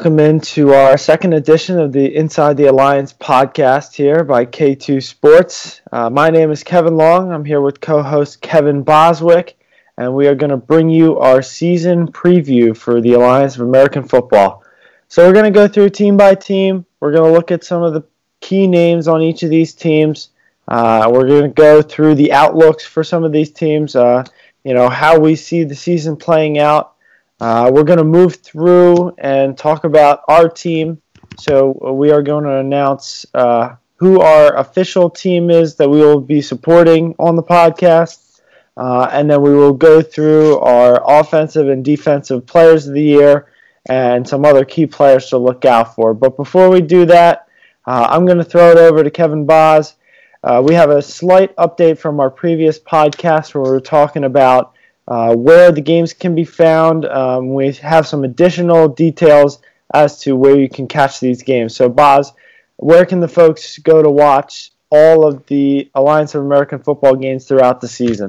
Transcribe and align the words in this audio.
welcome 0.00 0.18
into 0.18 0.72
our 0.72 0.96
second 0.96 1.34
edition 1.34 1.78
of 1.78 1.92
the 1.92 2.16
Inside 2.16 2.56
the 2.56 2.64
Alliance 2.64 3.12
podcast 3.12 3.92
here 3.92 4.24
by 4.24 4.46
K2 4.46 5.02
Sports. 5.02 5.82
Uh, 5.92 6.08
my 6.08 6.30
name 6.30 6.50
is 6.50 6.64
Kevin 6.64 6.96
Long. 6.96 7.30
I'm 7.30 7.44
here 7.44 7.60
with 7.60 7.82
co 7.82 8.02
host 8.02 8.40
Kevin 8.40 8.82
Boswick, 8.82 9.56
and 9.98 10.14
we 10.14 10.26
are 10.26 10.34
going 10.34 10.52
to 10.52 10.56
bring 10.56 10.88
you 10.88 11.18
our 11.18 11.42
season 11.42 12.10
preview 12.10 12.74
for 12.74 13.02
the 13.02 13.12
Alliance 13.12 13.56
of 13.56 13.60
American 13.60 14.08
Football. 14.08 14.64
So, 15.08 15.26
we're 15.26 15.34
going 15.34 15.44
to 15.44 15.50
go 15.50 15.68
through 15.68 15.90
team 15.90 16.16
by 16.16 16.34
team. 16.34 16.86
We're 17.00 17.12
going 17.12 17.30
to 17.30 17.36
look 17.36 17.50
at 17.50 17.62
some 17.62 17.82
of 17.82 17.92
the 17.92 18.04
key 18.40 18.66
names 18.66 19.06
on 19.06 19.20
each 19.20 19.42
of 19.42 19.50
these 19.50 19.74
teams. 19.74 20.30
Uh, 20.66 21.10
we're 21.12 21.28
going 21.28 21.42
to 21.42 21.48
go 21.48 21.82
through 21.82 22.14
the 22.14 22.32
outlooks 22.32 22.86
for 22.86 23.04
some 23.04 23.22
of 23.22 23.32
these 23.32 23.50
teams, 23.50 23.94
uh, 23.94 24.24
you 24.64 24.72
know, 24.72 24.88
how 24.88 25.18
we 25.18 25.36
see 25.36 25.62
the 25.62 25.74
season 25.74 26.16
playing 26.16 26.58
out. 26.58 26.94
Uh, 27.40 27.70
we're 27.72 27.84
going 27.84 27.98
to 27.98 28.04
move 28.04 28.36
through 28.36 29.14
and 29.18 29.56
talk 29.56 29.84
about 29.84 30.22
our 30.28 30.48
team. 30.48 31.00
So 31.38 31.92
we 31.92 32.10
are 32.10 32.22
going 32.22 32.44
to 32.44 32.56
announce 32.56 33.24
uh, 33.34 33.76
who 33.96 34.20
our 34.20 34.56
official 34.56 35.08
team 35.08 35.50
is 35.50 35.74
that 35.76 35.88
we 35.88 36.00
will 36.00 36.20
be 36.20 36.42
supporting 36.42 37.14
on 37.18 37.36
the 37.36 37.42
podcast. 37.42 38.40
Uh, 38.76 39.08
and 39.12 39.30
then 39.30 39.42
we 39.42 39.54
will 39.54 39.72
go 39.72 40.00
through 40.00 40.58
our 40.58 41.02
offensive 41.20 41.68
and 41.68 41.84
defensive 41.84 42.46
players 42.46 42.86
of 42.86 42.94
the 42.94 43.02
year 43.02 43.52
and 43.88 44.26
some 44.26 44.44
other 44.44 44.64
key 44.64 44.86
players 44.86 45.26
to 45.30 45.38
look 45.38 45.64
out 45.64 45.94
for. 45.94 46.14
But 46.14 46.36
before 46.36 46.68
we 46.68 46.80
do 46.80 47.06
that, 47.06 47.48
uh, 47.86 48.06
I'm 48.10 48.26
going 48.26 48.38
to 48.38 48.44
throw 48.44 48.70
it 48.70 48.78
over 48.78 49.02
to 49.02 49.10
Kevin 49.10 49.46
Boz. 49.46 49.96
Uh, 50.42 50.62
we 50.64 50.74
have 50.74 50.90
a 50.90 51.02
slight 51.02 51.54
update 51.56 51.98
from 51.98 52.20
our 52.20 52.30
previous 52.30 52.78
podcast 52.78 53.54
where 53.54 53.64
we 53.64 53.70
were 53.70 53.80
talking 53.80 54.24
about 54.24 54.74
uh, 55.10 55.34
where 55.34 55.72
the 55.72 55.80
games 55.80 56.12
can 56.12 56.34
be 56.34 56.44
found. 56.44 57.04
Um, 57.04 57.52
we 57.52 57.72
have 57.72 58.06
some 58.06 58.24
additional 58.24 58.88
details 58.88 59.60
as 59.92 60.20
to 60.20 60.36
where 60.36 60.58
you 60.58 60.68
can 60.68 60.86
catch 60.86 61.20
these 61.20 61.42
games. 61.42 61.74
So, 61.74 61.88
Boz, 61.88 62.32
where 62.76 63.04
can 63.04 63.20
the 63.20 63.28
folks 63.28 63.78
go 63.78 64.02
to 64.02 64.10
watch 64.10 64.70
all 64.90 65.26
of 65.26 65.44
the 65.46 65.90
Alliance 65.94 66.34
of 66.34 66.44
American 66.44 66.78
Football 66.78 67.16
games 67.16 67.46
throughout 67.46 67.80
the 67.80 67.88
season? 67.88 68.28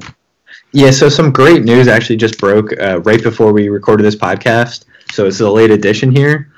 Yeah, 0.72 0.90
so 0.90 1.08
some 1.08 1.32
great 1.32 1.64
news 1.64 1.88
actually 1.88 2.16
just 2.16 2.38
broke 2.38 2.78
uh, 2.78 3.00
right 3.02 3.22
before 3.22 3.52
we 3.52 3.68
recorded 3.68 4.02
this 4.02 4.16
podcast. 4.16 4.84
So 5.12 5.26
it's 5.26 5.40
a 5.40 5.50
late 5.50 5.70
edition 5.70 6.14
here 6.14 6.51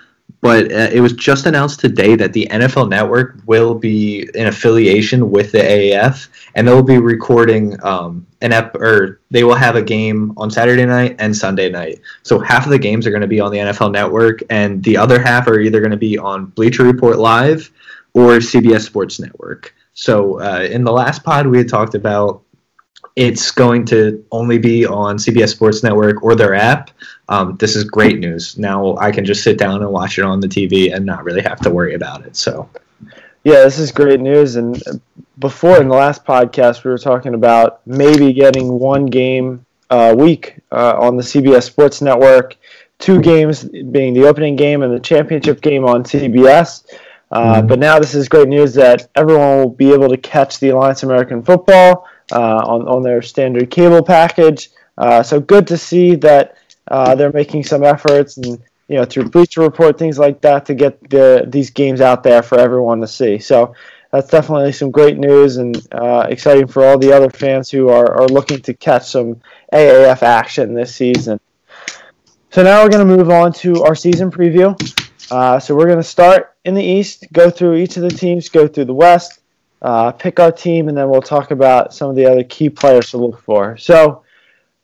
but 0.45 0.71
uh, 0.71 0.91
it 0.93 1.01
was 1.01 1.15
just 1.15 1.47
announced 1.47 1.81
today 1.81 2.17
that 2.17 2.35
the 2.35 2.47
NFL 2.51 2.91
Network 2.91 3.41
will 3.47 3.75
be 3.75 4.29
in 4.35 4.47
affiliation 4.47 5.31
with 5.31 5.53
the 5.53 5.59
AAF, 5.59 6.29
and 6.55 6.69
they'll 6.69 6.83
be 6.83 6.99
recording 6.99 7.83
um, 7.83 8.27
an 8.43 8.53
ep 8.53 8.75
or 8.75 9.21
they 9.31 9.43
will 9.43 9.55
have 9.55 9.75
a 9.75 9.81
game 9.81 10.35
on 10.37 10.51
Saturday 10.51 10.85
night 10.85 11.17
and 11.19 11.35
Sunday 11.35 11.71
night. 11.71 11.99
So 12.25 12.39
half 12.39 12.67
of 12.67 12.71
the 12.73 12.79
games 12.79 13.07
are 13.07 13.11
going 13.11 13.23
to 13.23 13.27
be 13.27 13.41
on 13.41 13.53
the 13.53 13.57
NFL 13.57 13.93
Network, 13.93 14.41
and 14.51 14.85
the 14.85 14.99
other 14.99 15.19
half 15.19 15.49
are 15.49 15.61
either 15.61 15.81
going 15.81 15.93
to 15.93 15.97
be 15.97 16.19
on 16.19 16.45
Bleacher 16.45 16.85
Report 16.85 17.17
Live 17.17 17.73
or 18.13 18.33
CBS 18.33 18.83
Sports 18.83 19.19
Network. 19.19 19.75
So 19.95 20.41
uh, 20.41 20.69
in 20.71 20.85
the 20.85 20.93
last 20.93 21.25
pod, 21.25 21.47
we 21.47 21.57
had 21.57 21.71
talked 21.71 21.95
about 21.95 22.43
it's 23.17 23.51
going 23.53 23.85
to 23.87 24.25
only 24.33 24.59
be 24.59 24.85
on 24.85 25.17
CBS 25.17 25.51
Sports 25.51 25.83
Network 25.83 26.23
or 26.23 26.35
their 26.35 26.55
app. 26.55 26.91
Um, 27.29 27.57
this 27.57 27.77
is 27.77 27.85
great 27.85 28.19
news. 28.19 28.59
Now 28.59 28.97
I 28.97 29.13
can 29.13 29.25
just 29.25 29.43
sit 29.43 29.57
down 29.57 29.83
and 29.83 29.91
watch 29.91 30.19
it 30.19 30.25
on 30.25 30.41
the 30.41 30.49
TV 30.49 30.95
and 30.95 31.07
not 31.07 31.25
really 31.25 31.43
have 31.43 31.61
to 31.61 31.71
worry 31.71 31.95
about 31.95 32.27
it. 32.27 32.37
So, 32.37 32.69
yeah, 33.45 33.63
this 33.63 33.79
is 33.79 33.93
great 33.93 34.21
news. 34.21 34.57
And 34.57 34.83
before 35.39 35.81
in 35.81 35.89
the 35.89 35.95
last 35.95 36.25
podcast, 36.25 36.83
we 36.83 36.91
were 36.91 36.99
talking 36.99 37.35
about 37.35 37.87
maybe 37.87 38.33
getting 38.33 38.81
one 38.81 39.07
game 39.07 39.65
a 39.91 40.15
week 40.15 40.57
uh, 40.73 40.99
on 40.99 41.17
the 41.17 41.23
CBS 41.23 41.65
Sports 41.65 42.03
Network, 42.03 42.57
two 42.99 43.21
games 43.21 43.65
being 43.65 44.15
the 44.15 44.27
opening 44.27 44.57
game 44.57 44.83
and 44.83 44.93
the 44.93 45.01
championship 45.01 45.61
game 45.61 45.85
on 45.85 46.03
CBS. 46.03 46.85
Uh, 47.31 47.57
mm-hmm. 47.57 47.67
But 47.69 47.79
now 47.79 47.99
this 48.01 48.15
is 48.15 48.29
great 48.29 48.49
news 48.49 48.75
that 48.75 49.09
everyone 49.15 49.59
will 49.59 49.71
be 49.71 49.93
able 49.93 50.09
to 50.09 50.17
catch 50.17 50.59
the 50.59 50.71
Alliance 50.71 51.05
American 51.05 51.43
Football 51.43 52.09
on, 52.33 52.87
on 52.89 53.03
their 53.03 53.23
standard 53.23 53.71
cable 53.71 54.03
package. 54.03 54.71
Uh, 54.97 55.23
so 55.23 55.41
good 55.41 55.67
to 55.67 55.77
see 55.77 56.15
that 56.17 56.57
uh, 56.89 57.15
they're 57.15 57.33
making 57.33 57.65
some 57.65 57.83
efforts 57.83 58.37
and 58.37 58.63
you 58.89 58.97
know 58.97 59.05
through 59.05 59.29
Bleacher 59.31 59.63
Report 59.63 59.99
things 59.99 60.19
like 60.19 60.41
that 60.43 60.67
to 60.67 60.75
get 60.75 61.11
the 61.11 61.45
these 61.47 61.71
games 61.71 62.01
out 62.01 62.23
there 62.23 62.43
for 62.43 62.59
everyone 62.59 63.01
to 63.01 63.07
see. 63.07 63.39
So 63.39 63.75
that's 64.11 64.31
definitely 64.31 64.71
some 64.71 64.93
great 64.93 65.19
news 65.19 65.57
and 65.57 65.77
uh, 65.91 66.27
exciting 66.29 66.69
for 66.69 66.85
all 66.85 66.99
the 66.99 67.13
other 67.13 67.31
fans 67.31 67.69
who 67.69 67.89
are, 67.89 68.21
are 68.21 68.29
looking 68.29 68.61
to 68.61 68.73
catch 68.73 69.09
some 69.09 69.41
AAF 69.73 70.23
action 70.23 70.73
this 70.73 70.95
season. 70.95 71.41
So 72.51 72.63
now 72.63 72.85
we're 72.85 72.91
going 72.91 73.09
to 73.09 73.17
move 73.17 73.31
on 73.31 73.53
to 73.55 73.83
our 73.83 73.97
season 73.97 74.31
preview. 74.31 74.79
Uh, 75.33 75.59
so 75.59 75.75
we're 75.75 75.87
going 75.87 75.99
to 75.99 76.05
start 76.05 76.55
in 76.65 76.75
the 76.75 76.85
East, 76.85 77.27
go 77.33 77.51
through 77.51 77.75
each 77.75 77.97
of 77.97 78.05
the 78.05 78.11
teams, 78.11 78.49
go 78.49 78.69
through 78.69 78.85
the 78.85 78.95
West, 78.95 79.41
uh, 79.83 80.13
pick 80.13 80.41
our 80.41 80.53
team, 80.53 80.89
and 80.89 80.97
then 80.97 81.09
we'll 81.09 81.23
talk 81.23 81.51
about 81.51 81.95
some 81.95 82.11
of 82.11 82.17
the 82.17 82.27
other 82.27 82.45
key 82.45 82.71
players 82.71 83.11
to 83.11 83.19
look 83.19 83.41
for. 83.41 83.77
So 83.77 84.23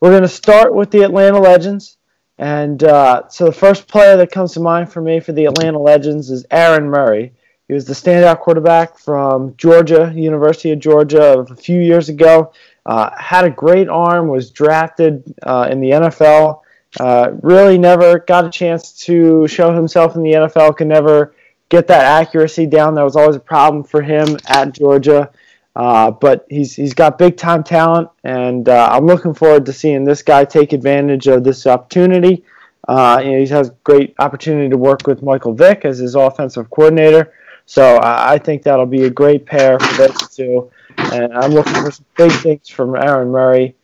we're 0.00 0.10
going 0.10 0.22
to 0.22 0.28
start 0.28 0.74
with 0.74 0.90
the 0.90 1.02
Atlanta 1.02 1.38
Legends. 1.38 1.96
And 2.38 2.82
uh, 2.84 3.28
so 3.28 3.44
the 3.44 3.52
first 3.52 3.86
player 3.86 4.16
that 4.16 4.32
comes 4.32 4.52
to 4.52 4.60
mind 4.60 4.90
for 4.90 5.02
me 5.02 5.20
for 5.20 5.32
the 5.32 5.44
Atlanta 5.44 5.78
Legends 5.78 6.30
is 6.30 6.46
Aaron 6.50 6.88
Murray. 6.88 7.32
He 7.68 7.74
was 7.74 7.84
the 7.84 7.92
standout 7.92 8.40
quarterback 8.40 8.98
from 8.98 9.54
Georgia, 9.56 10.10
University 10.14 10.72
of 10.72 10.80
Georgia, 10.80 11.38
a 11.38 11.54
few 11.54 11.80
years 11.80 12.08
ago. 12.08 12.52
Uh, 12.86 13.10
had 13.16 13.44
a 13.44 13.50
great 13.50 13.88
arm, 13.88 14.28
was 14.28 14.50
drafted 14.50 15.22
uh, 15.42 15.68
in 15.70 15.80
the 15.80 15.90
NFL. 15.90 16.62
Uh, 16.98 17.32
really 17.42 17.78
never 17.78 18.18
got 18.20 18.44
a 18.44 18.50
chance 18.50 18.92
to 19.04 19.46
show 19.46 19.72
himself 19.72 20.16
in 20.16 20.22
the 20.22 20.32
NFL, 20.32 20.76
could 20.76 20.88
never 20.88 21.34
get 21.70 21.86
that 21.86 22.04
accuracy 22.04 22.66
down. 22.66 22.94
That 22.94 23.04
was 23.04 23.16
always 23.16 23.36
a 23.36 23.40
problem 23.40 23.82
for 23.82 24.02
him 24.02 24.36
at 24.48 24.74
Georgia. 24.74 25.30
Uh, 25.74 26.10
but 26.10 26.44
he's 26.50 26.74
he's 26.74 26.92
got 26.92 27.16
big 27.16 27.36
time 27.36 27.62
talent, 27.62 28.10
and 28.24 28.68
uh, 28.68 28.90
I'm 28.92 29.06
looking 29.06 29.32
forward 29.32 29.64
to 29.66 29.72
seeing 29.72 30.04
this 30.04 30.20
guy 30.20 30.44
take 30.44 30.72
advantage 30.72 31.28
of 31.28 31.44
this 31.44 31.66
opportunity. 31.66 32.44
Uh, 32.88 33.20
you 33.24 33.30
know, 33.30 33.38
he 33.38 33.46
has 33.46 33.70
great 33.84 34.14
opportunity 34.18 34.68
to 34.68 34.76
work 34.76 35.06
with 35.06 35.22
Michael 35.22 35.54
Vick 35.54 35.84
as 35.84 35.98
his 35.98 36.16
offensive 36.16 36.68
coordinator. 36.70 37.32
So 37.66 38.00
I 38.02 38.36
think 38.38 38.64
that'll 38.64 38.84
be 38.84 39.04
a 39.04 39.10
great 39.10 39.46
pair 39.46 39.78
for 39.78 40.08
those 40.08 40.34
two. 40.34 40.70
And 40.98 41.32
I'm 41.32 41.52
looking 41.52 41.74
for 41.74 41.92
some 41.92 42.04
big 42.16 42.32
things 42.32 42.68
from 42.68 42.96
Aaron 42.96 43.28
Murray. 43.28 43.76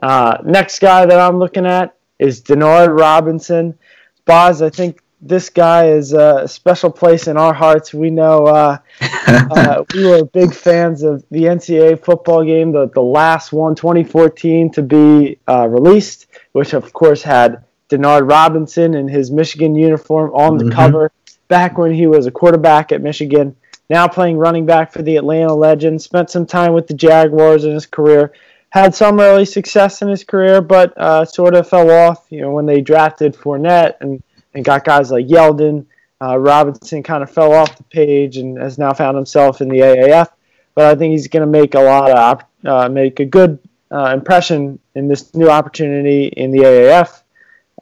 Uh, 0.00 0.38
next 0.44 0.78
guy 0.78 1.04
that 1.04 1.18
I'm 1.18 1.40
looking 1.40 1.66
at 1.66 1.96
is 2.20 2.40
Denard 2.40 2.96
Robinson. 2.96 3.76
Boz, 4.24 4.62
I 4.62 4.70
think 4.70 5.00
this 5.26 5.48
guy 5.48 5.88
is 5.88 6.12
a 6.12 6.46
special 6.46 6.90
place 6.90 7.28
in 7.28 7.38
our 7.38 7.54
hearts. 7.54 7.94
We 7.94 8.10
know 8.10 8.46
uh, 8.46 8.78
uh, 9.00 9.84
we 9.94 10.04
were 10.04 10.24
big 10.24 10.54
fans 10.54 11.02
of 11.02 11.24
the 11.30 11.44
NCAA 11.44 12.04
football 12.04 12.44
game, 12.44 12.72
the, 12.72 12.88
the 12.90 13.00
last 13.00 13.52
one, 13.52 13.74
2014, 13.74 14.72
to 14.72 14.82
be 14.82 15.38
uh, 15.48 15.66
released, 15.66 16.26
which 16.52 16.74
of 16.74 16.92
course 16.92 17.22
had 17.22 17.64
Denard 17.88 18.28
Robinson 18.28 18.94
in 18.94 19.08
his 19.08 19.30
Michigan 19.30 19.74
uniform 19.74 20.30
on 20.34 20.58
the 20.58 20.64
mm-hmm. 20.64 20.74
cover 20.74 21.12
back 21.48 21.78
when 21.78 21.92
he 21.92 22.06
was 22.06 22.26
a 22.26 22.30
quarterback 22.30 22.92
at 22.92 23.00
Michigan. 23.00 23.56
Now 23.88 24.06
playing 24.08 24.36
running 24.36 24.66
back 24.66 24.92
for 24.92 25.02
the 25.02 25.16
Atlanta 25.16 25.54
Legends. 25.54 26.04
Spent 26.04 26.30
some 26.30 26.46
time 26.46 26.74
with 26.74 26.86
the 26.86 26.94
Jaguars 26.94 27.64
in 27.64 27.72
his 27.72 27.86
career. 27.86 28.32
Had 28.70 28.94
some 28.94 29.20
early 29.20 29.44
success 29.44 30.02
in 30.02 30.08
his 30.08 30.24
career, 30.24 30.60
but 30.60 30.92
uh, 30.98 31.24
sort 31.24 31.54
of 31.54 31.68
fell 31.68 31.90
off. 31.90 32.26
You 32.28 32.42
know 32.42 32.50
when 32.50 32.66
they 32.66 32.80
drafted 32.80 33.34
Fournette 33.34 33.94
and 34.00 34.22
and 34.54 34.64
got 34.64 34.84
guys 34.84 35.10
like 35.10 35.26
Yeldon. 35.26 35.86
Uh, 36.22 36.38
Robinson 36.38 37.02
kind 37.02 37.22
of 37.22 37.30
fell 37.30 37.52
off 37.52 37.76
the 37.76 37.82
page 37.84 38.36
and 38.36 38.56
has 38.58 38.78
now 38.78 38.92
found 38.92 39.16
himself 39.16 39.60
in 39.60 39.68
the 39.68 39.78
AAF. 39.78 40.28
But 40.74 40.86
I 40.86 40.94
think 40.94 41.12
he's 41.12 41.28
going 41.28 41.42
to 41.42 41.46
make 41.50 41.74
a 41.74 41.80
lot 41.80 42.10
of 42.10 42.44
uh, 42.64 42.88
make 42.88 43.20
a 43.20 43.24
good 43.24 43.58
uh, 43.90 44.12
impression 44.14 44.78
in 44.94 45.08
this 45.08 45.34
new 45.34 45.50
opportunity 45.50 46.26
in 46.26 46.50
the 46.50 46.60
AAF. 46.60 47.22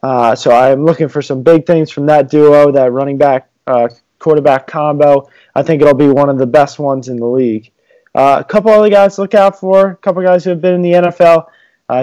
Uh, 0.02 0.34
so 0.34 0.50
I'm 0.50 0.84
looking 0.84 1.08
for 1.08 1.22
some 1.22 1.42
big 1.42 1.66
things 1.66 1.90
from 1.90 2.06
that 2.06 2.28
duo, 2.28 2.72
that 2.72 2.92
running 2.92 3.18
back 3.18 3.48
uh, 3.66 3.88
quarterback 4.18 4.66
combo. 4.66 5.28
I 5.54 5.62
think 5.62 5.80
it'll 5.80 5.94
be 5.94 6.08
one 6.08 6.28
of 6.28 6.38
the 6.38 6.46
best 6.46 6.78
ones 6.78 7.08
in 7.08 7.16
the 7.16 7.26
league. 7.26 7.70
Uh, 8.14 8.38
a 8.40 8.44
couple 8.44 8.72
other 8.72 8.90
guys 8.90 9.14
to 9.14 9.22
look 9.22 9.34
out 9.34 9.58
for. 9.58 9.90
A 9.90 9.96
couple 9.96 10.22
guys 10.22 10.44
who 10.44 10.50
have 10.50 10.60
been 10.60 10.74
in 10.74 10.82
the 10.82 10.92
NFL. 10.92 11.46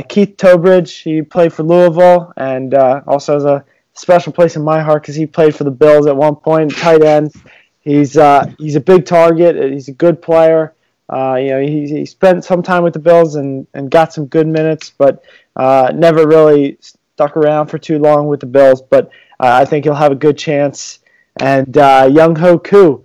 Keith 0.08 0.38
Towbridge, 0.38 0.98
he 0.98 1.24
played 1.24 1.52
for 1.52 1.64
Louisville 1.64 2.32
and 2.38 2.76
also 2.76 3.34
has 3.34 3.44
a 3.44 3.66
special 4.00 4.34
place 4.34 4.56
in 4.56 4.64
my 4.64 4.82
heart 4.82 5.04
because 5.04 5.16
he 5.16 5.26
played 5.26 5.56
for 5.56 5.64
the 5.64 5.72
Bills 5.72 6.08
at 6.08 6.16
one 6.16 6.36
point, 6.36 6.76
tight 6.76 7.04
end. 7.04 7.34
He's 7.82 8.18
uh, 8.18 8.52
he's 8.58 8.76
a 8.76 8.80
big 8.82 9.06
target. 9.06 9.72
He's 9.72 9.88
a 9.88 9.94
good 9.94 10.22
player. 10.22 10.74
Uh, 11.12 11.36
you 11.36 11.50
know, 11.50 11.60
he, 11.60 11.88
he 11.88 12.06
spent 12.06 12.44
some 12.46 12.62
time 12.62 12.84
with 12.84 12.94
the 12.94 13.00
Bills 13.00 13.36
and, 13.36 13.66
and 13.74 13.90
got 13.90 14.14
some 14.14 14.28
good 14.28 14.48
minutes, 14.48 14.92
but 14.96 15.24
uh, 15.56 15.92
never 15.96 16.28
really 16.28 16.78
stuck 16.82 17.36
around 17.36 17.68
for 17.68 17.80
too 17.80 17.98
long 17.98 18.28
with 18.28 18.40
the 18.40 18.46
Bills. 18.46 18.82
But 18.82 19.08
uh, 19.40 19.60
I 19.62 19.66
think 19.66 19.86
he'll 19.86 19.96
have 19.96 20.12
a 20.12 20.16
good 20.16 20.38
chance. 20.38 21.00
And 21.40 21.78
uh, 21.78 22.08
Younghoe 22.08 22.64
Koo, 22.64 23.04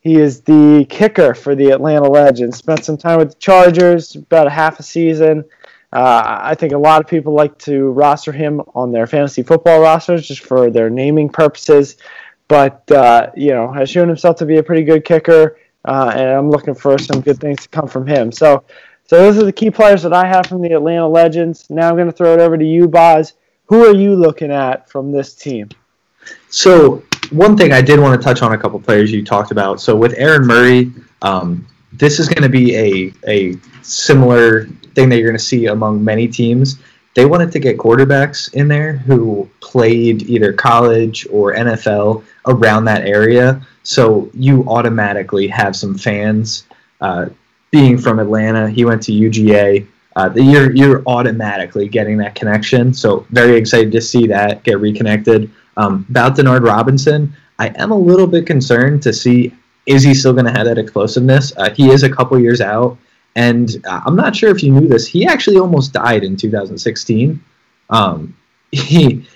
he 0.00 0.16
is 0.16 0.40
the 0.40 0.86
kicker 0.88 1.34
for 1.34 1.54
the 1.54 1.70
Atlanta 1.70 2.08
Legends. 2.08 2.56
Spent 2.56 2.84
some 2.84 2.96
time 2.96 3.18
with 3.18 3.30
the 3.30 3.38
Chargers, 3.38 4.16
about 4.16 4.46
a 4.46 4.50
half 4.50 4.80
a 4.80 4.82
season. 4.82 5.44
Uh, 5.92 6.38
I 6.42 6.54
think 6.54 6.72
a 6.72 6.78
lot 6.78 7.02
of 7.02 7.08
people 7.08 7.34
like 7.34 7.58
to 7.60 7.90
roster 7.90 8.32
him 8.32 8.62
on 8.74 8.92
their 8.92 9.06
fantasy 9.06 9.42
football 9.42 9.80
rosters 9.80 10.26
just 10.26 10.42
for 10.42 10.70
their 10.70 10.88
naming 10.88 11.28
purposes. 11.28 11.96
But, 12.48 12.90
uh, 12.90 13.30
you 13.36 13.50
know, 13.50 13.70
has 13.72 13.90
shown 13.90 14.08
himself 14.08 14.36
to 14.36 14.46
be 14.46 14.56
a 14.56 14.62
pretty 14.62 14.84
good 14.84 15.04
kicker, 15.04 15.58
uh, 15.84 16.12
and 16.14 16.30
I'm 16.30 16.50
looking 16.50 16.74
for 16.74 16.98
some 16.98 17.20
good 17.20 17.40
things 17.40 17.62
to 17.62 17.68
come 17.68 17.88
from 17.88 18.06
him. 18.06 18.32
So, 18.32 18.64
so 19.04 19.16
those 19.16 19.38
are 19.38 19.44
the 19.44 19.52
key 19.52 19.70
players 19.70 20.02
that 20.02 20.12
I 20.12 20.26
have 20.26 20.46
from 20.46 20.62
the 20.62 20.72
Atlanta 20.72 21.08
Legends. 21.08 21.68
Now 21.70 21.88
I'm 21.88 21.96
going 21.96 22.06
to 22.06 22.12
throw 22.12 22.34
it 22.34 22.40
over 22.40 22.56
to 22.58 22.64
you, 22.64 22.88
Boz. 22.88 23.34
Who 23.66 23.86
are 23.86 23.94
you 23.94 24.14
looking 24.14 24.50
at 24.50 24.90
from 24.90 25.12
this 25.12 25.34
team? 25.34 25.70
So 26.50 27.02
one 27.30 27.56
thing 27.56 27.72
I 27.72 27.80
did 27.80 27.98
want 27.98 28.20
to 28.20 28.22
touch 28.22 28.42
on 28.42 28.52
a 28.52 28.58
couple 28.58 28.78
players 28.80 29.10
you 29.10 29.24
talked 29.24 29.50
about. 29.50 29.80
So 29.80 29.96
with 29.96 30.14
Aaron 30.16 30.46
Murray, 30.46 30.92
um, 31.22 31.66
this 31.92 32.18
is 32.18 32.28
going 32.28 32.42
to 32.42 32.48
be 32.48 32.76
a 32.76 33.12
a 33.28 33.56
similar 33.82 34.66
thing 34.94 35.08
that 35.08 35.16
you're 35.16 35.28
going 35.28 35.38
to 35.38 35.44
see 35.44 35.66
among 35.66 36.04
many 36.04 36.28
teams. 36.28 36.78
They 37.14 37.26
wanted 37.26 37.52
to 37.52 37.58
get 37.58 37.76
quarterbacks 37.76 38.52
in 38.54 38.68
there 38.68 38.94
who 38.94 39.48
played 39.60 40.22
either 40.22 40.52
college 40.52 41.26
or 41.30 41.54
NFL 41.54 42.24
around 42.46 42.86
that 42.86 43.06
area. 43.06 43.60
So 43.82 44.30
you 44.32 44.64
automatically 44.66 45.46
have 45.48 45.76
some 45.76 45.96
fans. 45.98 46.64
Uh, 47.00 47.26
being 47.70 47.98
from 47.98 48.18
Atlanta, 48.18 48.70
he 48.70 48.84
went 48.84 49.02
to 49.02 49.12
UGA. 49.12 49.86
Uh, 50.14 50.30
you're 50.36 50.74
you're 50.74 51.02
automatically 51.06 51.88
getting 51.88 52.18
that 52.18 52.34
connection. 52.34 52.92
So 52.92 53.26
very 53.30 53.56
excited 53.56 53.92
to 53.92 54.00
see 54.00 54.26
that 54.28 54.62
get 54.62 54.78
reconnected. 54.78 55.50
Um, 55.78 56.06
about 56.10 56.36
Denard 56.36 56.66
Robinson, 56.66 57.34
I 57.58 57.68
am 57.76 57.90
a 57.90 57.98
little 57.98 58.26
bit 58.26 58.46
concerned 58.46 59.02
to 59.04 59.12
see 59.12 59.54
is 59.86 60.02
he 60.02 60.14
still 60.14 60.32
going 60.32 60.44
to 60.44 60.52
have 60.52 60.66
that 60.66 60.78
explosiveness. 60.78 61.52
Uh, 61.56 61.70
he 61.70 61.90
is 61.90 62.02
a 62.02 62.10
couple 62.10 62.38
years 62.38 62.60
out, 62.60 62.96
and 63.34 63.82
uh, 63.86 64.00
I'm 64.06 64.16
not 64.16 64.36
sure 64.36 64.50
if 64.50 64.62
you 64.62 64.72
knew 64.72 64.88
this. 64.88 65.06
He 65.06 65.26
actually 65.26 65.58
almost 65.58 65.92
died 65.92 66.24
in 66.24 66.36
2016. 66.36 67.42
Um, 67.90 68.36
he 68.72 69.26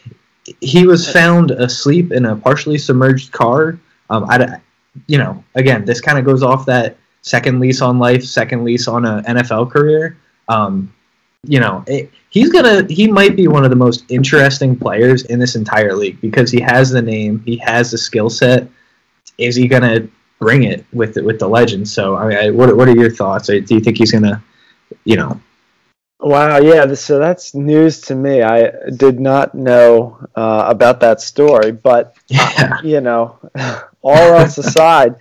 he 0.60 0.86
was 0.86 1.10
found 1.10 1.50
asleep 1.50 2.12
in 2.12 2.26
a 2.26 2.36
partially 2.36 2.78
submerged 2.78 3.32
car. 3.32 3.78
Um, 4.10 4.26
I, 4.28 4.60
you 5.08 5.18
know, 5.18 5.42
again, 5.56 5.84
this 5.84 6.00
kind 6.00 6.18
of 6.18 6.24
goes 6.24 6.42
off 6.42 6.64
that 6.66 6.96
second 7.22 7.58
lease 7.58 7.80
on 7.80 7.98
life, 7.98 8.24
second 8.24 8.64
lease 8.64 8.86
on 8.86 9.04
an 9.04 9.24
NFL 9.24 9.70
career. 9.70 10.16
Um, 10.48 10.92
you 11.42 11.60
know, 11.60 11.84
it, 11.86 12.10
he's 12.30 12.50
gonna 12.50 12.86
he 12.88 13.10
might 13.10 13.36
be 13.36 13.48
one 13.48 13.64
of 13.64 13.70
the 13.70 13.76
most 13.76 14.04
interesting 14.08 14.76
players 14.76 15.24
in 15.24 15.38
this 15.38 15.56
entire 15.56 15.94
league 15.94 16.20
because 16.20 16.50
he 16.50 16.60
has 16.60 16.90
the 16.90 17.02
name, 17.02 17.42
he 17.44 17.56
has 17.58 17.90
the 17.90 17.98
skill 17.98 18.30
set. 18.30 18.68
Is 19.38 19.56
he 19.56 19.68
gonna 19.68 20.08
bring 20.38 20.64
it 20.64 20.84
with 20.92 21.14
the, 21.14 21.22
with 21.22 21.38
the 21.38 21.48
legend? 21.48 21.88
So, 21.88 22.16
I 22.16 22.28
mean, 22.28 22.38
I, 22.38 22.50
what 22.50 22.76
what 22.76 22.88
are 22.88 22.94
your 22.94 23.10
thoughts? 23.10 23.46
Do 23.46 23.54
you 23.54 23.80
think 23.80 23.98
he's 23.98 24.12
gonna, 24.12 24.42
you 25.04 25.16
know? 25.16 25.40
Wow, 26.18 26.58
yeah. 26.58 26.92
So 26.94 27.18
that's 27.18 27.54
news 27.54 28.00
to 28.02 28.14
me. 28.14 28.42
I 28.42 28.72
did 28.96 29.20
not 29.20 29.54
know 29.54 30.18
uh, 30.34 30.64
about 30.66 31.00
that 31.00 31.20
story, 31.20 31.72
but 31.72 32.16
yeah. 32.28 32.80
you 32.82 33.00
know, 33.00 33.38
all 34.02 34.34
else 34.34 34.56
aside, 34.58 35.16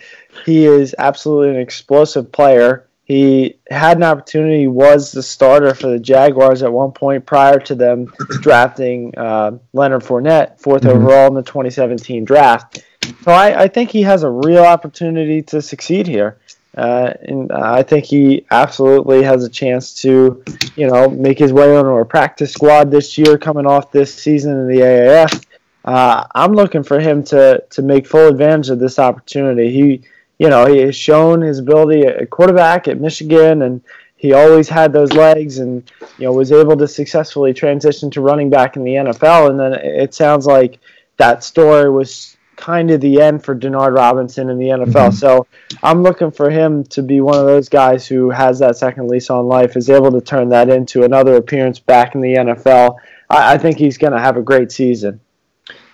he 0.46 0.66
is 0.66 0.96
absolutely 0.98 1.50
an 1.50 1.60
explosive 1.60 2.32
player. 2.32 2.88
He 3.04 3.60
had 3.70 3.98
an 3.98 4.04
opportunity, 4.04 4.68
was 4.68 5.12
the 5.12 5.22
starter 5.22 5.76
for 5.76 5.88
the 5.88 6.00
Jaguars 6.00 6.64
at 6.64 6.74
one 6.74 6.92
point 6.92 7.26
prior 7.26 7.60
to 7.60 7.76
them 7.76 8.12
drafting 8.42 9.16
uh, 9.16 9.60
Leonard 9.74 10.02
Fournette, 10.02 10.60
4th 10.60 10.80
mm-hmm. 10.80 10.88
overall 10.88 11.28
in 11.28 11.36
the 11.36 11.44
2017 11.44 12.26
draft. 12.26 12.84
So 13.24 13.31
I, 13.31 13.63
I, 13.63 13.68
think 13.68 13.90
he 13.90 14.04
has 14.04 14.24
a 14.24 14.30
real 14.30 14.63
opportunity 14.63 15.42
to 15.44 15.62
succeed 15.62 16.07
here. 16.07 16.38
Uh, 16.78 17.13
and 17.22 17.52
I 17.52 17.84
think 17.84 18.06
he 18.06 18.46
absolutely 18.52 19.24
has 19.24 19.44
a 19.44 19.50
chance 19.50 19.94
to, 20.02 20.44
you 20.75 20.88
know, 20.88 21.10
make 21.10 21.40
his 21.40 21.54
way 21.54 21.75
onto 21.75 21.92
a 21.92 22.06
practice 22.06 22.52
squad 22.52 22.92
this 22.92 23.18
year, 23.18 23.38
coming 23.38 23.66
off 23.66 23.92
this 23.92 24.13
season 24.13 24.60
in 24.60 24.68
the 24.68 24.81
AAF. 24.81 25.46
Uh, 25.86 26.25
I'm 26.36 26.54
looking 26.54 26.84
for 26.84 27.00
him 27.00 27.24
to 27.25 27.63
to 27.69 27.81
make 27.81 28.07
full 28.07 28.28
advantage 28.28 28.69
of 28.69 28.80
this 28.80 29.00
opportunity. 29.00 29.72
He 29.72 30.04
you 30.38 30.50
know, 30.50 30.66
he 30.66 30.80
has 30.80 30.96
shown 30.96 31.42
his 31.42 31.60
ability 31.60 32.01
at 32.01 32.30
quarterback 32.30 32.88
at 32.88 33.00
Michigan, 33.00 33.62
and 33.62 33.81
he 34.18 34.34
always 34.34 34.68
had 34.68 34.92
those 34.92 35.13
legs, 35.13 35.60
and 35.60 35.90
you 36.18 36.25
know, 36.25 36.34
was 36.34 36.51
able 36.51 36.75
to 36.78 36.88
successfully 36.88 37.54
transition 37.54 38.12
to 38.12 38.22
running 38.22 38.50
back 38.50 38.75
in 38.75 38.84
the 38.84 38.96
NFL. 38.96 39.50
And 39.50 39.60
then 39.60 39.74
it 39.74 40.13
sounds 40.13 40.46
like 40.46 40.80
that 41.18 41.44
story 41.44 41.90
was 41.90 42.35
kind 42.56 42.92
of 42.92 43.02
the 43.02 43.22
end 43.22 43.44
for 43.44 43.56
Denard 43.56 43.96
Robinson 43.96 44.50
in 44.50 44.57
the 44.57 44.68
NFL. 44.68 44.92
Mm-hmm. 44.92 45.16
So 45.16 45.48
I'm 45.84 46.04
looking 46.04 46.31
for 46.31 46.50
him 46.50 46.84
to 46.86 47.02
be 47.02 47.22
one 47.22 47.38
of 47.38 47.46
those 47.46 47.69
guys 47.69 48.07
who 48.07 48.30
has 48.30 48.60
that 48.60 48.78
second 48.78 49.07
lease 49.07 49.30
on 49.30 49.48
life, 49.48 49.75
is 49.75 49.90
able 49.90 50.12
to 50.12 50.22
turn 50.22 50.50
that 50.50 50.69
into 50.69 51.04
another 51.04 51.36
appearance 51.36 51.80
back 51.80 52.16
in 52.16 52.22
the 52.22 52.34
NFL. 52.34 52.98
I, 53.30 53.54
I 53.54 53.57
think 53.57 53.78
he's 53.78 53.98
going 53.98 54.13
to 54.13 54.19
have 54.19 54.38
a 54.38 54.42
great 54.42 54.72
season. 54.72 55.19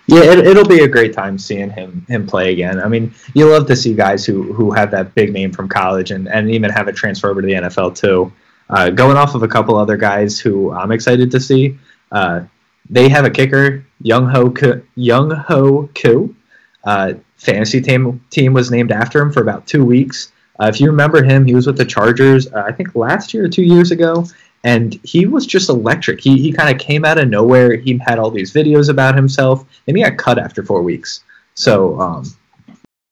Yeah, 0.06 0.24
it, 0.24 0.56
will 0.56 0.66
be 0.66 0.80
a 0.80 0.88
great 0.88 1.12
time 1.12 1.38
seeing 1.38 1.70
him 1.70 2.04
him 2.08 2.26
play 2.26 2.52
again. 2.52 2.80
I 2.80 2.88
mean, 2.88 3.14
you 3.34 3.48
love 3.48 3.66
to 3.68 3.76
see 3.76 3.94
guys 3.94 4.26
who 4.26 4.52
who 4.52 4.72
have 4.72 4.90
that 4.90 5.14
big 5.14 5.32
name 5.32 5.52
from 5.52 5.68
college 5.68 6.10
and, 6.10 6.28
and 6.28 6.50
even 6.50 6.70
have 6.70 6.88
it 6.88 6.96
transfer 6.96 7.30
over 7.30 7.40
to 7.40 7.46
the 7.46 7.54
NFL 7.54 7.96
too. 7.96 8.32
Uh, 8.68 8.90
going 8.90 9.16
off 9.16 9.36
of 9.36 9.44
a 9.44 9.48
couple 9.48 9.76
other 9.76 9.96
guys 9.96 10.40
who 10.40 10.72
I'm 10.72 10.90
excited 10.90 11.30
to 11.30 11.38
see, 11.38 11.78
uh, 12.10 12.42
they 12.90 13.08
have 13.08 13.24
a 13.24 13.30
kicker, 13.30 13.84
Young 14.00 14.26
Ho 14.28 14.52
Young 14.96 15.30
Ho 15.30 15.88
Koo. 15.94 16.34
Uh, 16.84 17.14
fantasy 17.36 17.80
team 17.80 18.24
team 18.30 18.52
was 18.52 18.70
named 18.70 18.92
after 18.92 19.20
him 19.20 19.32
for 19.32 19.40
about 19.40 19.66
two 19.66 19.84
weeks. 19.84 20.32
Uh, 20.60 20.66
if 20.66 20.80
you 20.80 20.86
remember 20.88 21.22
him, 21.22 21.44
he 21.44 21.54
was 21.54 21.66
with 21.66 21.76
the 21.76 21.84
Chargers, 21.84 22.52
uh, 22.52 22.62
I 22.66 22.72
think 22.72 22.94
last 22.94 23.32
year 23.32 23.44
or 23.44 23.48
two 23.48 23.62
years 23.62 23.90
ago, 23.90 24.26
and 24.64 24.98
he 25.02 25.26
was 25.26 25.46
just 25.46 25.68
electric. 25.68 26.20
He 26.20 26.38
he 26.38 26.52
kind 26.52 26.74
of 26.74 26.80
came 26.80 27.04
out 27.04 27.18
of 27.18 27.28
nowhere. 27.28 27.76
He 27.76 27.98
had 27.98 28.18
all 28.18 28.30
these 28.30 28.52
videos 28.52 28.88
about 28.88 29.14
himself, 29.14 29.64
and 29.86 29.96
he 29.96 30.02
got 30.02 30.18
cut 30.18 30.38
after 30.38 30.62
four 30.62 30.82
weeks. 30.82 31.24
So, 31.54 32.00
um, 32.00 32.24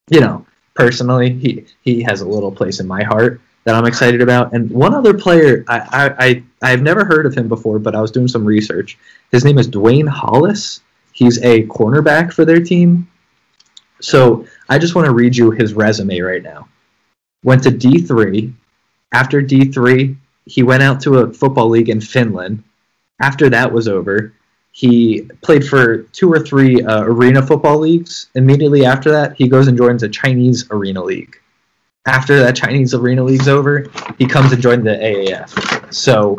you 0.09 0.19
know, 0.19 0.45
personally, 0.75 1.33
he 1.33 1.65
he 1.81 2.03
has 2.03 2.21
a 2.21 2.27
little 2.27 2.51
place 2.51 2.79
in 2.79 2.87
my 2.87 3.03
heart 3.03 3.41
that 3.63 3.75
I'm 3.75 3.85
excited 3.85 4.21
about. 4.21 4.53
And 4.53 4.69
one 4.71 4.93
other 4.93 5.13
player, 5.13 5.65
I 5.67 5.79
I, 5.79 6.25
I 6.25 6.43
I've 6.61 6.81
never 6.81 7.03
heard 7.03 7.25
of 7.25 7.35
him 7.35 7.47
before, 7.47 7.79
but 7.79 7.95
I 7.95 8.01
was 8.01 8.11
doing 8.11 8.27
some 8.27 8.45
research. 8.45 8.97
His 9.31 9.43
name 9.43 9.57
is 9.57 9.67
Dwayne 9.67 10.07
Hollis. 10.07 10.81
He's 11.13 11.41
a 11.43 11.63
cornerback 11.67 12.31
for 12.31 12.45
their 12.45 12.61
team. 12.61 13.07
So 14.01 14.45
I 14.69 14.77
just 14.77 14.95
want 14.95 15.05
to 15.05 15.13
read 15.13 15.35
you 15.35 15.51
his 15.51 15.73
resume 15.73 16.19
right 16.19 16.43
now. 16.43 16.67
Went 17.43 17.63
to 17.63 17.69
D3. 17.69 18.53
After 19.13 19.41
D3, 19.41 20.15
he 20.45 20.63
went 20.63 20.83
out 20.83 21.01
to 21.01 21.19
a 21.19 21.33
football 21.33 21.69
league 21.69 21.89
in 21.89 22.01
Finland. 22.01 22.63
After 23.21 23.49
that 23.49 23.71
was 23.71 23.87
over, 23.87 24.33
he 24.71 25.29
played 25.41 25.67
for 25.67 26.03
two 26.03 26.31
or 26.31 26.39
three 26.39 26.81
uh, 26.81 27.03
arena 27.03 27.45
football 27.45 27.79
leagues. 27.79 28.27
Immediately 28.35 28.85
after 28.85 29.11
that, 29.11 29.35
he 29.35 29.47
goes 29.47 29.67
and 29.67 29.77
joins 29.77 30.03
a 30.03 30.09
Chinese 30.09 30.65
arena 30.71 31.03
league. 31.03 31.37
After 32.07 32.39
that 32.39 32.55
Chinese 32.55 32.93
arena 32.93 33.23
league's 33.23 33.47
over, 33.47 33.85
he 34.17 34.25
comes 34.25 34.51
and 34.51 34.61
joins 34.61 34.83
the 34.83 34.91
AAF. 34.91 35.93
So 35.93 36.35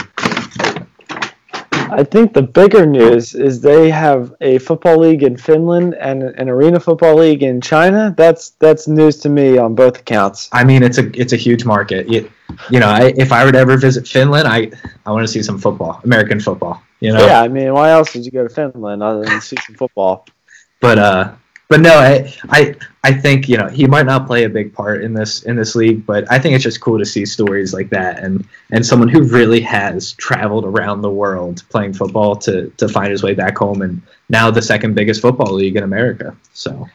I 1.92 2.04
think 2.04 2.32
the 2.32 2.42
bigger 2.42 2.86
news 2.86 3.34
is 3.34 3.60
they 3.60 3.90
have 3.90 4.34
a 4.40 4.58
football 4.58 4.98
league 4.98 5.22
in 5.22 5.36
Finland 5.36 5.94
and 5.94 6.22
an 6.22 6.48
arena 6.48 6.80
football 6.80 7.16
league 7.16 7.42
in 7.42 7.60
China. 7.60 8.14
That's 8.16 8.50
that's 8.58 8.88
news 8.88 9.18
to 9.18 9.28
me 9.28 9.58
on 9.58 9.74
both 9.74 9.98
accounts. 10.00 10.48
I 10.52 10.64
mean, 10.64 10.82
it's 10.82 10.98
a 10.98 11.10
it's 11.20 11.32
a 11.32 11.36
huge 11.36 11.64
market. 11.64 12.08
You, 12.08 12.30
you 12.70 12.80
know, 12.80 12.88
I, 12.88 13.12
if 13.16 13.32
I 13.32 13.44
were 13.44 13.52
to 13.52 13.58
ever 13.58 13.76
visit 13.76 14.08
Finland, 14.08 14.48
I 14.48 14.70
I 15.06 15.12
want 15.12 15.26
to 15.26 15.32
see 15.32 15.42
some 15.42 15.58
football, 15.58 16.00
American 16.04 16.40
football. 16.40 16.82
You 17.00 17.12
know. 17.12 17.24
Yeah, 17.26 17.42
I 17.42 17.48
mean, 17.48 17.72
why 17.72 17.90
else 17.90 18.14
would 18.14 18.24
you 18.24 18.30
go 18.30 18.46
to 18.46 18.54
Finland 18.54 19.02
other 19.02 19.24
than 19.24 19.40
see 19.40 19.56
some 19.66 19.76
football? 19.76 20.26
But 20.82 20.98
uh, 20.98 21.32
but 21.72 21.80
no, 21.80 21.94
I, 21.94 22.30
I 22.50 22.74
I 23.02 23.14
think 23.14 23.48
you 23.48 23.56
know 23.56 23.66
he 23.66 23.86
might 23.86 24.04
not 24.04 24.26
play 24.26 24.44
a 24.44 24.48
big 24.50 24.74
part 24.74 25.02
in 25.02 25.14
this 25.14 25.44
in 25.44 25.56
this 25.56 25.74
league, 25.74 26.04
but 26.04 26.30
I 26.30 26.38
think 26.38 26.54
it's 26.54 26.62
just 26.62 26.82
cool 26.82 26.98
to 26.98 27.06
see 27.06 27.24
stories 27.24 27.72
like 27.72 27.88
that 27.88 28.22
and 28.22 28.46
and 28.72 28.84
someone 28.84 29.08
who 29.08 29.22
really 29.22 29.62
has 29.62 30.12
traveled 30.12 30.66
around 30.66 31.00
the 31.00 31.08
world 31.08 31.62
playing 31.70 31.94
football 31.94 32.36
to 32.44 32.68
to 32.76 32.90
find 32.90 33.10
his 33.10 33.22
way 33.22 33.32
back 33.32 33.56
home 33.56 33.80
and 33.80 34.02
now 34.28 34.50
the 34.50 34.60
second 34.60 34.94
biggest 34.94 35.22
football 35.22 35.50
league 35.54 35.76
in 35.76 35.82
America. 35.82 36.36
So 36.52 36.86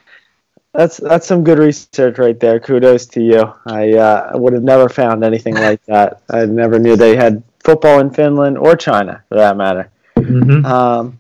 that's 0.76 0.98
that's 0.98 1.26
some 1.26 1.44
good 1.44 1.58
research 1.58 2.20
right 2.20 2.40
there. 2.40 2.60
Kudos 2.60 3.08
to 3.08 3.22
you. 3.24 3.52
I 3.66 3.94
uh, 3.94 4.34
would 4.36 4.54
have 4.54 4.62
never 4.62 4.90
found 4.90 5.24
anything 5.24 5.56
like 5.70 5.84
that. 5.86 6.22
I 6.30 6.46
never 6.46 6.78
knew 6.78 6.96
they 6.96 7.16
had 7.16 7.42
football 7.64 8.00
in 8.00 8.12
Finland 8.12 8.60
or 8.60 8.76
China 8.76 9.24
for 9.28 9.38
that 9.38 9.58
matter. 9.58 9.90
Mm-hmm. 10.18 10.64
Um, 10.66 11.18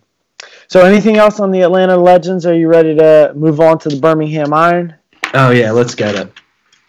so, 0.67 0.85
anything 0.85 1.17
else 1.17 1.39
on 1.39 1.51
the 1.51 1.61
Atlanta 1.61 1.97
Legends? 1.97 2.45
Are 2.45 2.53
you 2.53 2.67
ready 2.67 2.95
to 2.95 3.33
move 3.35 3.59
on 3.59 3.79
to 3.79 3.89
the 3.89 3.99
Birmingham 3.99 4.53
Iron? 4.53 4.95
Oh 5.33 5.51
yeah, 5.51 5.71
let's 5.71 5.95
get 5.95 6.15
it. 6.15 6.31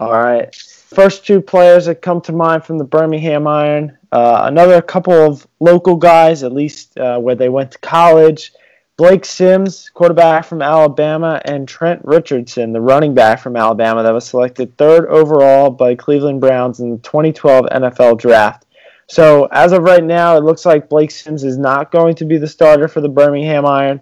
All 0.01 0.13
right. 0.13 0.55
First 0.55 1.27
two 1.27 1.41
players 1.41 1.87
that 1.87 2.03
come 2.03 2.21
to 2.23 2.33
mind 2.33 2.65
from 2.65 2.79
the 2.79 2.85
Birmingham 2.85 3.47
Iron. 3.47 3.99
Uh, 4.11 4.43
another 4.45 4.81
couple 4.81 5.13
of 5.13 5.47
local 5.61 5.97
guys, 5.97 6.43
at 6.43 6.53
least 6.53 6.97
uh, 6.99 7.19
where 7.19 7.35
they 7.35 7.49
went 7.49 7.73
to 7.73 7.79
college. 7.79 8.53
Blake 8.97 9.25
Sims, 9.25 9.91
quarterback 9.91 10.45
from 10.45 10.61
Alabama, 10.61 11.41
and 11.45 11.69
Trent 11.69 12.01
Richardson, 12.05 12.73
the 12.73 12.81
running 12.81 13.15
back 13.15 13.39
from 13.39 13.57
Alabama, 13.57 14.03
that 14.03 14.11
was 14.11 14.27
selected 14.27 14.77
third 14.77 15.07
overall 15.07 15.71
by 15.71 15.95
Cleveland 15.95 16.41
Browns 16.41 16.81
in 16.81 16.91
the 16.91 16.99
2012 16.99 17.67
NFL 17.67 18.19
Draft. 18.19 18.67
So 19.09 19.47
as 19.47 19.73
of 19.73 19.83
right 19.83 20.05
now, 20.05 20.37
it 20.37 20.45
looks 20.45 20.67
like 20.67 20.89
Blake 20.89 21.11
Sims 21.11 21.43
is 21.43 21.57
not 21.57 21.91
going 21.91 22.15
to 22.17 22.25
be 22.25 22.37
the 22.37 22.47
starter 22.47 22.89
for 22.89 23.01
the 23.01 23.09
Birmingham 23.09 23.65
Iron. 23.65 24.01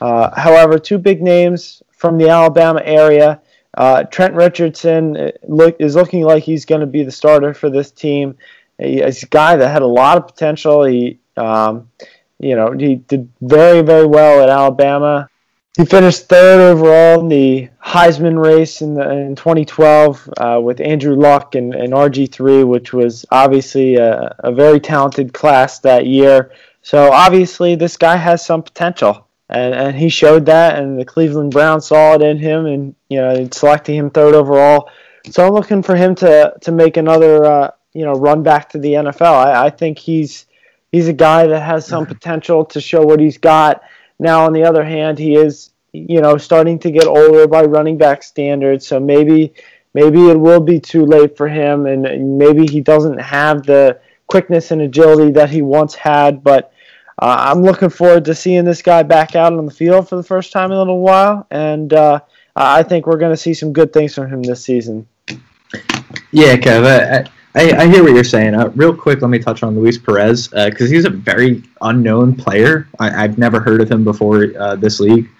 Uh, 0.00 0.30
however, 0.38 0.78
two 0.78 0.98
big 0.98 1.22
names 1.22 1.82
from 1.92 2.18
the 2.18 2.28
Alabama 2.28 2.80
area. 2.84 3.40
Uh, 3.76 4.04
Trent 4.04 4.34
Richardson 4.34 5.16
uh, 5.16 5.30
look, 5.46 5.76
is 5.78 5.94
looking 5.94 6.22
like 6.22 6.42
he's 6.42 6.64
going 6.64 6.80
to 6.80 6.86
be 6.86 7.02
the 7.02 7.12
starter 7.12 7.52
for 7.52 7.68
this 7.68 7.90
team. 7.90 8.36
He's 8.78 9.22
a 9.22 9.26
guy 9.26 9.56
that 9.56 9.68
had 9.68 9.82
a 9.82 9.86
lot 9.86 10.16
of 10.16 10.26
potential. 10.26 10.84
He, 10.84 11.18
um, 11.36 11.90
you 12.38 12.56
know, 12.56 12.72
he 12.72 12.96
did 12.96 13.30
very, 13.42 13.82
very 13.82 14.06
well 14.06 14.42
at 14.42 14.48
Alabama. 14.48 15.28
He 15.76 15.84
finished 15.84 16.28
third 16.28 16.60
overall 16.60 17.20
in 17.20 17.28
the 17.28 17.68
Heisman 17.84 18.42
race 18.42 18.80
in, 18.80 18.94
the, 18.94 19.10
in 19.10 19.36
2012 19.36 20.30
uh, 20.38 20.60
with 20.62 20.80
Andrew 20.80 21.14
Luck 21.14 21.54
and, 21.54 21.74
and 21.74 21.92
RG3, 21.92 22.66
which 22.66 22.92
was 22.92 23.26
obviously 23.30 23.96
a, 23.96 24.34
a 24.38 24.52
very 24.52 24.80
talented 24.80 25.34
class 25.34 25.80
that 25.80 26.06
year. 26.06 26.52
So 26.82 27.12
obviously, 27.12 27.74
this 27.74 27.96
guy 27.96 28.16
has 28.16 28.44
some 28.44 28.62
potential 28.62 29.26
and 29.48 29.74
and 29.74 29.96
he 29.96 30.08
showed 30.08 30.46
that, 30.46 30.78
and 30.78 30.98
the 30.98 31.04
Cleveland 31.04 31.52
Browns 31.52 31.86
saw 31.86 32.14
it 32.14 32.22
in 32.22 32.38
him, 32.38 32.66
and 32.66 32.94
you 33.08 33.18
know 33.20 33.48
selecting 33.52 33.96
him 33.96 34.10
third 34.10 34.34
overall. 34.34 34.90
So 35.30 35.46
I'm 35.46 35.52
looking 35.52 35.82
for 35.82 35.94
him 35.94 36.14
to 36.16 36.54
to 36.60 36.72
make 36.72 36.96
another 36.96 37.44
uh, 37.44 37.70
you 37.92 38.04
know 38.04 38.14
run 38.14 38.42
back 38.42 38.70
to 38.70 38.78
the 38.78 38.94
NFL. 38.94 39.46
I, 39.46 39.66
I 39.66 39.70
think 39.70 39.98
he's 39.98 40.46
he's 40.90 41.08
a 41.08 41.12
guy 41.12 41.46
that 41.46 41.60
has 41.60 41.86
some 41.86 42.06
potential 42.06 42.64
to 42.66 42.80
show 42.80 43.04
what 43.04 43.20
he's 43.20 43.38
got. 43.38 43.82
Now 44.18 44.44
on 44.44 44.52
the 44.52 44.64
other 44.64 44.84
hand, 44.84 45.18
he 45.18 45.36
is 45.36 45.70
you 45.92 46.20
know 46.20 46.36
starting 46.36 46.78
to 46.80 46.90
get 46.90 47.06
older 47.06 47.46
by 47.46 47.64
running 47.64 47.98
back 47.98 48.22
standards, 48.22 48.86
so 48.86 49.00
maybe 49.00 49.54
maybe 49.94 50.28
it 50.28 50.38
will 50.38 50.60
be 50.60 50.80
too 50.80 51.06
late 51.06 51.36
for 51.36 51.48
him, 51.48 51.86
and 51.86 52.38
maybe 52.38 52.66
he 52.66 52.80
doesn't 52.80 53.18
have 53.18 53.64
the 53.64 53.98
quickness 54.26 54.70
and 54.70 54.82
agility 54.82 55.32
that 55.32 55.50
he 55.50 55.62
once 55.62 55.94
had, 55.94 56.42
but 56.42 56.72
uh, 57.18 57.36
I'm 57.38 57.62
looking 57.62 57.88
forward 57.88 58.24
to 58.26 58.34
seeing 58.34 58.64
this 58.64 58.82
guy 58.82 59.02
back 59.02 59.34
out 59.36 59.52
on 59.52 59.64
the 59.64 59.72
field 59.72 60.08
for 60.08 60.16
the 60.16 60.22
first 60.22 60.52
time 60.52 60.70
in 60.70 60.76
a 60.76 60.78
little 60.78 61.00
while, 61.00 61.46
and 61.50 61.92
uh, 61.92 62.20
I 62.54 62.82
think 62.82 63.06
we're 63.06 63.18
going 63.18 63.32
to 63.32 63.36
see 63.36 63.54
some 63.54 63.72
good 63.72 63.92
things 63.92 64.14
from 64.14 64.28
him 64.28 64.42
this 64.42 64.62
season. 64.62 65.06
Yeah, 66.30 66.56
Kev, 66.56 67.30
I, 67.56 67.72
I, 67.72 67.86
hear 67.88 68.02
what 68.02 68.12
you're 68.12 68.22
saying. 68.22 68.54
Uh, 68.54 68.70
real 68.76 68.94
quick, 68.94 69.22
let 69.22 69.28
me 69.28 69.38
touch 69.38 69.62
on 69.62 69.74
Luis 69.74 69.96
Perez 69.96 70.48
because 70.48 70.90
uh, 70.90 70.94
he's 70.94 71.06
a 71.06 71.10
very 71.10 71.62
unknown 71.80 72.34
player. 72.34 72.86
I, 72.98 73.22
have 73.22 73.38
never 73.38 73.60
heard 73.60 73.80
of 73.80 73.90
him 73.90 74.04
before 74.04 74.52
uh, 74.58 74.76
this 74.76 75.00
league. 75.00 75.30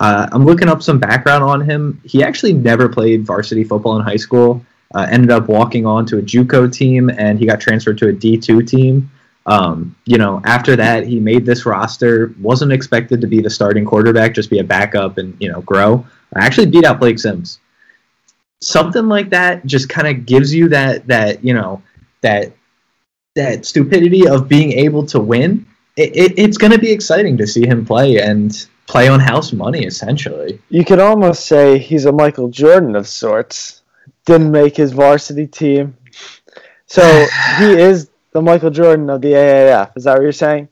Uh, 0.00 0.26
I'm 0.32 0.46
looking 0.46 0.68
up 0.68 0.82
some 0.82 0.98
background 0.98 1.44
on 1.44 1.60
him. 1.60 2.00
He 2.02 2.22
actually 2.22 2.54
never 2.54 2.88
played 2.88 3.26
varsity 3.26 3.62
football 3.62 3.98
in 3.98 4.02
high 4.02 4.16
school. 4.16 4.64
ended 4.96 5.30
up 5.30 5.48
walking 5.48 5.84
on 5.84 6.06
to 6.06 6.18
a 6.18 6.22
JUCO 6.22 6.72
team, 6.72 7.10
and 7.10 7.38
he 7.38 7.44
got 7.44 7.60
transferred 7.60 7.98
to 7.98 8.08
a 8.08 8.12
D2 8.12 8.66
team. 8.66 9.10
Um, 9.44 9.94
you 10.06 10.16
know, 10.16 10.40
after 10.44 10.76
that, 10.76 11.06
he 11.06 11.20
made 11.20 11.44
this 11.44 11.66
roster. 11.66 12.34
wasn't 12.40 12.72
expected 12.72 13.20
to 13.20 13.26
be 13.26 13.40
the 13.42 13.50
starting 13.50 13.84
quarterback, 13.84 14.34
just 14.34 14.50
be 14.50 14.58
a 14.58 14.64
backup 14.64 15.18
and 15.18 15.36
you 15.40 15.52
know 15.52 15.60
grow. 15.60 16.06
I 16.34 16.44
actually 16.44 16.66
beat 16.66 16.84
out 16.84 17.00
Blake 17.00 17.18
Sims. 17.18 17.60
Something 18.60 19.06
like 19.06 19.30
that 19.30 19.66
just 19.66 19.88
kind 19.88 20.08
of 20.08 20.26
gives 20.26 20.54
you 20.54 20.68
that 20.70 21.06
that 21.06 21.44
you 21.44 21.54
know 21.54 21.82
that 22.22 22.52
that 23.34 23.66
stupidity 23.66 24.26
of 24.26 24.48
being 24.48 24.72
able 24.72 25.06
to 25.06 25.20
win. 25.20 25.66
It, 25.96 26.16
it, 26.16 26.38
it's 26.38 26.58
going 26.58 26.72
to 26.72 26.78
be 26.78 26.90
exciting 26.90 27.36
to 27.38 27.46
see 27.46 27.66
him 27.66 27.86
play 27.86 28.18
and 28.18 28.66
play 28.86 29.08
on 29.08 29.20
house 29.20 29.52
money, 29.52 29.84
essentially. 29.84 30.60
You 30.68 30.84
could 30.84 30.98
almost 30.98 31.46
say 31.46 31.78
he's 31.78 32.04
a 32.04 32.12
Michael 32.12 32.48
Jordan 32.48 32.96
of 32.96 33.06
sorts. 33.06 33.82
Didn't 34.24 34.50
make 34.50 34.76
his 34.76 34.92
varsity 34.92 35.46
team, 35.46 35.96
so 36.86 37.02
he 37.58 37.72
is 37.72 38.10
the 38.32 38.42
Michael 38.42 38.70
Jordan 38.70 39.08
of 39.08 39.20
the 39.20 39.32
AAF. 39.32 39.96
Is 39.96 40.04
that 40.04 40.14
what 40.14 40.22
you're 40.22 40.32
saying? 40.32 40.68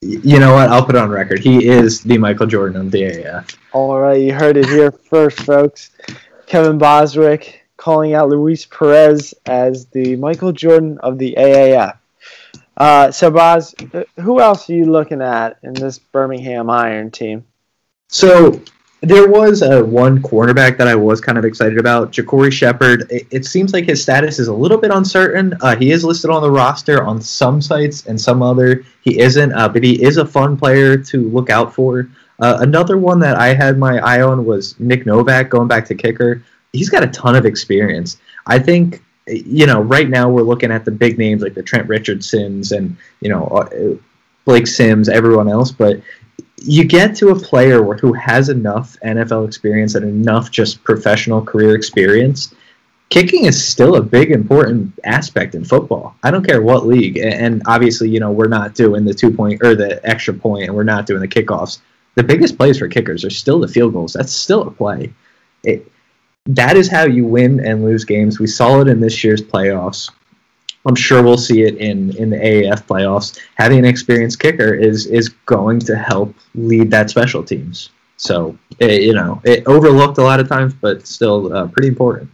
You 0.00 0.40
know 0.40 0.54
what? 0.54 0.68
I'll 0.68 0.84
put 0.84 0.96
it 0.96 1.00
on 1.00 1.10
record. 1.10 1.38
He 1.38 1.68
is 1.68 2.02
the 2.02 2.18
Michael 2.18 2.46
Jordan 2.46 2.80
of 2.80 2.90
the 2.90 3.02
AAF. 3.02 3.56
All 3.72 4.00
right, 4.00 4.20
you 4.20 4.32
heard 4.32 4.56
it 4.56 4.66
here 4.66 4.90
first, 4.90 5.40
folks. 5.40 5.90
Kevin 6.52 6.78
Boswick 6.78 7.60
calling 7.78 8.12
out 8.12 8.28
Luis 8.28 8.66
Perez 8.66 9.32
as 9.46 9.86
the 9.86 10.16
Michael 10.16 10.52
Jordan 10.52 10.98
of 10.98 11.16
the 11.16 11.34
AAF. 11.38 11.96
Uh, 12.76 13.10
so, 13.10 13.30
Boz, 13.30 13.74
who 14.20 14.38
else 14.38 14.68
are 14.68 14.74
you 14.74 14.84
looking 14.84 15.22
at 15.22 15.56
in 15.62 15.72
this 15.72 15.98
Birmingham 15.98 16.68
Iron 16.68 17.10
team? 17.10 17.46
So, 18.08 18.60
there 19.00 19.30
was 19.30 19.62
a 19.62 19.82
one 19.82 20.20
cornerback 20.20 20.76
that 20.76 20.88
I 20.88 20.94
was 20.94 21.22
kind 21.22 21.38
of 21.38 21.46
excited 21.46 21.78
about, 21.78 22.12
JaCorey 22.12 22.52
Shepherd. 22.52 23.10
It, 23.10 23.26
it, 23.30 23.46
seems 23.46 23.72
like 23.72 23.86
his 23.86 24.02
status 24.02 24.38
is 24.38 24.48
a 24.48 24.54
little 24.54 24.76
bit 24.76 24.90
uncertain. 24.90 25.54
Uh, 25.62 25.74
he 25.74 25.90
is 25.90 26.04
listed 26.04 26.28
on 26.28 26.42
the 26.42 26.50
roster 26.50 27.02
on 27.02 27.22
some 27.22 27.62
sites 27.62 28.04
and 28.08 28.20
some 28.20 28.42
other 28.42 28.84
he 29.00 29.18
isn't, 29.20 29.54
uh, 29.54 29.70
but 29.70 29.82
he 29.82 30.02
is 30.02 30.18
a 30.18 30.26
fun 30.26 30.58
player 30.58 30.98
to 30.98 31.30
look 31.30 31.48
out 31.48 31.74
for. 31.74 32.10
Uh, 32.40 32.58
another 32.60 32.98
one 32.98 33.18
that 33.20 33.36
I 33.36 33.54
had 33.54 33.78
my 33.78 33.98
eye 33.98 34.22
on 34.22 34.44
was 34.44 34.78
Nick 34.80 35.06
Novak, 35.06 35.48
going 35.48 35.68
back 35.68 35.86
to 35.86 35.94
kicker. 35.94 36.42
He's 36.72 36.90
got 36.90 37.04
a 37.04 37.08
ton 37.08 37.36
of 37.36 37.46
experience. 37.46 38.18
I 38.46 38.58
think 38.58 39.02
you 39.26 39.66
know 39.66 39.80
right 39.80 40.08
now 40.08 40.28
we're 40.28 40.42
looking 40.42 40.72
at 40.72 40.84
the 40.84 40.90
big 40.90 41.18
names 41.18 41.42
like 41.42 41.54
the 41.54 41.62
Trent 41.62 41.88
Richardsons 41.88 42.72
and 42.72 42.96
you 43.20 43.28
know 43.28 43.44
uh, 43.46 43.96
Blake 44.44 44.66
Sims, 44.66 45.08
everyone 45.08 45.48
else, 45.48 45.70
but 45.70 46.00
you 46.64 46.84
get 46.84 47.14
to 47.16 47.30
a 47.30 47.38
player 47.38 47.82
who 47.82 48.12
has 48.12 48.48
enough 48.48 48.96
NFL 49.04 49.46
experience 49.46 49.94
and 49.94 50.04
enough 50.04 50.50
just 50.50 50.82
professional 50.84 51.42
career 51.42 51.74
experience. 51.74 52.54
Kicking 53.10 53.44
is 53.44 53.62
still 53.62 53.96
a 53.96 54.02
big 54.02 54.30
important 54.30 54.98
aspect 55.04 55.54
in 55.54 55.64
football. 55.64 56.14
I 56.22 56.30
don't 56.30 56.46
care 56.46 56.62
what 56.62 56.86
league, 56.86 57.18
and 57.18 57.62
obviously, 57.66 58.08
you 58.08 58.20
know, 58.20 58.30
we're 58.30 58.48
not 58.48 58.74
doing 58.74 59.04
the 59.04 59.12
two 59.12 59.30
point 59.30 59.62
or 59.62 59.74
the 59.74 60.00
extra 60.08 60.32
point, 60.32 60.64
and 60.64 60.74
we're 60.74 60.82
not 60.82 61.04
doing 61.04 61.20
the 61.20 61.28
kickoffs. 61.28 61.80
The 62.14 62.22
biggest 62.22 62.56
plays 62.56 62.78
for 62.78 62.88
kickers 62.88 63.24
are 63.24 63.30
still 63.30 63.60
the 63.60 63.68
field 63.68 63.94
goals. 63.94 64.12
That's 64.12 64.32
still 64.32 64.62
a 64.62 64.70
play. 64.70 65.12
It, 65.64 65.90
that 66.46 66.76
is 66.76 66.90
how 66.90 67.04
you 67.04 67.24
win 67.24 67.64
and 67.64 67.84
lose 67.84 68.04
games. 68.04 68.38
We 68.38 68.46
saw 68.46 68.80
it 68.80 68.88
in 68.88 69.00
this 69.00 69.22
year's 69.22 69.42
playoffs. 69.42 70.10
I'm 70.84 70.96
sure 70.96 71.22
we'll 71.22 71.38
see 71.38 71.62
it 71.62 71.76
in, 71.76 72.14
in 72.16 72.30
the 72.30 72.36
AAF 72.36 72.86
playoffs. 72.86 73.38
Having 73.54 73.80
an 73.80 73.84
experienced 73.84 74.40
kicker 74.40 74.74
is 74.74 75.06
is 75.06 75.28
going 75.46 75.78
to 75.80 75.96
help 75.96 76.34
lead 76.54 76.90
that 76.90 77.08
special 77.08 77.44
teams. 77.44 77.90
So 78.16 78.58
it, 78.78 79.02
you 79.02 79.14
know, 79.14 79.40
it 79.44 79.66
overlooked 79.66 80.18
a 80.18 80.22
lot 80.22 80.40
of 80.40 80.48
times, 80.48 80.74
but 80.74 81.06
still 81.06 81.54
uh, 81.54 81.68
pretty 81.68 81.88
important. 81.88 82.30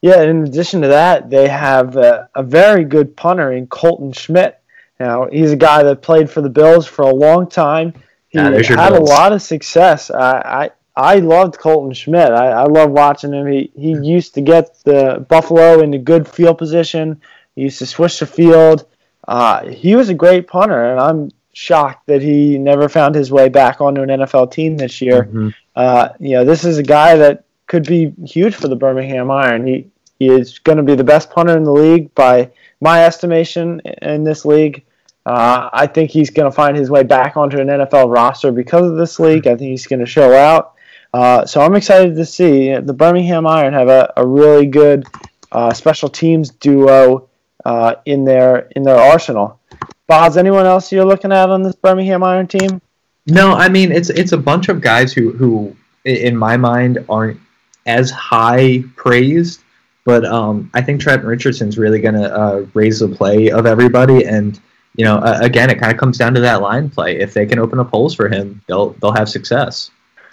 Yeah, 0.00 0.22
in 0.22 0.44
addition 0.44 0.82
to 0.82 0.88
that, 0.88 1.30
they 1.30 1.48
have 1.48 1.96
a, 1.96 2.28
a 2.34 2.42
very 2.42 2.84
good 2.84 3.16
punter 3.16 3.52
in 3.52 3.68
Colton 3.68 4.12
Schmidt. 4.12 4.60
Now 4.98 5.28
he's 5.30 5.52
a 5.52 5.56
guy 5.56 5.84
that 5.84 6.02
played 6.02 6.28
for 6.28 6.40
the 6.40 6.50
Bills 6.50 6.86
for 6.86 7.02
a 7.02 7.14
long 7.14 7.48
time. 7.48 7.94
He 8.32 8.74
had 8.74 8.92
a 8.92 9.00
lot 9.00 9.32
of 9.32 9.42
success. 9.42 10.10
I, 10.10 10.70
I 10.96 11.14
I 11.14 11.16
loved 11.16 11.58
Colton 11.58 11.94
Schmidt. 11.94 12.32
I, 12.32 12.48
I 12.50 12.64
love 12.64 12.90
watching 12.90 13.32
him. 13.32 13.46
He 13.46 13.70
he 13.74 13.92
used 13.92 14.34
to 14.34 14.40
get 14.40 14.76
the 14.84 15.24
Buffalo 15.28 15.80
into 15.80 15.98
good 15.98 16.28
field 16.28 16.58
position 16.58 17.20
he 17.54 17.62
used 17.62 17.78
to 17.78 17.86
switch 17.86 18.18
the 18.18 18.26
field. 18.26 18.86
Uh, 19.26 19.66
he 19.66 19.94
was 19.94 20.08
a 20.08 20.14
great 20.14 20.48
punter, 20.48 20.90
and 20.90 21.00
I'm 21.00 21.30
shocked 21.52 22.06
that 22.06 22.22
he 22.22 22.58
never 22.58 22.88
found 22.88 23.14
his 23.14 23.30
way 23.30 23.48
back 23.48 23.80
onto 23.80 24.02
an 24.02 24.08
NFL 24.08 24.52
team 24.52 24.76
this 24.76 25.00
year. 25.00 25.24
Mm-hmm. 25.24 25.48
Uh, 25.76 26.08
you 26.18 26.32
know, 26.32 26.44
this 26.44 26.64
is 26.64 26.78
a 26.78 26.82
guy 26.82 27.16
that 27.16 27.44
could 27.66 27.86
be 27.86 28.12
huge 28.24 28.54
for 28.54 28.68
the 28.68 28.76
Birmingham 28.76 29.30
Iron. 29.30 29.66
He 29.66 29.88
he 30.18 30.28
is 30.28 30.58
going 30.60 30.78
to 30.78 30.84
be 30.84 30.94
the 30.94 31.04
best 31.04 31.30
punter 31.30 31.56
in 31.56 31.64
the 31.64 31.72
league 31.72 32.14
by 32.14 32.50
my 32.80 33.04
estimation 33.04 33.80
in 33.80 34.24
this 34.24 34.44
league. 34.44 34.84
Uh, 35.24 35.70
I 35.72 35.86
think 35.86 36.10
he's 36.10 36.30
going 36.30 36.50
to 36.50 36.54
find 36.54 36.76
his 36.76 36.90
way 36.90 37.04
back 37.04 37.36
onto 37.36 37.60
an 37.60 37.68
NFL 37.68 38.12
roster 38.12 38.50
because 38.50 38.90
of 38.90 38.96
this 38.96 39.20
league. 39.20 39.46
I 39.46 39.56
think 39.56 39.70
he's 39.70 39.86
going 39.86 40.00
to 40.00 40.06
show 40.06 40.32
out. 40.34 40.74
Uh, 41.14 41.44
so 41.44 41.60
I'm 41.60 41.76
excited 41.76 42.16
to 42.16 42.24
see 42.24 42.74
the 42.76 42.92
Birmingham 42.92 43.46
Iron 43.46 43.74
have 43.74 43.88
a, 43.88 44.12
a 44.16 44.26
really 44.26 44.66
good 44.66 45.06
uh, 45.52 45.72
special 45.72 46.08
teams 46.08 46.50
duo 46.50 47.28
uh, 47.64 47.96
in 48.06 48.24
their 48.24 48.68
in 48.74 48.82
their 48.82 48.96
arsenal. 48.96 49.60
Boz, 50.06 50.36
anyone 50.36 50.66
else 50.66 50.90
you're 50.90 51.04
looking 51.04 51.32
at 51.32 51.50
on 51.50 51.62
this 51.62 51.76
Birmingham 51.76 52.22
Iron 52.22 52.46
team? 52.46 52.80
No, 53.26 53.52
I 53.52 53.68
mean 53.68 53.92
it's 53.92 54.10
it's 54.10 54.32
a 54.32 54.38
bunch 54.38 54.68
of 54.68 54.80
guys 54.80 55.12
who 55.12 55.32
who 55.32 55.76
in 56.04 56.36
my 56.36 56.56
mind 56.56 57.04
aren't 57.08 57.38
as 57.86 58.10
high 58.10 58.82
praised, 58.96 59.62
but 60.04 60.24
um, 60.24 60.70
I 60.74 60.80
think 60.80 61.00
Trent 61.00 61.24
Richardson's 61.24 61.78
really 61.78 62.00
going 62.00 62.14
to 62.14 62.34
uh, 62.34 62.66
raise 62.74 63.00
the 63.00 63.08
play 63.08 63.50
of 63.50 63.66
everybody, 63.66 64.24
and 64.24 64.58
you 64.96 65.04
know, 65.04 65.16
uh, 65.16 65.38
again, 65.40 65.70
it 65.70 65.78
kind 65.78 65.92
of 65.92 65.98
comes 65.98 66.18
down 66.18 66.34
to 66.34 66.40
that 66.40 66.60
line 66.60 66.90
play. 66.90 67.18
If 67.18 67.32
they 67.32 67.46
can 67.46 67.58
open 67.58 67.78
up 67.78 67.90
holes 67.90 68.14
for 68.14 68.28
him, 68.28 68.60
they'll 68.66 68.90
they'll 69.00 69.12
have 69.12 69.28
success. 69.28 69.90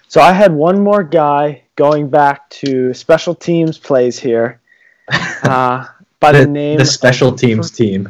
So 0.08 0.22
I 0.22 0.34
had 0.34 0.52
one 0.52 0.82
more 0.84 1.04
guy 1.04 1.64
going 1.76 2.10
back 2.10 2.50
to 2.50 2.94
special 2.94 3.36
teams 3.36 3.78
plays 3.78 4.20
here. 4.20 4.62
Uh, 5.42 5.88
by 6.20 6.34
the, 6.34 6.40
the 6.40 6.48
name 6.48 6.78
the 6.78 6.86
special 6.86 7.30
of, 7.30 7.40
teams 7.40 7.72
team. 7.72 8.10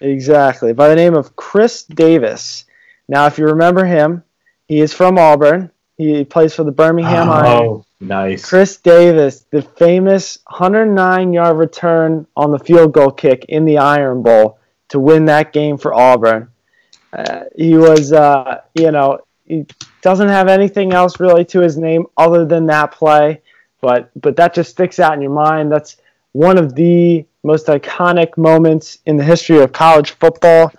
Exactly, 0.00 0.72
by 0.72 0.88
the 0.88 0.96
name 0.96 1.14
of 1.14 1.36
Chris 1.36 1.84
Davis. 1.84 2.64
Now, 3.08 3.26
if 3.26 3.38
you 3.38 3.44
remember 3.44 3.84
him, 3.84 4.24
he 4.66 4.80
is 4.80 4.92
from 4.92 5.18
Auburn. 5.18 5.70
He 5.98 6.24
plays 6.24 6.54
for 6.54 6.64
the 6.64 6.72
Birmingham 6.72 7.28
oh, 7.28 7.32
Iron. 7.32 7.46
Oh, 7.46 7.84
nice. 8.00 8.44
Chris 8.44 8.78
Davis, 8.78 9.44
the 9.50 9.62
famous 9.62 10.38
109-yard 10.50 11.56
return 11.56 12.26
on 12.36 12.50
the 12.50 12.58
field 12.58 12.92
goal 12.92 13.10
kick 13.10 13.44
in 13.50 13.64
the 13.64 13.78
Iron 13.78 14.22
Bowl 14.22 14.58
to 14.92 15.00
win 15.00 15.24
that 15.24 15.52
game 15.52 15.78
for 15.78 15.92
Auburn. 15.94 16.48
Uh, 17.12 17.44
he 17.56 17.76
was, 17.76 18.12
uh, 18.12 18.60
you 18.74 18.90
know, 18.90 19.18
he 19.46 19.66
doesn't 20.02 20.28
have 20.28 20.48
anything 20.48 20.92
else 20.92 21.18
really 21.18 21.44
to 21.46 21.60
his 21.60 21.76
name 21.76 22.06
other 22.16 22.44
than 22.44 22.66
that 22.66 22.92
play, 22.92 23.40
but 23.80 24.10
but 24.20 24.36
that 24.36 24.54
just 24.54 24.70
sticks 24.70 25.00
out 25.00 25.14
in 25.14 25.22
your 25.22 25.32
mind. 25.32 25.72
That's 25.72 25.96
one 26.32 26.58
of 26.58 26.74
the 26.74 27.24
most 27.42 27.66
iconic 27.66 28.36
moments 28.36 28.98
in 29.06 29.16
the 29.16 29.24
history 29.24 29.58
of 29.60 29.72
college 29.72 30.12
football. 30.12 30.72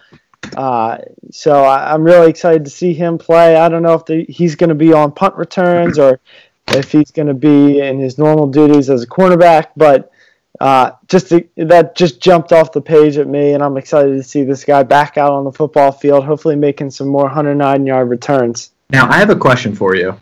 Uh, 0.55 0.97
so 1.31 1.63
I, 1.63 1.93
am 1.93 2.03
really 2.03 2.29
excited 2.29 2.65
to 2.65 2.71
see 2.71 2.93
him 2.93 3.17
play. 3.17 3.55
I 3.55 3.69
don't 3.69 3.81
know 3.81 3.93
if 3.93 4.05
the, 4.05 4.25
he's 4.29 4.55
going 4.55 4.69
to 4.69 4.75
be 4.75 4.93
on 4.93 5.11
punt 5.11 5.35
returns 5.35 5.97
or 5.97 6.19
if 6.67 6.91
he's 6.91 7.11
going 7.11 7.27
to 7.27 7.33
be 7.33 7.79
in 7.79 7.99
his 7.99 8.17
normal 8.17 8.47
duties 8.47 8.89
as 8.89 9.03
a 9.03 9.07
cornerback, 9.07 9.69
but 9.75 10.11
uh, 10.59 10.91
just 11.07 11.29
to, 11.29 11.47
that 11.57 11.95
just 11.95 12.21
jumped 12.21 12.51
off 12.51 12.71
the 12.71 12.81
page 12.81 13.17
at 13.17 13.27
me, 13.27 13.53
and 13.53 13.63
I'm 13.63 13.77
excited 13.77 14.15
to 14.15 14.23
see 14.23 14.43
this 14.43 14.63
guy 14.63 14.83
back 14.83 15.17
out 15.17 15.31
on 15.33 15.43
the 15.43 15.51
football 15.51 15.91
field, 15.91 16.25
hopefully 16.25 16.55
making 16.55 16.91
some 16.91 17.07
more 17.07 17.23
109 17.23 17.85
yard 17.85 18.09
returns. 18.09 18.71
Now, 18.89 19.09
I 19.09 19.17
have 19.17 19.29
a 19.29 19.35
question 19.35 19.75
for 19.75 19.95
you. 19.95 20.19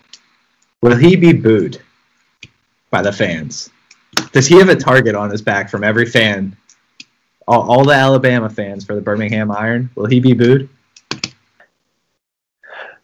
Will 0.82 0.96
he 0.96 1.16
be 1.16 1.34
booed 1.34 1.82
by 2.90 3.02
the 3.02 3.12
fans? 3.12 3.70
Does 4.32 4.48
he 4.48 4.58
have 4.58 4.70
a 4.70 4.76
target 4.76 5.16
on 5.16 5.30
his 5.30 5.42
back 5.42 5.70
from 5.70 5.84
every 5.84 6.06
fan? 6.06 6.56
All, 7.48 7.70
all 7.70 7.84
the 7.84 7.94
Alabama 7.94 8.50
fans 8.50 8.86
for 8.86 8.96
the 8.96 9.02
Birmingham 9.02 9.52
Iron. 9.52 9.90
Will 9.96 10.06
he 10.06 10.20
be 10.20 10.34
booed? 10.34 10.70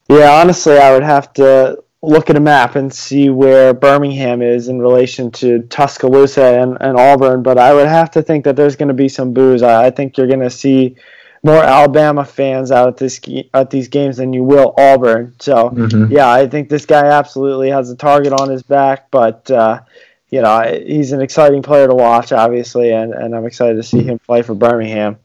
Yeah, 0.09 0.39
honestly, 0.39 0.77
I 0.77 0.93
would 0.93 1.03
have 1.03 1.33
to 1.33 1.83
look 2.01 2.29
at 2.29 2.35
a 2.35 2.39
map 2.39 2.75
and 2.75 2.93
see 2.93 3.29
where 3.29 3.73
Birmingham 3.73 4.41
is 4.41 4.67
in 4.67 4.79
relation 4.79 5.31
to 5.31 5.63
Tuscaloosa 5.63 6.61
and, 6.61 6.77
and 6.79 6.97
Auburn, 6.97 7.41
but 7.41 7.57
I 7.57 7.73
would 7.73 7.87
have 7.87 8.11
to 8.11 8.21
think 8.21 8.45
that 8.45 8.55
there's 8.55 8.75
going 8.75 8.89
to 8.89 8.93
be 8.93 9.09
some 9.09 9.33
boos. 9.33 9.63
I, 9.63 9.87
I 9.87 9.89
think 9.89 10.17
you're 10.17 10.27
going 10.27 10.41
to 10.41 10.49
see 10.49 10.95
more 11.43 11.63
Alabama 11.63 12.25
fans 12.25 12.71
out 12.71 12.87
at 12.87 12.97
this 12.97 13.19
at 13.53 13.69
these 13.69 13.87
games 13.87 14.17
than 14.17 14.33
you 14.33 14.43
will 14.43 14.73
Auburn. 14.77 15.35
So 15.39 15.69
mm-hmm. 15.69 16.11
yeah, 16.11 16.29
I 16.29 16.47
think 16.47 16.69
this 16.69 16.85
guy 16.85 17.05
absolutely 17.05 17.69
has 17.69 17.89
a 17.89 17.95
target 17.95 18.33
on 18.33 18.49
his 18.49 18.63
back, 18.63 19.09
but 19.11 19.49
uh, 19.49 19.81
you 20.29 20.41
know 20.41 20.61
he's 20.85 21.11
an 21.11 21.21
exciting 21.21 21.61
player 21.63 21.87
to 21.87 21.95
watch, 21.95 22.31
obviously, 22.31 22.91
and, 22.91 23.13
and 23.13 23.35
I'm 23.35 23.45
excited 23.45 23.75
to 23.75 23.83
see 23.83 24.03
him 24.03 24.19
play 24.19 24.41
for 24.41 24.55
Birmingham. 24.55 25.17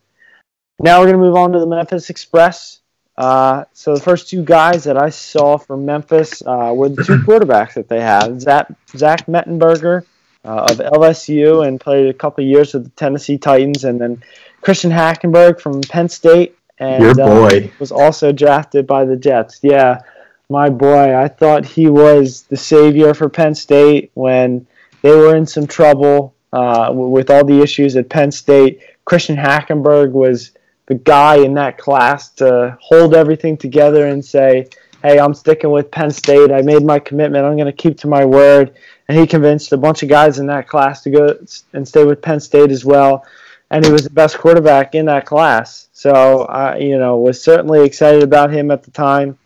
Now 0.79 1.01
we're 1.01 1.07
going 1.07 1.19
to 1.19 1.25
move 1.25 1.37
on 1.37 1.53
to 1.53 1.61
the 1.61 1.67
Memphis 1.67 2.11
Express. 2.11 2.81
Uh, 3.17 3.65
so 3.73 3.95
the 3.95 4.01
first 4.01 4.29
two 4.29 4.43
guys 4.43 4.85
that 4.85 4.97
I 4.97 5.11
saw 5.11 5.59
from 5.59 5.85
Memphis 5.85 6.43
uh, 6.45 6.73
were 6.75 6.89
the 6.89 7.05
two 7.05 7.19
quarterbacks 7.19 7.75
that 7.75 7.89
they 7.89 8.01
have. 8.01 8.41
Zach, 8.41 8.73
Zach 8.97 9.27
Mettenberger 9.27 10.05
uh, 10.45 10.67
of 10.71 10.79
LSU 10.79 11.67
and 11.67 11.81
played 11.81 12.09
a 12.09 12.15
couple 12.15 12.45
years 12.45 12.75
with 12.75 12.85
the 12.85 12.91
Tennessee 12.91 13.39
Titans, 13.39 13.85
and 13.85 14.01
then 14.01 14.23
Christian 14.61 14.91
Hackenberg 14.91 15.61
from 15.61 15.81
Penn 15.83 16.09
State. 16.09 16.57
And, 16.79 17.03
Your 17.03 17.11
uh, 17.13 17.49
boy. 17.49 17.71
was 17.79 17.93
also 17.93 18.33
drafted 18.33 18.87
by 18.87 19.05
the 19.05 19.17
Jets. 19.17 19.61
Yeah, 19.63 20.01
my 20.49 20.69
boy. 20.69 21.15
I 21.15 21.29
thought 21.29 21.65
he 21.65 21.89
was 21.89 22.43
the 22.43 22.57
savior 22.57 23.15
for 23.15 23.29
Penn 23.29 23.55
State 23.55 24.11
when 24.15 24.67
they 25.03 25.11
were 25.11 25.37
in 25.37 25.47
some 25.47 25.67
trouble 25.67 26.35
uh, 26.53 26.91
with 26.93 27.31
all 27.31 27.45
the 27.45 27.61
issues 27.61 27.95
at 27.97 28.09
Penn 28.09 28.33
State. 28.33 28.81
Christian 29.05 29.37
Hackenberg 29.37 30.13
was 30.13 30.53
the 30.93 30.99
guy 30.99 31.37
in 31.37 31.55
that 31.55 31.79
class 31.79 32.29
to 32.29 32.77
hold 32.81 33.15
everything 33.15 33.57
together 33.57 34.07
and 34.09 34.23
say, 34.23 34.69
hey, 35.03 35.19
I'm 35.19 35.33
sticking 35.33 35.71
with 35.71 35.91
Penn 35.91 36.11
State. 36.11 36.53
I 36.53 36.61
made 36.61 36.83
my 36.83 36.99
commitment. 36.99 37.47
I'm 37.47 37.57
going 37.57 37.67
to 37.67 37.73
keep 37.73 37.97
to 37.99 38.09
my 38.09 38.25
word. 38.25 38.75
And 39.09 39.19
he 39.19 39.27
convinced 39.27 39.73
a 39.73 39.79
bunch 39.79 40.03
of 40.03 40.11
guys 40.11 40.39
in 40.39 40.47
that 40.47 40.69
class 40.69 41.03
to 41.03 41.11
go 41.11 41.39
and 41.73 41.89
stay 41.89 42.05
with 42.05 42.21
Penn 42.21 42.41
State 42.41 42.71
as 42.71 42.85
well. 42.85 43.25
And 43.71 43.85
he 43.85 43.91
was 43.91 44.05
the 44.05 44.11
best 44.11 44.37
quarterback 44.37 44.95
in 44.95 45.07
that 45.07 45.25
class. 45.25 45.89
So, 45.93 46.43
I, 46.43 46.77
you 46.77 46.99
know, 46.99 47.17
was 47.17 47.43
certainly 47.43 47.85
excited 47.85 48.23
about 48.23 48.53
him 48.53 48.71
at 48.71 48.83
the 48.83 48.91
time. 48.91 49.39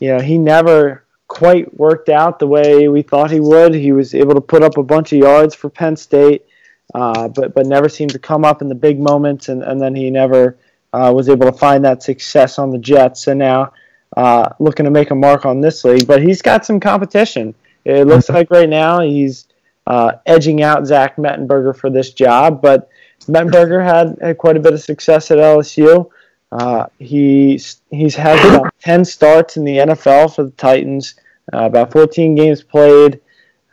You 0.00 0.16
know, 0.16 0.22
he 0.22 0.38
never 0.38 1.04
quite 1.28 1.78
worked 1.78 2.08
out 2.08 2.38
the 2.38 2.46
way 2.46 2.88
we 2.88 3.02
thought 3.02 3.30
he 3.30 3.40
would. 3.40 3.74
He 3.74 3.92
was 3.92 4.14
able 4.14 4.34
to 4.34 4.40
put 4.40 4.62
up 4.62 4.78
a 4.78 4.82
bunch 4.82 5.12
of 5.12 5.18
yards 5.18 5.54
for 5.54 5.68
Penn 5.68 5.96
State, 5.96 6.46
uh, 6.94 7.28
but 7.28 7.54
but 7.54 7.66
never 7.66 7.88
seemed 7.88 8.12
to 8.12 8.18
come 8.18 8.44
up 8.44 8.62
in 8.62 8.68
the 8.68 8.74
big 8.74 8.98
moments. 8.98 9.50
And, 9.50 9.62
and 9.62 9.80
then 9.80 9.94
he 9.94 10.10
never 10.10 10.56
uh, 10.92 11.12
was 11.14 11.28
able 11.28 11.50
to 11.50 11.56
find 11.56 11.84
that 11.84 12.02
success 12.02 12.58
on 12.58 12.70
the 12.70 12.78
Jets, 12.78 13.26
and 13.26 13.38
now 13.38 13.72
uh, 14.16 14.50
looking 14.58 14.84
to 14.84 14.90
make 14.90 15.10
a 15.10 15.14
mark 15.14 15.44
on 15.44 15.60
this 15.60 15.84
league. 15.84 16.06
But 16.06 16.22
he's 16.22 16.42
got 16.42 16.64
some 16.64 16.80
competition. 16.80 17.54
It 17.84 18.06
looks 18.06 18.28
like 18.28 18.50
right 18.50 18.68
now 18.68 19.00
he's 19.00 19.46
uh, 19.86 20.12
edging 20.26 20.62
out 20.62 20.86
Zach 20.86 21.16
Mettenberger 21.16 21.76
for 21.76 21.90
this 21.90 22.12
job, 22.12 22.60
but 22.60 22.88
Mettenberger 23.26 23.84
had, 23.84 24.18
had 24.20 24.38
quite 24.38 24.56
a 24.56 24.60
bit 24.60 24.74
of 24.74 24.80
success 24.80 25.30
at 25.30 25.38
LSU. 25.38 26.10
Uh, 26.52 26.86
he's 26.98 27.80
he's 27.90 28.14
had 28.14 28.38
about 28.46 28.72
10 28.80 29.04
starts 29.04 29.56
in 29.56 29.64
the 29.64 29.78
NFL 29.78 30.34
for 30.34 30.44
the 30.44 30.50
Titans, 30.52 31.14
uh, 31.52 31.64
about 31.64 31.92
14 31.92 32.34
games 32.34 32.62
played, 32.62 33.20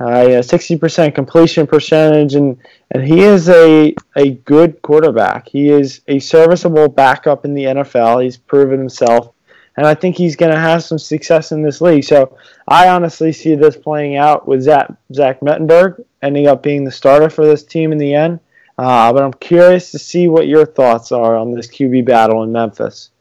uh, 0.04 0.42
60% 0.42 1.16
completion 1.16 1.66
percentage, 1.66 2.36
and, 2.36 2.58
and 2.92 3.04
he 3.04 3.22
is 3.22 3.48
a, 3.48 3.96
a 4.16 4.32
good 4.32 4.82
quarterback. 4.82 5.48
He 5.48 5.70
is 5.70 6.02
a 6.08 6.20
serviceable 6.20 6.90
backup 6.90 7.46
in 7.46 7.54
the 7.54 7.64
NFL. 7.64 8.24
He's 8.24 8.36
proven 8.36 8.80
himself, 8.80 9.34
and 9.78 9.88
I 9.88 9.94
think 9.94 10.18
he's 10.18 10.36
going 10.36 10.52
to 10.52 10.60
have 10.60 10.84
some 10.84 11.00
success 11.00 11.54
in 11.54 11.62
this 11.62 11.80
league. 11.80 12.04
So 12.04 12.38
I 12.68 12.90
honestly 12.90 13.32
see 13.32 13.56
this 13.56 13.78
playing 13.78 14.18
out 14.18 14.48
with 14.48 14.62
Zach, 14.62 14.92
Zach 15.14 15.40
Mettenberg 15.40 16.04
ending 16.22 16.48
up 16.48 16.62
being 16.62 16.84
the 16.84 16.92
starter 16.92 17.30
for 17.30 17.46
this 17.46 17.64
team 17.64 17.92
in 17.92 17.98
the 17.98 18.14
end. 18.14 18.40
Uh, 18.78 19.14
but 19.14 19.24
I'm 19.24 19.34
curious 19.34 19.92
to 19.92 20.00
see 20.00 20.28
what 20.28 20.48
your 20.48 20.66
thoughts 20.66 21.12
are 21.12 21.38
on 21.38 21.54
this 21.54 21.68
QB 21.68 22.06
battle 22.06 22.44
in 22.44 22.52
Memphis. 22.52 23.12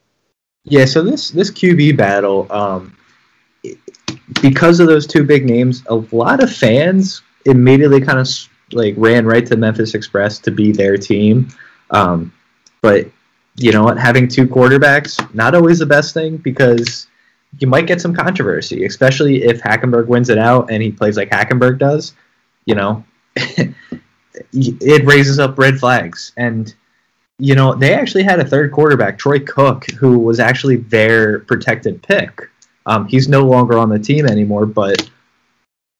Yeah, 0.64 0.87
so 0.87 1.03
this 1.03 1.31
this 1.31 1.51
QB 1.51 1.97
battle, 1.97 2.47
um, 2.51 2.97
because 4.40 4.81
of 4.81 4.87
those 4.87 5.07
two 5.07 5.25
big 5.25 5.44
names, 5.44 5.83
a 5.87 5.94
lot 5.94 6.42
of 6.42 6.55
fans 6.55 7.22
immediately 7.46 8.01
kind 8.01 8.18
of 8.18 8.29
like 8.72 8.94
ran 8.96 9.27
right 9.27 9.44
to 9.46 9.57
Memphis 9.57 9.94
Express 9.94 10.38
to 10.40 10.51
be 10.51 10.72
their 10.72 10.96
team. 10.96 11.48
Um, 11.90 12.33
but 12.81 13.09
you 13.57 13.72
know 13.72 13.85
what? 13.85 13.98
Having 13.98 14.29
two 14.29 14.46
quarterbacks 14.46 15.35
not 15.35 15.55
always 15.55 15.79
the 15.79 15.87
best 15.87 16.14
thing 16.14 16.38
because 16.38 17.07
you 17.59 17.66
might 17.66 17.87
get 17.87 18.01
some 18.01 18.14
controversy, 18.14 18.85
especially 18.85 19.44
if 19.44 19.61
Hackenberg 19.61 20.07
wins 20.07 20.31
it 20.31 20.38
out 20.38 20.70
and 20.70 20.83
he 20.83 20.90
plays 20.90 21.16
like 21.16 21.31
Hackenberg 21.31 21.79
does. 21.79 22.14
You 22.64 22.77
know, 22.77 23.05
it 24.53 25.05
raises 25.05 25.38
up 25.38 25.59
red 25.59 25.79
flags. 25.79 26.33
And 26.37 26.75
you 27.38 27.55
know, 27.55 27.75
they 27.75 27.92
actually 27.94 28.22
had 28.22 28.38
a 28.38 28.44
third 28.44 28.72
quarterback, 28.72 29.18
Troy 29.18 29.40
Cook, 29.40 29.90
who 29.92 30.18
was 30.18 30.38
actually 30.38 30.77
their 30.77 31.40
protected 31.40 32.03
pick. 32.03 32.48
Um, 32.87 33.07
he's 33.07 33.29
no 33.29 33.45
longer 33.45 33.79
on 33.79 33.88
the 33.88 33.99
team 33.99 34.27
anymore, 34.27 34.66
but 34.66 35.09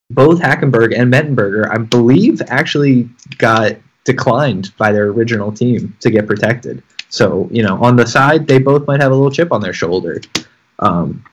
both 0.09 0.39
Hackenberg 0.39 0.97
and 0.97 1.11
Mettenberger, 1.11 1.69
I 1.69 1.77
believe, 1.77 2.41
actually 2.47 3.09
got 3.37 3.73
declined 4.05 4.75
by 4.77 4.91
their 4.91 5.07
original 5.07 5.51
team 5.51 5.95
to 6.01 6.11
get 6.11 6.27
protected. 6.27 6.83
So, 7.09 7.47
you 7.51 7.63
know, 7.63 7.81
on 7.81 7.95
the 7.95 8.05
side, 8.05 8.47
they 8.47 8.59
both 8.59 8.87
might 8.87 9.01
have 9.01 9.11
a 9.11 9.15
little 9.15 9.31
chip 9.31 9.51
on 9.51 9.61
their 9.61 9.73
shoulder. 9.73 10.19
Um, 10.79 11.23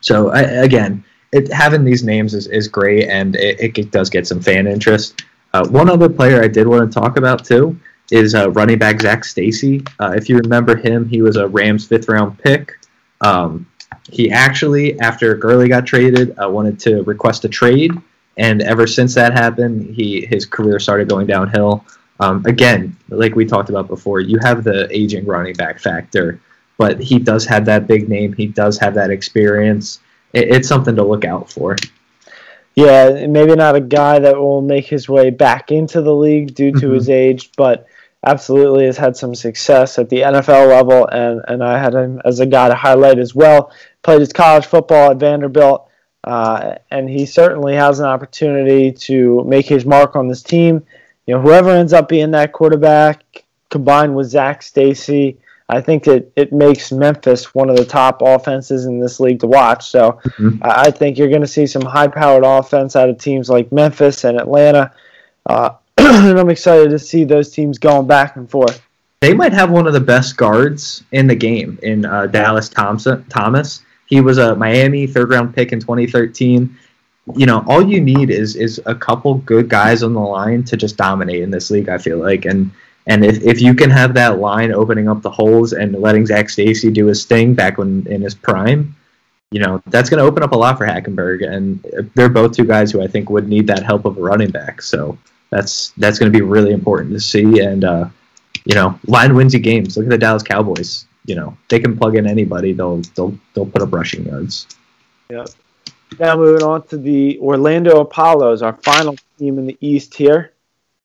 so, 0.00 0.30
I, 0.30 0.40
again, 0.40 1.04
it, 1.32 1.52
having 1.52 1.84
these 1.84 2.04
names 2.04 2.34
is, 2.34 2.46
is 2.48 2.68
great, 2.68 3.08
and 3.08 3.36
it, 3.36 3.78
it 3.78 3.90
does 3.90 4.10
get 4.10 4.26
some 4.26 4.40
fan 4.40 4.66
interest. 4.66 5.24
Uh, 5.54 5.66
one 5.68 5.88
other 5.88 6.08
player 6.08 6.42
I 6.42 6.48
did 6.48 6.66
want 6.66 6.90
to 6.90 7.00
talk 7.00 7.16
about, 7.16 7.44
too, 7.44 7.78
is 8.10 8.34
uh, 8.34 8.50
running 8.50 8.78
back 8.78 9.00
Zac 9.00 9.24
Stacy. 9.24 9.82
Uh, 10.00 10.12
if 10.16 10.28
you 10.28 10.36
remember 10.38 10.76
him, 10.76 11.08
he 11.08 11.22
was 11.22 11.36
a 11.36 11.48
Rams 11.48 11.86
fifth 11.86 12.08
round 12.08 12.38
pick. 12.38 12.74
Um, 13.20 13.66
he 14.10 14.30
actually, 14.30 14.98
after 15.00 15.34
Gurley 15.34 15.68
got 15.68 15.86
traded, 15.86 16.36
uh, 16.38 16.48
wanted 16.48 16.78
to 16.80 17.02
request 17.02 17.44
a 17.44 17.48
trade, 17.48 17.92
and 18.36 18.62
ever 18.62 18.86
since 18.86 19.14
that 19.14 19.32
happened, 19.32 19.94
he 19.94 20.26
his 20.26 20.46
career 20.46 20.78
started 20.78 21.08
going 21.08 21.26
downhill. 21.26 21.84
Um, 22.20 22.44
again, 22.46 22.96
like 23.08 23.34
we 23.34 23.44
talked 23.44 23.68
about 23.68 23.88
before, 23.88 24.20
you 24.20 24.38
have 24.42 24.64
the 24.64 24.88
aging 24.90 25.26
running 25.26 25.54
back 25.54 25.78
factor, 25.78 26.40
but 26.78 27.00
he 27.00 27.18
does 27.18 27.44
have 27.46 27.64
that 27.66 27.86
big 27.86 28.08
name. 28.08 28.32
He 28.32 28.46
does 28.46 28.78
have 28.78 28.94
that 28.94 29.10
experience. 29.10 30.00
It, 30.32 30.48
it's 30.48 30.68
something 30.68 30.96
to 30.96 31.04
look 31.04 31.24
out 31.24 31.50
for. 31.50 31.76
Yeah, 32.74 33.26
maybe 33.26 33.54
not 33.54 33.74
a 33.74 33.80
guy 33.80 34.18
that 34.18 34.36
will 34.36 34.60
make 34.60 34.86
his 34.86 35.08
way 35.08 35.30
back 35.30 35.72
into 35.72 36.02
the 36.02 36.14
league 36.14 36.54
due 36.54 36.72
to 36.72 36.78
mm-hmm. 36.78 36.94
his 36.94 37.08
age, 37.08 37.50
but 37.56 37.86
absolutely 38.26 38.86
has 38.86 38.96
had 38.96 39.16
some 39.16 39.34
success 39.34 39.98
at 39.98 40.10
the 40.10 40.22
NFL 40.22 40.68
level, 40.68 41.06
and, 41.06 41.40
and 41.48 41.62
I 41.62 41.78
had 41.78 41.94
him 41.94 42.20
as 42.24 42.40
a 42.40 42.46
guy 42.46 42.68
to 42.68 42.74
highlight 42.74 43.18
as 43.18 43.34
well. 43.34 43.72
Played 44.02 44.20
his 44.20 44.32
college 44.32 44.66
football 44.66 45.12
at 45.12 45.18
Vanderbilt, 45.18 45.88
uh, 46.24 46.74
and 46.90 47.08
he 47.08 47.24
certainly 47.24 47.74
has 47.74 48.00
an 48.00 48.06
opportunity 48.06 48.92
to 48.92 49.44
make 49.44 49.66
his 49.66 49.86
mark 49.86 50.16
on 50.16 50.28
this 50.28 50.42
team. 50.42 50.84
You 51.26 51.34
know, 51.34 51.40
whoever 51.40 51.70
ends 51.70 51.92
up 51.92 52.08
being 52.08 52.32
that 52.32 52.52
quarterback, 52.52 53.44
combined 53.70 54.14
with 54.14 54.28
Zac 54.28 54.62
Stacy, 54.62 55.38
I 55.68 55.80
think 55.80 56.06
it, 56.06 56.32
it 56.36 56.52
makes 56.52 56.92
Memphis 56.92 57.54
one 57.54 57.68
of 57.70 57.76
the 57.76 57.84
top 57.84 58.22
offenses 58.22 58.86
in 58.86 59.00
this 59.00 59.18
league 59.18 59.40
to 59.40 59.48
watch. 59.48 59.88
So 59.88 60.20
mm-hmm. 60.24 60.58
I 60.62 60.90
think 60.90 61.18
you're 61.18 61.28
going 61.28 61.40
to 61.40 61.46
see 61.46 61.66
some 61.66 61.82
high 61.82 62.06
powered 62.06 62.44
offense 62.44 62.94
out 62.94 63.08
of 63.08 63.18
teams 63.18 63.50
like 63.50 63.72
Memphis 63.72 64.24
and 64.24 64.38
Atlanta. 64.38 64.92
Uh, 65.44 65.70
and 66.06 66.38
I'm 66.38 66.50
excited 66.50 66.90
to 66.90 66.98
see 66.98 67.24
those 67.24 67.50
teams 67.50 67.78
going 67.78 68.06
back 68.06 68.36
and 68.36 68.48
forth. 68.48 68.82
they 69.20 69.34
might 69.34 69.52
have 69.52 69.70
one 69.70 69.86
of 69.86 69.92
the 69.92 70.00
best 70.00 70.36
guards 70.36 71.02
in 71.12 71.26
the 71.26 71.34
game 71.34 71.78
in 71.82 72.04
uh, 72.04 72.26
Dallas 72.26 72.68
Thompson 72.68 73.24
Thomas. 73.28 73.82
He 74.06 74.20
was 74.20 74.38
a 74.38 74.54
Miami 74.54 75.06
third 75.06 75.30
round 75.30 75.54
pick 75.54 75.72
in 75.72 75.80
2013. 75.80 76.76
You 77.34 77.46
know, 77.46 77.64
all 77.66 77.84
you 77.84 78.00
need 78.00 78.30
is 78.30 78.54
is 78.54 78.80
a 78.86 78.94
couple 78.94 79.34
good 79.34 79.68
guys 79.68 80.02
on 80.02 80.14
the 80.14 80.20
line 80.20 80.62
to 80.64 80.76
just 80.76 80.96
dominate 80.96 81.42
in 81.42 81.50
this 81.50 81.70
league. 81.70 81.88
I 81.88 81.98
feel 81.98 82.18
like, 82.18 82.44
and 82.44 82.70
and 83.08 83.24
if, 83.24 83.42
if 83.42 83.60
you 83.60 83.74
can 83.74 83.90
have 83.90 84.14
that 84.14 84.38
line 84.38 84.72
opening 84.72 85.08
up 85.08 85.22
the 85.22 85.30
holes 85.30 85.72
and 85.72 85.92
letting 85.94 86.24
Zac 86.26 86.48
Stacy 86.48 86.90
do 86.90 87.06
his 87.06 87.24
thing 87.24 87.54
back 87.54 87.78
when 87.78 88.06
in 88.06 88.22
his 88.22 88.34
prime, 88.34 88.94
you 89.50 89.58
know 89.58 89.82
that's 89.86 90.08
going 90.08 90.18
to 90.18 90.24
open 90.24 90.44
up 90.44 90.52
a 90.52 90.56
lot 90.56 90.78
for 90.78 90.86
Hackenberg. 90.86 91.44
And 91.44 91.84
they're 92.14 92.28
both 92.28 92.52
two 92.52 92.64
guys 92.64 92.92
who 92.92 93.02
I 93.02 93.08
think 93.08 93.28
would 93.28 93.48
need 93.48 93.66
that 93.66 93.82
help 93.82 94.04
of 94.04 94.18
a 94.18 94.20
running 94.20 94.50
back. 94.50 94.80
So 94.80 95.18
that's 95.50 95.92
that's 95.96 96.18
going 96.18 96.32
to 96.32 96.36
be 96.36 96.44
really 96.44 96.72
important 96.72 97.12
to 97.12 97.20
see. 97.20 97.60
And 97.60 97.84
uh, 97.84 98.08
you 98.64 98.74
know, 98.74 98.98
line 99.06 99.34
wins 99.34 99.54
you 99.54 99.60
games. 99.60 99.96
Look 99.96 100.06
at 100.06 100.10
the 100.10 100.18
Dallas 100.18 100.42
Cowboys. 100.42 101.06
You 101.24 101.34
know, 101.34 101.56
they 101.68 101.80
can 101.80 101.96
plug 101.96 102.16
in 102.16 102.26
anybody. 102.26 102.72
They'll 102.72 103.02
they'll 103.14 103.36
they'll 103.54 103.66
put 103.66 103.82
up 103.82 103.92
rushing 103.92 104.26
yards. 104.26 104.66
Yep. 105.30 105.48
Now 106.18 106.36
moving 106.36 106.62
on 106.62 106.86
to 106.88 106.96
the 106.96 107.38
Orlando 107.40 108.00
Apollos, 108.00 108.62
our 108.62 108.74
final 108.74 109.16
team 109.38 109.58
in 109.58 109.66
the 109.66 109.76
East 109.80 110.14
here. 110.14 110.52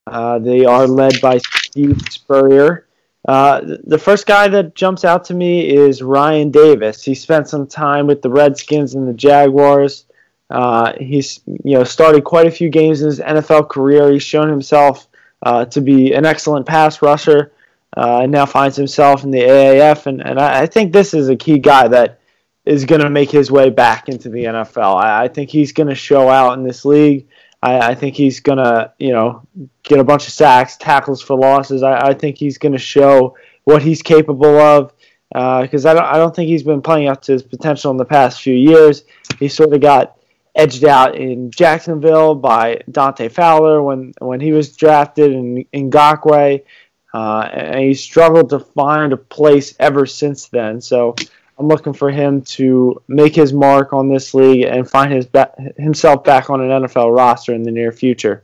Uh, 0.08 0.40
they 0.40 0.66
are 0.66 0.88
led 0.88 1.20
by 1.22 1.38
Steve 1.38 2.02
Spurrier. 2.10 2.86
Uh, 3.28 3.62
the 3.84 3.98
first 3.98 4.26
guy 4.26 4.48
that 4.48 4.74
jumps 4.76 5.06
out 5.06 5.24
to 5.26 5.34
me 5.34 5.70
is 5.70 6.02
Ryan 6.02 6.50
Davis. 6.50 7.04
He 7.04 7.14
spent 7.14 7.48
some 7.48 7.68
time 7.68 8.08
with 8.08 8.22
the 8.22 8.30
Redskins 8.30 8.96
and 8.96 9.08
the 9.08 9.14
Jaguars. 9.14 10.06
Uh, 10.52 10.94
he's 11.00 11.40
you 11.46 11.78
know 11.78 11.84
started 11.84 12.24
quite 12.24 12.48
a 12.48 12.52
few 12.52 12.70
games 12.70 13.02
in 13.02 13.08
his 13.08 13.20
NFL 13.20 13.70
career. 13.70 14.12
He's 14.12 14.24
shown 14.24 14.50
himself 14.50 15.08
uh, 15.44 15.66
to 15.66 15.82
be 15.82 16.14
an 16.14 16.26
excellent 16.26 16.66
pass 16.66 17.02
rusher. 17.02 17.52
Uh, 17.98 18.22
and 18.24 18.32
now 18.32 18.46
finds 18.46 18.78
himself 18.78 19.26
in 19.26 19.32
the 19.32 19.42
AAF, 19.42 20.06
and, 20.06 20.26
and 20.26 20.40
I, 20.40 20.62
I 20.62 20.66
think 20.66 20.94
this 20.94 21.14
is 21.14 21.28
a 21.28 21.36
key 21.36 21.60
guy 21.60 21.90
that 21.90 22.22
is 22.66 22.86
going 22.86 23.02
to 23.02 23.10
make 23.10 23.30
his 23.30 23.52
way 23.52 23.70
back 23.70 24.08
into 24.08 24.30
the 24.30 24.46
NFL. 24.46 24.96
I, 24.96 25.24
I 25.24 25.28
think 25.28 25.50
he's 25.50 25.74
going 25.74 25.90
to 25.90 25.96
show 25.96 26.30
out 26.30 26.58
in 26.58 26.64
this 26.64 26.86
league. 26.86 27.28
I, 27.62 27.92
I 27.92 27.96
think 27.96 28.16
he's 28.16 28.40
going 28.40 28.60
to, 28.60 28.94
you 28.98 29.12
know, 29.12 29.46
get 29.84 30.00
a 30.00 30.04
bunch 30.04 30.28
of 30.28 30.34
sacks, 30.34 30.78
tackles 30.78 31.22
for 31.22 31.38
losses. 31.38 31.84
I, 31.84 32.10
I 32.10 32.14
think 32.14 32.38
he's 32.38 32.58
going 32.58 32.72
to 32.72 32.80
show 32.80 33.36
what 33.64 33.82
he's 33.82 34.02
capable 34.02 34.58
of 34.60 34.94
because 35.30 35.86
uh, 35.86 35.92
I 35.92 35.94
don't, 35.94 36.06
I 36.06 36.18
don't 36.18 36.36
think 36.36 36.50
he's 36.50 36.64
been 36.64 36.82
playing 36.82 37.08
up 37.08 37.22
to 37.24 37.32
his 37.32 37.44
potential 37.44 37.92
in 37.92 37.98
the 37.98 38.06
past 38.06 38.42
few 38.42 38.56
years. 38.56 39.04
He 39.40 39.48
sort 39.48 39.74
of 39.74 39.82
got 39.82 40.18
edged 40.56 40.84
out 40.84 41.16
in 41.16 41.52
Jacksonville 41.52 42.36
by 42.36 42.82
Dante 42.90 43.30
Fowler 43.30 43.82
when 43.82 44.14
when 44.20 44.40
he 44.40 44.52
was 44.52 44.76
drafted 44.76 45.32
in 45.32 45.66
Ngakoue, 45.74 46.64
uh, 47.14 47.50
and 47.54 47.80
he 47.80 47.94
struggled 47.94 48.50
to 48.50 48.60
find 48.60 49.14
a 49.14 49.18
place 49.18 49.76
ever 49.80 50.06
since 50.06 50.48
then. 50.48 50.82
So 50.82 51.16
I'm 51.58 51.68
looking 51.68 51.94
for 51.94 52.10
him 52.10 52.42
to 52.42 53.02
make 53.08 53.36
his 53.36 53.54
mark 53.54 53.94
on 53.94 54.10
this 54.10 54.34
league 54.34 54.66
and 54.66 54.90
find 54.90 55.14
his 55.14 55.26
ba- 55.26 55.54
himself 55.78 56.24
back 56.24 56.50
on 56.50 56.62
an 56.62 56.84
NFL 56.84 57.16
roster 57.16 57.54
in 57.54 57.64
the 57.64 57.72
near 57.72 57.92
future. 57.92 58.44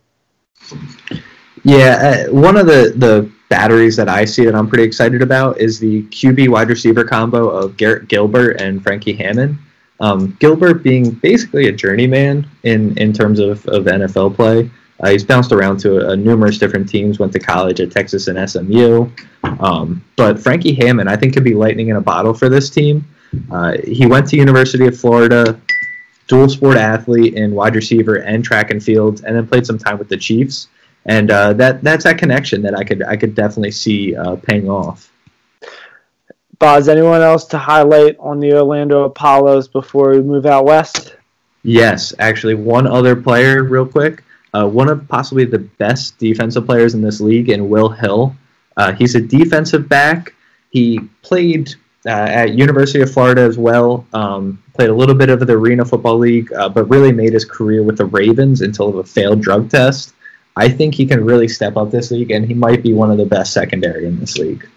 Yeah, 1.63 2.27
uh, 2.29 2.33
one 2.33 2.57
of 2.57 2.67
the 2.67 2.93
the 2.95 3.31
batteries 3.49 3.95
that 3.95 4.09
I 4.09 4.25
see 4.25 4.45
that 4.45 4.55
I'm 4.55 4.67
pretty 4.67 4.83
excited 4.83 5.21
about 5.21 5.59
is 5.59 5.79
the 5.79 6.03
QB 6.03 6.49
wide 6.49 6.69
receiver 6.69 7.03
combo 7.03 7.49
of 7.49 7.77
Garrett 7.77 8.07
Gilbert 8.07 8.61
and 8.61 8.83
Frankie 8.83 9.13
Hammond. 9.13 9.57
Um, 9.99 10.37
Gilbert 10.39 10.83
being 10.83 11.11
basically 11.11 11.67
a 11.67 11.71
journeyman 11.71 12.47
in, 12.63 12.97
in 12.97 13.13
terms 13.13 13.39
of, 13.39 13.65
of 13.67 13.85
NFL 13.85 14.35
play. 14.35 14.69
Uh, 14.99 15.09
he's 15.09 15.23
bounced 15.23 15.51
around 15.51 15.77
to 15.77 16.09
a 16.09 16.15
numerous 16.15 16.57
different 16.57 16.89
teams, 16.89 17.19
went 17.19 17.31
to 17.33 17.39
college 17.39 17.79
at 17.79 17.91
Texas 17.91 18.27
and 18.27 18.49
SMU. 18.49 19.09
Um, 19.59 20.03
but 20.15 20.39
Frankie 20.39 20.73
Hammond, 20.73 21.09
I 21.09 21.15
think, 21.15 21.33
could 21.33 21.43
be 21.43 21.53
lightning 21.53 21.89
in 21.89 21.97
a 21.97 22.01
bottle 22.01 22.33
for 22.33 22.49
this 22.49 22.69
team. 22.69 23.07
Uh, 23.51 23.77
he 23.83 24.05
went 24.05 24.27
to 24.29 24.37
University 24.37 24.87
of 24.87 24.99
Florida, 24.99 25.59
dual 26.27 26.49
sport 26.49 26.77
athlete 26.77 27.35
in 27.35 27.53
wide 27.53 27.75
receiver 27.75 28.15
and 28.15 28.43
track 28.43 28.71
and 28.71 28.83
field, 28.83 29.23
and 29.25 29.35
then 29.35 29.47
played 29.47 29.65
some 29.65 29.77
time 29.77 29.97
with 29.97 30.09
the 30.09 30.17
Chiefs. 30.17 30.67
And 31.05 31.31
uh, 31.31 31.53
that 31.53 31.83
that's 31.83 32.03
that 32.03 32.17
connection 32.17 32.61
that 32.63 32.75
I 32.75 32.83
could 32.83 33.03
I 33.03 33.15
could 33.15 33.33
definitely 33.33 33.71
see 33.71 34.15
uh, 34.15 34.35
paying 34.35 34.69
off. 34.69 35.11
Boz, 36.59 36.89
anyone 36.89 37.21
else 37.21 37.45
to 37.45 37.57
highlight 37.57 38.17
on 38.19 38.39
the 38.39 38.53
Orlando 38.53 39.03
Apollos 39.03 39.67
before 39.67 40.11
we 40.11 40.21
move 40.21 40.45
out 40.45 40.65
west? 40.65 41.15
Yes, 41.63 42.13
actually, 42.17 42.55
one 42.55 42.87
other 42.87 43.15
player, 43.15 43.63
real 43.63 43.85
quick. 43.85 44.23
Uh, 44.53 44.67
one 44.67 44.89
of 44.89 45.07
possibly 45.07 45.45
the 45.45 45.59
best 45.59 46.17
defensive 46.17 46.65
players 46.65 46.95
in 46.95 47.01
this 47.01 47.21
league, 47.21 47.49
in 47.49 47.69
Will 47.69 47.89
Hill. 47.89 48.35
Uh, 48.75 48.93
he's 48.93 49.13
a 49.15 49.21
defensive 49.21 49.87
back. 49.87 50.33
He 50.71 50.99
played 51.21 51.75
uh, 52.05 52.09
at 52.09 52.53
University 52.53 53.01
of 53.01 53.11
Florida 53.11 53.41
as 53.41 53.57
well. 53.57 54.07
Um, 54.13 54.63
played 54.73 54.89
a 54.89 54.95
little 54.95 55.15
bit 55.15 55.29
of 55.29 55.45
the 55.45 55.53
Arena 55.53 55.85
Football 55.85 56.17
League, 56.17 56.51
uh, 56.53 56.69
but 56.69 56.85
really 56.85 57.11
made 57.11 57.33
his 57.33 57.45
career 57.45 57.83
with 57.83 57.97
the 57.97 58.05
Ravens 58.05 58.61
until 58.61 58.97
a 58.97 59.03
failed 59.03 59.41
drug 59.41 59.69
test. 59.69 60.13
I 60.55 60.69
think 60.69 60.95
he 60.95 61.05
can 61.05 61.23
really 61.23 61.47
step 61.47 61.77
up 61.77 61.91
this 61.91 62.09
league, 62.09 62.31
and 62.31 62.45
he 62.45 62.53
might 62.55 62.81
be 62.81 62.93
one 62.93 63.11
of 63.11 63.17
the 63.17 63.25
best 63.25 63.53
secondary 63.53 64.07
in 64.07 64.19
this 64.19 64.37
league. 64.37 64.67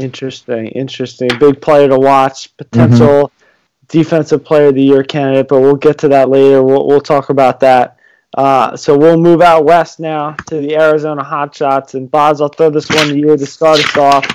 Interesting, 0.00 0.68
interesting. 0.68 1.28
Big 1.38 1.60
player 1.60 1.88
to 1.88 1.98
watch. 1.98 2.56
Potential 2.56 3.28
mm-hmm. 3.28 3.86
defensive 3.88 4.44
player 4.44 4.68
of 4.68 4.74
the 4.74 4.82
year 4.82 5.02
candidate, 5.02 5.48
but 5.48 5.60
we'll 5.60 5.76
get 5.76 5.98
to 5.98 6.08
that 6.08 6.28
later. 6.28 6.62
We'll, 6.62 6.86
we'll 6.86 7.00
talk 7.00 7.30
about 7.30 7.60
that. 7.60 7.98
Uh, 8.34 8.74
so 8.76 8.96
we'll 8.96 9.18
move 9.18 9.42
out 9.42 9.66
west 9.66 10.00
now 10.00 10.32
to 10.46 10.56
the 10.56 10.74
Arizona 10.74 11.22
Hotshots. 11.22 11.94
And 11.94 12.10
Boz, 12.10 12.40
I'll 12.40 12.48
throw 12.48 12.70
this 12.70 12.88
one 12.88 13.08
to 13.08 13.18
you 13.18 13.36
to 13.36 13.46
start 13.46 13.78
us 13.78 13.96
off. 13.96 14.26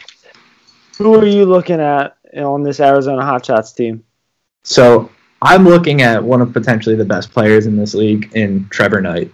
Who 0.98 1.15
are 1.15 1.26
you 1.26 1.46
looking 1.46 1.80
at 1.80 2.15
on 2.36 2.62
this 2.62 2.80
Arizona 2.80 3.24
Hotshots 3.24 3.76
team? 3.76 4.04
So 4.63 5.10
I'm 5.41 5.63
looking 5.63 6.02
at 6.02 6.24
one 6.24 6.41
of 6.41 6.54
potentially 6.54 6.96
the 6.96 7.06
best 7.06 7.32
players 7.32 7.65
in 7.65 7.76
this 7.76 7.96
league 7.96 8.32
in 8.36 8.67
Trevor 8.70 9.02
Knight. 9.02 9.34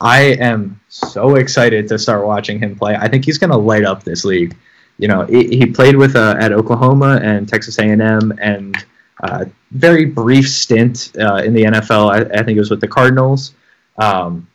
I 0.00 0.20
am 0.40 0.80
so 0.88 1.36
excited 1.36 1.86
to 1.88 1.98
start 1.98 2.26
watching 2.26 2.58
him 2.58 2.74
play. 2.74 2.96
I 2.96 3.06
think 3.06 3.24
he's 3.24 3.38
going 3.38 3.50
to 3.50 3.56
light 3.56 3.84
up 3.84 4.02
this 4.02 4.24
league 4.24 4.56
you 5.00 5.08
know, 5.08 5.24
he, 5.24 5.46
he 5.48 5.66
played 5.66 5.96
with 5.96 6.14
uh, 6.14 6.36
at 6.38 6.52
Oklahoma 6.52 7.18
and 7.22 7.48
Texas 7.48 7.78
A&M, 7.78 8.32
and 8.38 8.76
uh, 9.22 9.46
very 9.70 10.04
brief 10.04 10.48
stint 10.48 11.12
uh, 11.18 11.36
in 11.36 11.54
the 11.54 11.62
NFL. 11.64 12.10
I, 12.10 12.38
I, 12.38 12.42
think 12.42 12.56
it 12.56 12.60
was 12.60 12.70
with 12.70 12.82
the 12.82 12.88
Cardinals. 12.88 13.54
Um, 13.96 14.46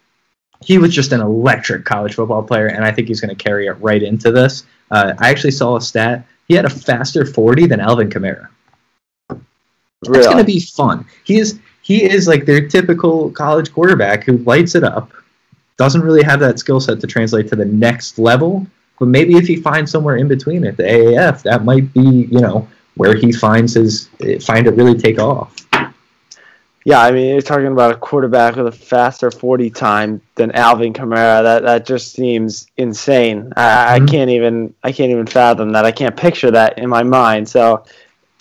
he 0.64 0.78
was 0.78 0.94
just 0.94 1.12
an 1.14 1.22
electric 1.22 1.84
college 1.84 2.14
football 2.14 2.44
player, 2.44 2.68
and 2.68 2.86
I 2.86 2.92
think 2.92 3.08
he's 3.08 3.22
going 3.22 3.36
to 3.36 3.44
carry 3.44 3.66
it 3.66 3.74
right 3.74 4.02
into 4.02 4.32
this. 4.32 4.66
Uh, 4.92 5.14
I 5.18 5.30
actually 5.30 5.52
saw 5.52 5.78
a 5.78 5.82
stat. 5.82 6.26
He 6.48 6.54
had 6.54 6.66
a 6.66 6.70
faster 6.70 7.26
40 7.26 7.66
than 7.66 7.80
Alvin 7.80 8.10
Kamara. 8.10 8.48
Really? 9.30 10.20
It's 10.20 10.28
going 10.28 10.38
to 10.38 10.44
be 10.44 10.60
fun. 10.60 11.06
He 11.24 11.38
is 11.38 11.60
he 11.82 12.04
is 12.04 12.28
like 12.28 12.46
their 12.46 12.68
typical 12.68 13.32
college 13.32 13.74
quarterback 13.74 14.24
who 14.24 14.38
lights 14.40 14.76
it 14.76 14.84
up, 14.84 15.12
doesn't 15.78 16.02
really 16.02 16.24
have 16.24 16.40
that 16.40 16.60
skill 16.60 16.80
set 16.80 17.00
to 17.00 17.08
translate 17.08 17.48
to 17.50 17.56
the 17.56 17.66
next 17.66 18.20
level, 18.20 18.68
but 19.00 19.08
maybe 19.08 19.36
if 19.36 19.48
he 19.48 19.56
finds 19.58 19.92
somewhere 19.92 20.18
in 20.18 20.28
between 20.28 20.66
at 20.66 20.78
the 20.78 20.84
AAF, 20.84 21.44
that 21.44 21.66
might 21.66 21.94
be 21.94 22.28
you 22.32 22.40
know 22.40 22.68
where 22.96 23.16
he 23.16 23.32
finds 23.32 23.74
his 23.74 24.10
find 24.42 24.68
it 24.68 24.72
really 24.72 24.98
take 24.98 25.20
off. 25.20 25.56
Yeah, 26.86 27.02
I 27.02 27.12
mean, 27.12 27.30
you're 27.30 27.42
talking 27.42 27.66
about 27.66 27.94
a 27.94 27.98
quarterback 27.98 28.58
with 28.58 28.68
a 28.68 28.72
faster 28.72 29.32
40 29.32 29.72
time 29.72 30.22
than 30.36 30.52
Alvin 30.52 30.94
Kamara. 30.94 31.42
That 31.42 31.64
that 31.64 31.86
just 31.88 32.14
seems 32.14 32.68
insane. 32.78 33.52
I, 33.58 33.62
mm-hmm. 33.62 34.04
I 34.04 34.08
can't 34.08 34.30
even 34.30 34.74
I 34.84 34.92
can't 34.92 35.12
even 35.12 35.26
fathom 35.26 35.72
that. 35.72 35.84
I 35.84 35.92
can't 35.92 36.16
picture 36.16 36.52
that 36.52 36.78
in 36.78 36.88
my 36.88 37.02
mind. 37.02 37.50
So, 37.50 37.86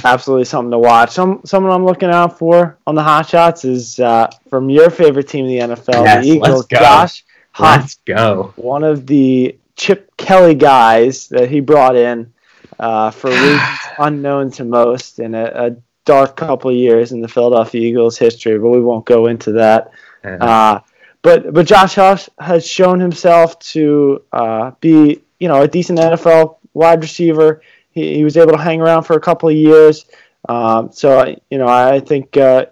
absolutely 0.05 0.45
something 0.45 0.73
to 0.73 0.79
watch. 0.79 1.13
Some 1.13 1.41
someone 1.47 1.73
I'm 1.73 1.87
looking 1.87 2.11
out 2.11 2.39
for 2.39 2.77
on 2.87 2.95
the 2.95 3.03
hot 3.03 3.27
shots 3.27 3.65
is 3.65 3.99
uh, 3.99 4.31
from 4.51 4.69
your 4.69 4.91
favorite 4.91 5.27
team 5.27 5.47
in 5.47 5.69
the 5.69 5.75
NFL, 5.75 6.05
yes, 6.05 6.25
the 6.25 6.31
Eagles. 6.31 6.67
Josh 6.67 7.25
Huff, 7.53 7.81
let's 7.81 7.95
go. 8.05 8.53
One 8.57 8.85
of 8.85 9.07
the 9.07 9.57
Chip 9.77 10.17
Kelly 10.17 10.55
guys 10.55 11.29
that 11.29 11.51
he 11.51 11.61
brought 11.61 11.97
in 11.97 12.33
uh, 12.79 13.11
for 13.11 13.31
reasons 13.31 13.61
unknown 13.99 14.51
to 14.53 14.65
most 14.65 15.19
in 15.19 15.35
a, 15.35 15.45
a, 15.45 15.77
dark 16.07 16.37
couple 16.37 16.71
years 16.71 17.13
in 17.13 17.23
the 17.23 17.29
Philadelphia 17.29 17.81
Eagles 17.81 18.19
history, 18.19 18.59
but 18.59 18.69
we 18.69 18.79
won't 18.79 19.07
go 19.07 19.27
into 19.27 19.53
that. 19.53 19.91
Uh, 20.23 20.81
but 21.23 21.55
but 21.55 21.67
Josh 21.67 21.95
Huff 21.95 22.29
has 22.39 22.67
shown 22.67 23.01
himself 23.01 23.59
to 23.61 24.23
uh, 24.31 24.73
be 24.81 25.23
you 25.41 25.49
know 25.49 25.63
a 25.63 25.69
decent 25.69 25.99
NFL 25.99 26.59
wide 26.75 27.01
receiver. 27.01 27.63
He, 27.91 28.17
he 28.17 28.25
was 28.25 28.37
able 28.37 28.53
to 28.53 28.59
hang 28.59 28.83
around 28.83 29.05
for 29.05 29.17
a 29.17 29.21
couple 29.21 29.49
of 29.49 29.55
years. 29.55 30.05
Um, 30.47 30.93
so 30.93 31.35
you 31.51 31.57
know 31.57 31.67
I 31.67 32.01
think 32.01 32.37
uh, 32.37 32.67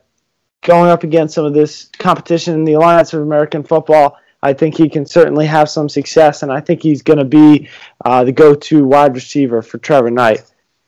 going 0.61 0.91
up 0.91 1.03
against 1.03 1.35
some 1.35 1.47
of 1.47 1.55
this 1.55 1.91
competition 1.99 2.53
in 2.55 2.65
the 2.65 2.75
Alliance 2.75 3.15
of 3.15 3.23
American 3.23 3.63
Football 3.63 4.19
I 4.43 4.53
think 4.53 4.77
he 4.77 4.89
can 4.89 5.07
certainly 5.07 5.47
have 5.47 5.69
some 5.69 5.89
success, 5.89 6.43
and 6.43 6.53
I 6.53 6.61
think 6.61 6.83
he's 6.83 7.03
going 7.03 7.19
to 7.19 7.25
be 7.25 7.69
uh, 8.05 8.25
the 8.25 8.33
go-to 8.33 8.85
wide 8.85 9.15
receiver 9.15 9.63
for 9.63 9.79
Trevor 9.79 10.11
Knight. 10.11 10.43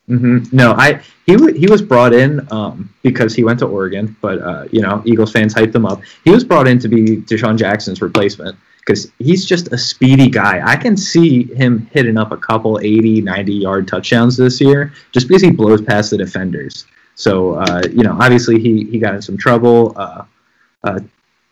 Mm-hmm. 0.09 0.55
No, 0.55 0.73
I 0.73 1.01
he 1.25 1.33
w- 1.33 1.55
he 1.55 1.67
was 1.67 1.81
brought 1.81 2.13
in 2.13 2.47
um, 2.53 2.93
because 3.03 3.35
he 3.35 3.43
went 3.43 3.59
to 3.61 3.67
Oregon, 3.67 4.15
but 4.21 4.43
uh, 4.43 4.65
you 4.71 4.83
know 4.83 5.03
Eagles 5.07 5.33
fans 5.33 5.55
hyped 5.55 5.75
him 5.75 5.87
up. 5.87 6.03
He 6.25 6.31
was 6.31 6.45
brought 6.45 6.69
in 6.69 6.79
to 6.81 6.89
be 6.89 7.19
DeSean 7.19 7.57
Jackson's 7.57 8.03
replacement 8.03 8.59
because 8.85 9.11
he's 9.19 9.47
just 9.47 9.73
a 9.73 9.79
speedy 9.79 10.29
guy. 10.29 10.61
I 10.63 10.77
can 10.77 10.97
see 10.97 11.45
him 11.55 11.89
hitting 11.93 12.19
up 12.19 12.33
a 12.33 12.37
couple 12.37 12.79
80, 12.81 13.23
90 13.23 13.53
yard 13.53 13.89
touchdowns 13.89 14.37
this 14.37 14.61
year 14.61 14.93
just 15.13 15.27
because 15.27 15.43
he 15.43 15.51
blows 15.51 15.81
past 15.81 16.11
the 16.11 16.19
defenders. 16.19 16.85
So, 17.15 17.55
uh, 17.55 17.83
you 17.91 18.03
know, 18.03 18.17
obviously 18.21 18.61
he, 18.61 18.85
he 18.85 18.99
got 18.99 19.15
in 19.15 19.23
some 19.23 19.39
trouble 19.39 19.95
uh, 19.97 20.25
uh, 20.83 21.01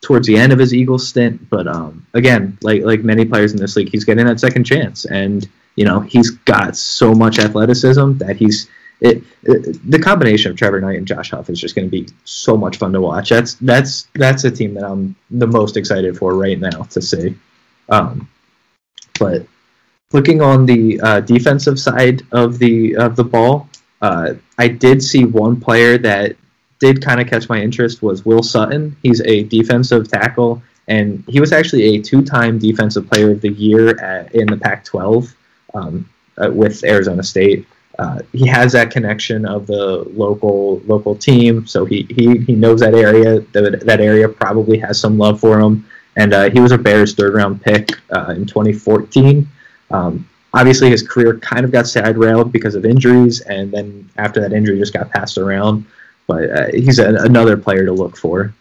towards 0.03 0.27
the 0.27 0.37
end 0.37 0.53
of 0.53 0.59
his 0.59 0.75
Eagles 0.75 1.09
stint. 1.09 1.49
But 1.49 1.67
um, 1.67 2.07
again, 2.13 2.59
like 2.63 2.83
like 2.83 3.03
many 3.03 3.25
players 3.25 3.53
in 3.53 3.59
this 3.59 3.77
league, 3.77 3.91
he's 3.91 4.05
getting 4.05 4.27
that 4.27 4.41
second 4.41 4.65
chance. 4.65 5.07
And, 5.07 5.49
you 5.77 5.85
know, 5.85 6.01
he's 6.01 6.31
got 6.31 6.77
so 6.77 7.15
much 7.15 7.39
athleticism 7.39 8.19
that 8.19 8.37
he's 8.37 8.69
it, 9.01 9.25
it, 9.43 9.91
the 9.91 9.99
combination 9.99 10.53
of 10.53 10.57
Trevor 10.57 10.81
Knight 10.81 10.97
and 10.99 11.07
Josh 11.07 11.31
Huff 11.31 11.51
is 11.51 11.61
just 11.61 11.75
going 11.75 11.89
to 11.89 11.91
be 11.91 12.09
so 12.25 12.57
much 12.57 12.77
fun 12.77 12.93
to 12.93 13.01
watch. 13.01 13.31
That's 13.31 13.55
that's 13.55 14.07
that's 14.15 14.45
a 14.45 14.51
team 14.51 14.75
that 14.75 14.85
I'm 14.85 15.17
the 15.31 15.47
most 15.47 15.77
excited 15.77 16.17
for 16.17 16.35
right 16.35 16.59
now 16.59 16.83
to 16.83 17.03
see. 17.03 17.35
Um, 17.89 18.29
but 19.19 19.45
looking 20.13 20.41
on 20.41 20.67
the 20.67 21.01
uh, 21.01 21.21
defensive 21.21 21.81
side 21.81 22.23
of 22.31 22.59
the 22.59 22.95
of 22.97 23.17
the 23.17 23.25
ball, 23.25 23.69
uh, 24.03 24.35
I 24.59 24.69
did 24.69 25.03
see 25.03 25.25
one 25.25 25.61
player 25.61 25.99
that 25.99 26.37
did 26.83 27.01
kind 27.01 27.21
of 27.21 27.29
catch 27.29 27.49
my 27.49 27.61
interest 27.61 28.03
was 28.03 28.27
Will 28.27 28.43
Sutton. 28.43 28.97
He's 29.05 29.21
a 29.21 29.45
defensive 29.45 30.11
tackle, 30.11 30.61
and 30.89 31.23
he 31.29 31.39
was 31.39 31.53
actually 31.53 31.95
a 31.95 32.03
two-time 32.03 32.59
Defensive 32.59 33.09
Player 33.09 33.31
of 33.31 33.41
the 33.41 33.53
Year 33.53 33.97
at, 34.01 34.35
in 34.35 34.49
the 34.49 34.57
Pac-12 34.57 35.33
um, 35.75 36.11
uh, 36.37 36.51
with 36.51 36.83
Arizona 36.83 37.23
State. 37.23 37.69
Uh, 38.01 38.19
he 38.33 38.49
has 38.49 38.73
that 38.73 38.91
connection 38.91 39.47
of 39.47 39.69
the 39.69 40.03
local 40.13 40.83
local 40.87 41.15
team, 41.15 41.65
so 41.69 41.85
he, 41.85 42.05
he, 42.11 42.39
he 42.39 42.55
knows 42.55 42.81
that 42.81 42.95
area. 42.95 43.39
That, 43.53 43.83
that 43.87 44.01
area 44.01 44.29
probably 44.29 44.79
has 44.79 44.99
some 44.99 45.17
love 45.19 45.39
for 45.39 45.61
him, 45.61 45.87
and 46.17 46.35
uh, 46.35 46.51
he 46.51 46.59
was 46.59 46.73
a 46.73 46.79
Bears 46.79 47.15
third 47.15 47.35
round 47.35 47.63
pick 47.63 47.91
uh, 48.11 48.35
in 48.37 48.45
2014. 48.45 49.47
Um, 49.93 50.29
obviously, 50.53 50.91
his 50.91 51.07
career 51.07 51.39
kind 51.39 51.65
of 51.65 51.71
got 51.71 51.87
side 51.87 52.19
railed 52.19 52.51
because 52.51 52.75
of 52.75 52.85
injuries, 52.85 53.41
and 53.43 53.71
then 53.71 54.11
after 54.17 54.41
that 54.41 54.53
injury, 54.53 54.81
just 54.81 54.93
got 54.93 55.09
passed 55.11 55.39
around. 55.39 55.87
But 56.33 56.51
uh, 56.51 56.67
he's 56.73 56.99
a, 56.99 57.15
another 57.17 57.57
player 57.57 57.85
to 57.85 57.93
look 57.93 58.17
for. 58.17 58.55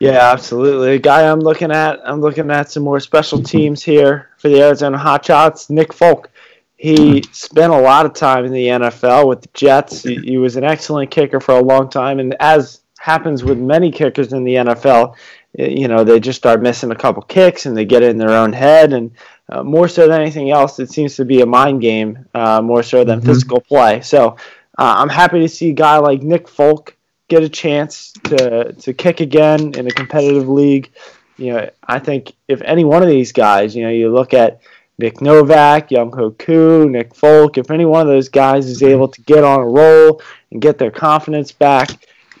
Yeah, 0.00 0.30
absolutely. 0.32 0.94
A 0.94 0.98
guy 0.98 1.28
I'm 1.28 1.40
looking 1.40 1.72
at, 1.72 2.00
I'm 2.04 2.20
looking 2.20 2.50
at 2.50 2.70
some 2.70 2.84
more 2.84 3.00
special 3.00 3.42
teams 3.42 3.82
here 3.82 4.30
for 4.38 4.48
the 4.48 4.62
Arizona 4.62 4.96
Hotshots. 4.96 5.70
Nick 5.70 5.92
Folk 5.92 6.30
he 6.78 7.24
spent 7.32 7.72
a 7.72 7.80
lot 7.80 8.06
of 8.06 8.14
time 8.14 8.44
in 8.44 8.52
the 8.52 8.66
NFL 8.66 9.26
with 9.26 9.42
the 9.42 9.48
Jets. 9.52 10.04
He, 10.04 10.14
he, 10.18 10.38
was 10.38 10.54
an 10.54 10.62
excellent 10.62 11.10
kicker 11.10 11.40
for 11.40 11.56
a 11.56 11.62
long 11.62 11.90
time, 11.90 12.20
and 12.20 12.36
as 12.38 12.82
happens 13.00 13.42
with 13.42 13.58
many 13.58 13.90
kickers 13.90 14.32
in 14.32 14.44
the 14.44 14.54
NFL, 14.54 15.16
you 15.58 15.88
know 15.88 16.04
they 16.04 16.20
just 16.20 16.38
start 16.38 16.62
missing 16.62 16.92
a 16.92 16.96
couple 16.96 17.22
kicks 17.22 17.66
and 17.66 17.76
they 17.76 17.84
get 17.84 18.04
in 18.04 18.16
their 18.16 18.30
own 18.30 18.52
head. 18.52 18.92
And 18.92 19.10
uh, 19.48 19.64
more 19.64 19.88
so 19.88 20.06
than 20.06 20.20
anything 20.20 20.50
else, 20.50 20.78
it 20.78 20.90
seems 20.90 21.16
to 21.16 21.24
be 21.24 21.40
a 21.40 21.46
mind 21.46 21.80
game 21.80 22.26
uh, 22.34 22.62
more 22.62 22.84
so 22.84 23.02
than 23.02 23.18
mm-hmm. 23.18 23.26
physical 23.26 23.60
play. 23.60 24.00
So 24.00 24.36
uh, 24.78 24.94
I'm 24.98 25.08
happy 25.08 25.40
to 25.40 25.48
see 25.48 25.70
a 25.70 25.74
guy 25.74 25.98
like 25.98 26.22
Nick 26.22 26.48
Folk 26.48 26.96
get 27.28 27.42
a 27.42 27.48
chance 27.48 28.12
to 28.24 28.72
to 28.72 28.92
kick 28.94 29.20
again 29.20 29.74
in 29.74 29.86
a 29.86 29.90
competitive 29.90 30.48
league. 30.48 30.90
You 31.36 31.52
know, 31.52 31.70
I 31.86 31.98
think 31.98 32.32
if 32.48 32.62
any 32.62 32.84
one 32.84 33.02
of 33.02 33.08
these 33.08 33.32
guys, 33.32 33.74
you 33.74 33.82
know, 33.82 33.90
you 33.90 34.12
look 34.12 34.34
at 34.34 34.60
Nick 34.98 35.20
Novak, 35.20 35.90
Young 35.90 36.10
Koo, 36.10 36.88
Nick 36.88 37.14
Folk, 37.14 37.58
if 37.58 37.70
any 37.70 37.84
one 37.84 38.02
of 38.02 38.08
those 38.08 38.28
guys 38.28 38.66
is 38.66 38.82
able 38.82 39.08
to 39.08 39.20
get 39.22 39.44
on 39.44 39.60
a 39.60 39.66
roll 39.66 40.20
and 40.50 40.60
get 40.60 40.78
their 40.78 40.90
confidence 40.90 41.52
back, 41.52 41.90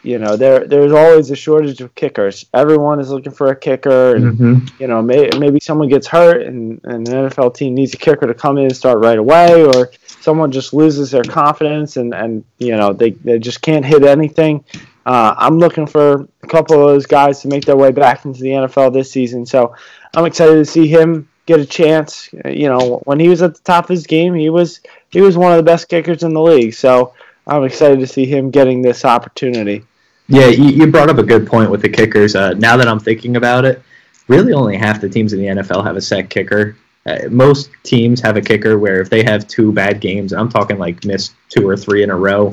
you 0.02 0.18
know, 0.18 0.36
there 0.36 0.66
there's 0.66 0.92
always 0.92 1.30
a 1.30 1.36
shortage 1.36 1.80
of 1.80 1.94
kickers. 1.94 2.46
Everyone 2.54 3.00
is 3.00 3.10
looking 3.10 3.32
for 3.32 3.48
a 3.48 3.56
kicker, 3.56 4.16
and 4.16 4.38
mm-hmm. 4.38 4.82
you 4.82 4.86
know, 4.86 5.02
may, 5.02 5.28
maybe 5.38 5.60
someone 5.60 5.88
gets 5.88 6.06
hurt, 6.06 6.42
and, 6.42 6.80
and 6.84 7.06
an 7.08 7.28
NFL 7.28 7.54
team 7.54 7.74
needs 7.74 7.94
a 7.94 7.98
kicker 7.98 8.26
to 8.26 8.34
come 8.34 8.58
in 8.58 8.64
and 8.64 8.76
start 8.76 8.98
right 8.98 9.18
away, 9.18 9.64
or 9.64 9.90
someone 10.20 10.50
just 10.50 10.72
loses 10.72 11.10
their 11.10 11.22
confidence 11.22 11.96
and 11.96 12.14
and 12.14 12.44
you 12.58 12.76
know 12.76 12.92
they, 12.92 13.10
they 13.10 13.38
just 13.38 13.62
can't 13.62 13.84
hit 13.84 14.04
anything. 14.04 14.64
Uh, 15.06 15.34
I'm 15.38 15.58
looking 15.58 15.86
for 15.86 16.28
a 16.42 16.46
couple 16.46 16.76
of 16.76 16.88
those 16.88 17.06
guys 17.06 17.40
to 17.40 17.48
make 17.48 17.64
their 17.64 17.76
way 17.76 17.92
back 17.92 18.24
into 18.24 18.40
the 18.40 18.50
NFL 18.50 18.92
this 18.92 19.10
season, 19.10 19.46
so 19.46 19.74
I'm 20.14 20.26
excited 20.26 20.56
to 20.56 20.64
see 20.64 20.86
him 20.86 21.28
get 21.46 21.60
a 21.60 21.66
chance. 21.66 22.28
You 22.44 22.68
know, 22.68 23.00
when 23.04 23.18
he 23.18 23.28
was 23.28 23.40
at 23.42 23.54
the 23.54 23.60
top 23.62 23.84
of 23.84 23.88
his 23.88 24.06
game, 24.06 24.34
he 24.34 24.50
was 24.50 24.80
he 25.10 25.20
was 25.20 25.36
one 25.36 25.50
of 25.50 25.56
the 25.56 25.62
best 25.62 25.88
kickers 25.88 26.22
in 26.22 26.34
the 26.34 26.42
league. 26.42 26.74
So 26.74 27.14
I'm 27.46 27.64
excited 27.64 27.98
to 28.00 28.06
see 28.06 28.26
him 28.26 28.50
getting 28.50 28.82
this 28.82 29.04
opportunity. 29.04 29.84
Yeah, 30.28 30.48
you, 30.48 30.86
brought 30.86 31.08
up 31.08 31.16
a 31.16 31.22
good 31.22 31.46
point 31.46 31.70
with 31.70 31.80
the 31.80 31.88
kickers. 31.88 32.36
Uh, 32.36 32.52
now 32.52 32.76
that 32.76 32.86
I'm 32.86 33.00
thinking 33.00 33.36
about 33.36 33.64
it, 33.64 33.82
really 34.28 34.52
only 34.52 34.76
half 34.76 35.00
the 35.00 35.08
teams 35.08 35.32
in 35.32 35.40
the 35.40 35.46
NFL 35.46 35.82
have 35.84 35.96
a 35.96 36.02
set 36.02 36.28
kicker. 36.28 36.76
Uh, 37.06 37.28
most 37.30 37.70
teams 37.84 38.20
have 38.20 38.36
a 38.36 38.40
kicker 38.40 38.78
where 38.78 39.00
if 39.00 39.08
they 39.08 39.22
have 39.22 39.48
two 39.48 39.72
bad 39.72 40.00
games, 40.00 40.32
I'm 40.32 40.48
talking 40.48 40.78
like 40.78 41.04
miss 41.04 41.32
two 41.48 41.68
or 41.68 41.76
three 41.76 42.02
in 42.02 42.10
a 42.10 42.16
row, 42.16 42.52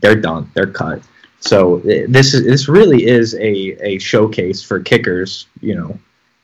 they're 0.00 0.20
done. 0.20 0.50
They're 0.54 0.66
cut. 0.66 1.02
So 1.40 1.78
uh, 1.78 2.06
this 2.08 2.34
is 2.34 2.44
this 2.44 2.68
really 2.68 3.06
is 3.06 3.34
a, 3.34 3.76
a 3.86 3.98
showcase 3.98 4.62
for 4.62 4.80
kickers. 4.80 5.46
You 5.60 5.76
know, 5.76 5.98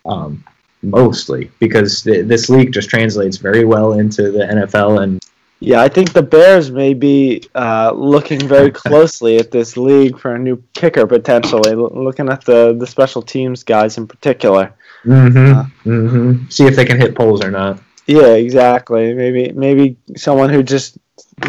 um, 0.06 0.44
mostly 0.82 1.50
because 1.58 2.02
th- 2.02 2.26
this 2.26 2.48
league 2.48 2.72
just 2.72 2.88
translates 2.88 3.36
very 3.36 3.64
well 3.64 3.94
into 3.94 4.30
the 4.30 4.40
NFL 4.40 5.02
and 5.02 5.20
yeah, 5.62 5.82
I 5.82 5.90
think 5.90 6.14
the 6.14 6.22
Bears 6.22 6.70
may 6.70 6.94
be 6.94 7.44
uh, 7.54 7.92
looking 7.94 8.48
very 8.48 8.70
closely 8.84 9.36
at 9.36 9.50
this 9.50 9.76
league 9.76 10.18
for 10.18 10.34
a 10.34 10.38
new 10.38 10.62
kicker 10.72 11.06
potentially, 11.06 11.74
looking 11.74 12.30
at 12.30 12.46
the, 12.46 12.74
the 12.78 12.86
special 12.86 13.20
teams 13.20 13.62
guys 13.62 13.98
in 13.98 14.06
particular. 14.06 14.74
Mm-hmm. 15.04 15.58
Uh, 15.58 15.64
mm-hmm. 15.84 16.48
See 16.48 16.66
if 16.66 16.76
they 16.76 16.84
can 16.84 17.00
hit 17.00 17.14
poles 17.14 17.42
or 17.44 17.50
not. 17.50 17.80
Yeah, 18.06 18.34
exactly. 18.34 19.14
Maybe 19.14 19.52
maybe 19.52 19.96
someone 20.16 20.50
who 20.50 20.62
just 20.62 20.98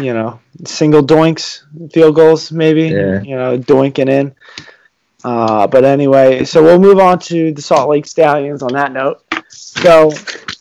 you 0.00 0.14
know 0.14 0.40
single 0.64 1.02
doinks 1.02 1.62
field 1.92 2.14
goals, 2.14 2.52
maybe 2.52 2.84
yeah. 2.84 3.22
you 3.22 3.36
know 3.36 3.58
doinking 3.58 4.08
in. 4.08 4.34
Uh, 5.24 5.66
but 5.66 5.84
anyway, 5.84 6.44
so 6.44 6.62
we'll 6.62 6.80
move 6.80 6.98
on 6.98 7.18
to 7.18 7.52
the 7.52 7.62
Salt 7.62 7.88
Lake 7.88 8.06
Stallions 8.06 8.62
on 8.62 8.72
that 8.72 8.92
note. 8.92 9.22
So, 9.48 10.12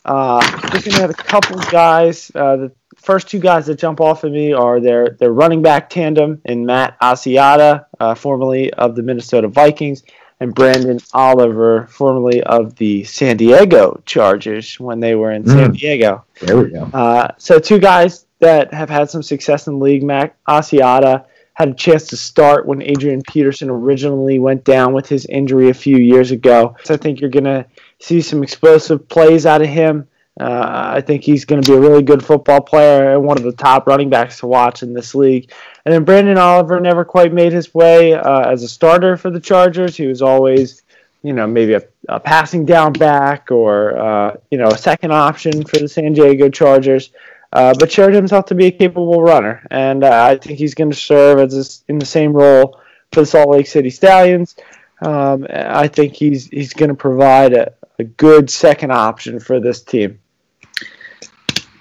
uh, 0.05 0.69
just 0.71 0.85
gonna 0.85 1.03
at 1.05 1.09
a 1.09 1.13
couple 1.13 1.57
guys, 1.71 2.31
uh, 2.35 2.57
the 2.57 2.71
first 2.95 3.27
two 3.29 3.39
guys 3.39 3.65
that 3.65 3.79
jump 3.79 3.99
off 3.99 4.23
of 4.23 4.31
me 4.31 4.53
are 4.53 4.79
their, 4.79 5.17
their 5.19 5.31
running 5.31 5.61
back 5.61 5.89
tandem 5.89 6.41
in 6.45 6.65
Matt 6.65 6.99
Asiata, 7.01 7.85
uh, 7.99 8.13
formerly 8.13 8.71
of 8.73 8.95
the 8.95 9.01
Minnesota 9.01 9.47
Vikings, 9.47 10.03
and 10.41 10.55
Branden 10.55 11.07
Oliver, 11.13 11.85
formerly 11.87 12.41
of 12.41 12.75
the 12.75 13.03
San 13.03 13.37
Diego 13.37 14.01
Chargers 14.07 14.79
when 14.79 14.99
they 14.99 15.13
were 15.13 15.31
in 15.31 15.43
mm. 15.43 15.49
San 15.49 15.71
Diego. 15.73 16.25
There 16.41 16.57
we 16.57 16.71
go. 16.71 16.89
Uh, 16.93 17.29
so, 17.37 17.59
two 17.59 17.77
guys 17.77 18.25
that 18.39 18.73
have 18.73 18.89
had 18.89 19.09
some 19.09 19.21
success 19.21 19.67
in 19.67 19.77
the 19.77 19.85
league. 19.85 20.01
Mac 20.03 20.35
Asiata 20.45 21.25
had 21.53 21.69
a 21.69 21.73
chance 21.75 22.07
to 22.07 22.17
start 22.17 22.65
when 22.65 22.81
Adrian 22.81 23.21
Peterson 23.21 23.69
originally 23.69 24.39
went 24.39 24.63
down 24.63 24.93
with 24.93 25.07
his 25.07 25.27
injury 25.27 25.69
a 25.69 25.75
few 25.75 25.97
years 25.97 26.31
ago. 26.31 26.75
So 26.83 26.95
I 26.95 26.97
think 26.97 27.21
you're 27.21 27.29
going 27.29 27.43
to 27.43 27.67
see 27.99 28.19
some 28.19 28.41
explosive 28.41 29.07
plays 29.07 29.45
out 29.45 29.61
of 29.61 29.67
him. 29.67 30.07
Uh, 30.41 30.93
I 30.95 31.01
think 31.01 31.23
he's 31.23 31.45
going 31.45 31.61
to 31.61 31.71
be 31.71 31.77
a 31.77 31.79
really 31.79 32.01
good 32.01 32.25
football 32.25 32.61
player 32.61 33.13
and 33.13 33.23
one 33.23 33.37
of 33.37 33.43
the 33.43 33.51
top 33.51 33.85
running 33.85 34.09
backs 34.09 34.39
to 34.39 34.47
watch 34.47 34.81
in 34.81 34.93
this 34.93 35.13
league. 35.13 35.51
And 35.85 35.93
then 35.93 36.05
Branden 36.05 36.37
Oliver 36.37 36.79
never 36.79 37.05
quite 37.05 37.31
made 37.31 37.53
his 37.53 37.73
way 37.73 38.13
uh, 38.13 38.49
as 38.49 38.63
a 38.63 38.67
starter 38.67 39.17
for 39.17 39.29
the 39.29 39.39
Chargers. 39.39 39.95
He 39.95 40.07
was 40.07 40.21
always, 40.21 40.81
you 41.23 41.33
know, 41.33 41.45
maybe 41.47 41.73
a, 41.73 41.83
a 42.09 42.19
passing 42.19 42.65
down 42.65 42.93
back 42.93 43.51
or, 43.51 43.97
uh, 43.97 44.37
you 44.49 44.57
know, 44.57 44.67
a 44.67 44.77
second 44.77 45.11
option 45.11 45.63
for 45.63 45.77
the 45.77 45.87
San 45.87 46.13
Diego 46.13 46.49
Chargers 46.49 47.11
uh, 47.53 47.73
but 47.77 47.91
showed 47.91 48.13
himself 48.13 48.45
to 48.45 48.55
be 48.55 48.67
a 48.67 48.71
capable 48.71 49.21
runner, 49.21 49.65
and 49.71 50.03
uh, 50.03 50.25
I 50.29 50.37
think 50.37 50.57
he's 50.57 50.73
going 50.73 50.89
to 50.89 50.95
serve 50.95 51.39
as 51.39 51.83
a, 51.87 51.91
in 51.91 51.99
the 51.99 52.05
same 52.05 52.33
role 52.33 52.79
for 53.11 53.21
the 53.21 53.25
Salt 53.25 53.49
Lake 53.49 53.67
City 53.67 53.89
Stallions. 53.89 54.55
Um, 55.01 55.45
I 55.49 55.87
think 55.87 56.13
he's 56.13 56.47
he's 56.47 56.73
going 56.73 56.89
to 56.89 56.95
provide 56.95 57.53
a, 57.53 57.73
a 57.99 58.05
good 58.05 58.49
second 58.49 58.91
option 58.91 59.39
for 59.39 59.59
this 59.59 59.81
team. 59.81 60.19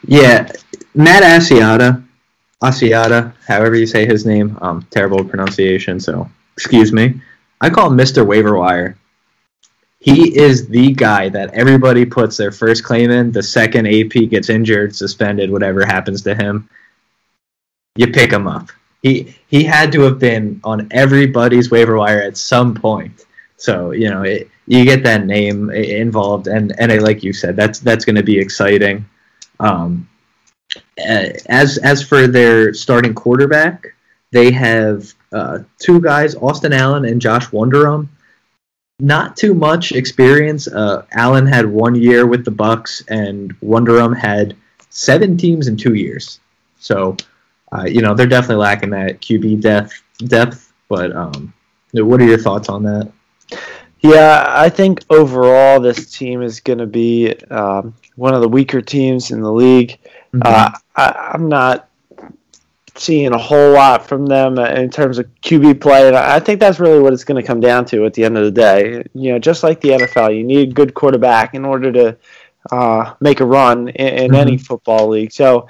Yeah, 0.06 0.50
Matt 0.94 1.22
Asiata, 1.22 2.04
Asiata, 2.62 3.32
however 3.46 3.76
you 3.76 3.86
say 3.86 4.06
his 4.06 4.26
name, 4.26 4.58
um, 4.60 4.86
terrible 4.90 5.24
pronunciation, 5.24 6.00
so 6.00 6.28
excuse 6.54 6.92
me. 6.92 7.20
I 7.60 7.70
call 7.70 7.90
him 7.90 7.98
Mr. 7.98 8.26
Waiver 8.26 8.56
Wire 8.56 8.96
he 10.00 10.34
is 10.36 10.66
the 10.66 10.92
guy 10.92 11.28
that 11.28 11.52
everybody 11.52 12.06
puts 12.06 12.38
their 12.38 12.50
first 12.50 12.82
claim 12.82 13.10
in. 13.10 13.32
The 13.32 13.42
second 13.42 13.86
AP 13.86 14.30
gets 14.30 14.48
injured, 14.48 14.96
suspended, 14.96 15.50
whatever 15.50 15.84
happens 15.84 16.22
to 16.22 16.34
him, 16.34 16.68
you 17.96 18.10
pick 18.10 18.32
him 18.32 18.46
up. 18.46 18.70
He 19.02 19.36
he 19.48 19.62
had 19.62 19.92
to 19.92 20.00
have 20.02 20.18
been 20.18 20.60
on 20.64 20.88
everybody's 20.90 21.70
waiver 21.70 21.96
wire 21.98 22.22
at 22.22 22.38
some 22.38 22.74
point. 22.74 23.26
So 23.58 23.90
you 23.90 24.08
know 24.08 24.22
it, 24.22 24.50
you 24.66 24.84
get 24.84 25.02
that 25.04 25.26
name 25.26 25.70
involved, 25.70 26.46
and 26.46 26.72
and 26.80 27.02
like 27.02 27.22
you 27.22 27.34
said, 27.34 27.56
that's 27.56 27.78
that's 27.78 28.04
going 28.06 28.16
to 28.16 28.22
be 28.22 28.38
exciting. 28.38 29.04
Um, 29.60 30.08
as 30.98 31.78
as 31.78 32.02
for 32.02 32.26
their 32.26 32.74
starting 32.74 33.14
quarterback, 33.14 33.86
they 34.32 34.50
have 34.50 35.12
uh, 35.32 35.60
two 35.78 36.00
guys, 36.00 36.34
Austin 36.34 36.72
Allen 36.72 37.04
and 37.04 37.20
Josh 37.20 37.46
Wanderham 37.48 38.08
not 39.00 39.36
too 39.36 39.54
much 39.54 39.92
experience. 39.92 40.68
Uh, 40.68 41.04
Allen 41.12 41.46
had 41.46 41.66
one 41.66 41.94
year 41.94 42.26
with 42.26 42.44
the 42.44 42.50
Bucks, 42.50 43.02
and 43.08 43.58
Wonderum 43.60 44.16
had 44.16 44.56
seven 44.90 45.36
teams 45.36 45.66
in 45.66 45.76
two 45.76 45.94
years. 45.94 46.40
So, 46.78 47.16
uh, 47.72 47.84
you 47.84 48.02
know, 48.02 48.14
they're 48.14 48.26
definitely 48.26 48.56
lacking 48.56 48.90
that 48.90 49.20
QB 49.20 49.62
depth. 49.62 50.02
Depth, 50.18 50.72
but 50.88 51.14
um, 51.16 51.52
what 51.92 52.20
are 52.20 52.26
your 52.26 52.38
thoughts 52.38 52.68
on 52.68 52.82
that? 52.82 53.10
Yeah, 54.00 54.44
I 54.48 54.68
think 54.68 55.04
overall 55.10 55.80
this 55.80 56.10
team 56.10 56.42
is 56.42 56.60
going 56.60 56.78
to 56.78 56.86
be 56.86 57.34
um, 57.50 57.94
one 58.20 58.34
of 58.34 58.42
the 58.42 58.48
weaker 58.48 58.82
teams 58.82 59.30
in 59.30 59.40
the 59.40 59.50
league. 59.50 59.98
Mm-hmm. 60.34 60.42
Uh, 60.44 60.70
I, 60.94 61.30
I'm 61.32 61.48
not 61.48 61.88
seeing 62.94 63.32
a 63.32 63.38
whole 63.38 63.72
lot 63.72 64.06
from 64.06 64.26
them 64.26 64.58
in 64.58 64.90
terms 64.90 65.18
of 65.18 65.26
QB 65.40 65.80
play. 65.80 66.06
And 66.06 66.16
I 66.16 66.38
think 66.38 66.60
that's 66.60 66.78
really 66.78 67.00
what 67.00 67.14
it's 67.14 67.24
going 67.24 67.40
to 67.40 67.46
come 67.46 67.60
down 67.60 67.86
to 67.86 68.04
at 68.04 68.12
the 68.12 68.24
end 68.24 68.36
of 68.36 68.44
the 68.44 68.50
day. 68.50 69.02
You 69.14 69.32
know, 69.32 69.38
just 69.38 69.62
like 69.62 69.80
the 69.80 69.90
NFL, 69.90 70.36
you 70.36 70.44
need 70.44 70.68
a 70.68 70.72
good 70.72 70.92
quarterback 70.92 71.54
in 71.54 71.64
order 71.64 71.90
to 71.92 72.18
uh, 72.70 73.14
make 73.20 73.40
a 73.40 73.46
run 73.46 73.88
in, 73.88 74.08
in 74.08 74.24
mm-hmm. 74.26 74.34
any 74.34 74.58
football 74.58 75.08
league. 75.08 75.32
So 75.32 75.68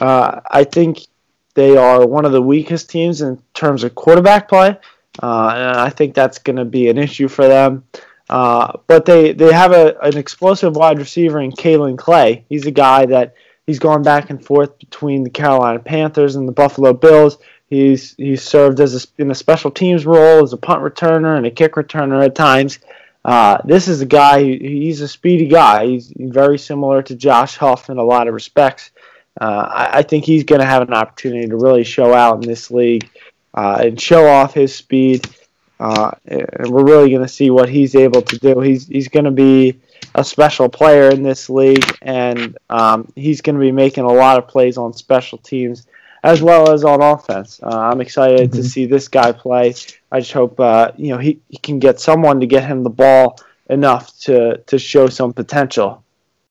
uh, 0.00 0.40
I 0.50 0.64
think 0.64 1.06
they 1.54 1.76
are 1.76 2.04
one 2.04 2.24
of 2.24 2.32
the 2.32 2.42
weakest 2.42 2.90
teams 2.90 3.22
in 3.22 3.40
terms 3.54 3.84
of 3.84 3.94
quarterback 3.94 4.48
play. 4.48 4.76
Uh, 5.22 5.52
and 5.54 5.78
I 5.78 5.90
think 5.90 6.14
that's 6.14 6.38
going 6.38 6.56
to 6.56 6.64
be 6.64 6.88
an 6.88 6.98
issue 6.98 7.28
for 7.28 7.46
them. 7.46 7.84
Uh, 8.32 8.78
but 8.86 9.04
they, 9.04 9.32
they 9.32 9.52
have 9.52 9.72
a, 9.72 9.98
an 10.00 10.16
explosive 10.16 10.74
wide 10.74 10.98
receiver 10.98 11.40
in 11.40 11.52
Kaelin 11.52 11.98
Clay. 11.98 12.44
He's 12.48 12.66
a 12.66 12.70
guy 12.70 13.06
that– 13.06 13.34
He's 13.66 13.78
gone 13.78 14.02
back 14.02 14.30
and 14.30 14.44
forth 14.44 14.78
between 14.78 15.22
the 15.22 15.30
Carolina 15.30 15.78
Panthers 15.78 16.34
and 16.34 16.48
the 16.48 16.52
Buffalo 16.52 16.92
Bills. 16.92 17.38
He's 17.70 18.14
he's 18.16 18.42
served 18.42 18.80
as 18.80 19.04
a, 19.04 19.22
in 19.22 19.30
a 19.30 19.34
special 19.34 19.70
teams 19.70 20.04
role 20.04 20.42
as 20.42 20.52
a 20.52 20.56
punt 20.56 20.82
returner 20.82 21.36
and 21.36 21.46
a 21.46 21.50
kick 21.50 21.74
returner 21.74 22.24
at 22.24 22.34
times. 22.34 22.80
Uh, 23.24 23.58
this 23.64 23.86
is 23.86 24.00
a 24.00 24.06
guy. 24.06 24.42
He's 24.42 25.00
a 25.00 25.06
speedy 25.06 25.46
guy. 25.46 25.86
He's 25.86 26.12
very 26.16 26.58
similar 26.58 27.02
to 27.02 27.14
Josh 27.14 27.56
Huff 27.56 27.88
in 27.88 27.98
a 27.98 28.02
lot 28.02 28.26
of 28.26 28.34
respects. 28.34 28.90
Uh, 29.40 29.68
I, 29.70 29.98
I, 29.98 30.02
think 30.02 30.24
he's 30.24 30.44
going 30.44 30.60
to 30.60 30.66
have 30.66 30.82
an 30.86 30.92
opportunity 30.92 31.48
to 31.48 31.56
really 31.56 31.84
show 31.84 32.12
out 32.12 32.42
in 32.42 32.46
this 32.46 32.70
league 32.70 33.08
uh, 33.54 33.78
and 33.80 33.98
show 33.98 34.26
off 34.26 34.52
his 34.52 34.74
speed. 34.74 35.26
Uh, 35.82 36.12
and 36.26 36.70
we're 36.70 36.84
really 36.84 37.10
going 37.10 37.22
to 37.22 37.28
see 37.28 37.50
what 37.50 37.68
he's 37.68 37.96
able 37.96 38.22
to 38.22 38.38
do. 38.38 38.60
He's 38.60 38.86
he's 38.86 39.08
going 39.08 39.24
to 39.24 39.32
be 39.32 39.80
a 40.14 40.22
special 40.22 40.68
player 40.68 41.10
in 41.10 41.24
this 41.24 41.50
league, 41.50 41.84
and 42.02 42.56
um, 42.70 43.10
he's 43.16 43.40
going 43.40 43.56
to 43.56 43.60
be 43.60 43.72
making 43.72 44.04
a 44.04 44.12
lot 44.12 44.38
of 44.38 44.46
plays 44.46 44.78
on 44.78 44.92
special 44.92 45.38
teams 45.38 45.88
as 46.22 46.40
well 46.40 46.70
as 46.70 46.84
on 46.84 47.02
offense. 47.02 47.58
Uh, 47.64 47.90
I'm 47.90 48.00
excited 48.00 48.50
mm-hmm. 48.50 48.62
to 48.62 48.62
see 48.62 48.86
this 48.86 49.08
guy 49.08 49.32
play. 49.32 49.74
I 50.12 50.20
just 50.20 50.32
hope 50.32 50.60
uh, 50.60 50.92
you 50.96 51.08
know 51.08 51.18
he, 51.18 51.40
he 51.48 51.56
can 51.56 51.80
get 51.80 51.98
someone 51.98 52.38
to 52.38 52.46
get 52.46 52.64
him 52.64 52.84
the 52.84 52.90
ball 52.90 53.40
enough 53.68 54.16
to 54.20 54.58
to 54.58 54.78
show 54.78 55.08
some 55.08 55.32
potential. 55.32 56.04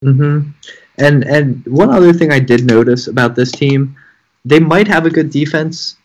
Mm-hmm. 0.03 0.49
And 0.97 1.23
and 1.23 1.65
one 1.67 1.89
other 1.89 2.11
thing 2.11 2.33
I 2.33 2.39
did 2.39 2.65
notice 2.65 3.07
about 3.07 3.35
this 3.35 3.51
team, 3.51 3.95
they 4.43 4.59
might 4.59 4.89
have 4.89 5.05
a 5.05 5.09
good 5.09 5.29
defense. 5.29 5.95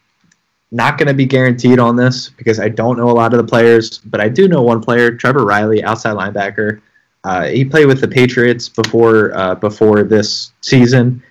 Not 0.72 0.98
going 0.98 1.08
to 1.08 1.14
be 1.14 1.26
guaranteed 1.26 1.78
on 1.78 1.96
this 1.96 2.28
because 2.28 2.58
I 2.58 2.68
don't 2.68 2.98
know 2.98 3.08
a 3.08 3.12
lot 3.12 3.32
of 3.32 3.38
the 3.38 3.48
players, 3.48 3.98
but 3.98 4.20
I 4.20 4.28
do 4.28 4.48
know 4.48 4.62
one 4.62 4.82
player, 4.82 5.12
Trevor 5.12 5.44
Reilly, 5.44 5.82
outside 5.84 6.16
linebacker. 6.16 6.80
Uh, 7.22 7.46
he 7.46 7.64
played 7.64 7.86
with 7.86 8.00
the 8.00 8.08
Patriots 8.08 8.68
before 8.68 9.36
uh, 9.36 9.54
before 9.56 10.02
this 10.02 10.52
season. 10.60 11.22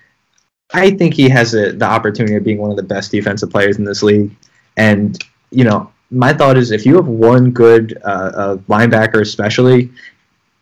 I 0.72 0.90
think 0.90 1.14
he 1.14 1.28
has 1.28 1.54
a, 1.54 1.72
the 1.72 1.84
opportunity 1.84 2.34
of 2.34 2.44
being 2.44 2.58
one 2.58 2.70
of 2.70 2.76
the 2.76 2.82
best 2.82 3.10
defensive 3.10 3.50
players 3.50 3.78
in 3.78 3.84
this 3.84 4.02
league. 4.02 4.34
And 4.76 5.22
you 5.50 5.64
know, 5.64 5.90
my 6.10 6.32
thought 6.32 6.56
is 6.56 6.70
if 6.70 6.84
you 6.84 6.96
have 6.96 7.06
one 7.06 7.50
good 7.50 7.98
uh, 8.04 8.32
uh 8.34 8.56
linebacker, 8.68 9.20
especially, 9.20 9.90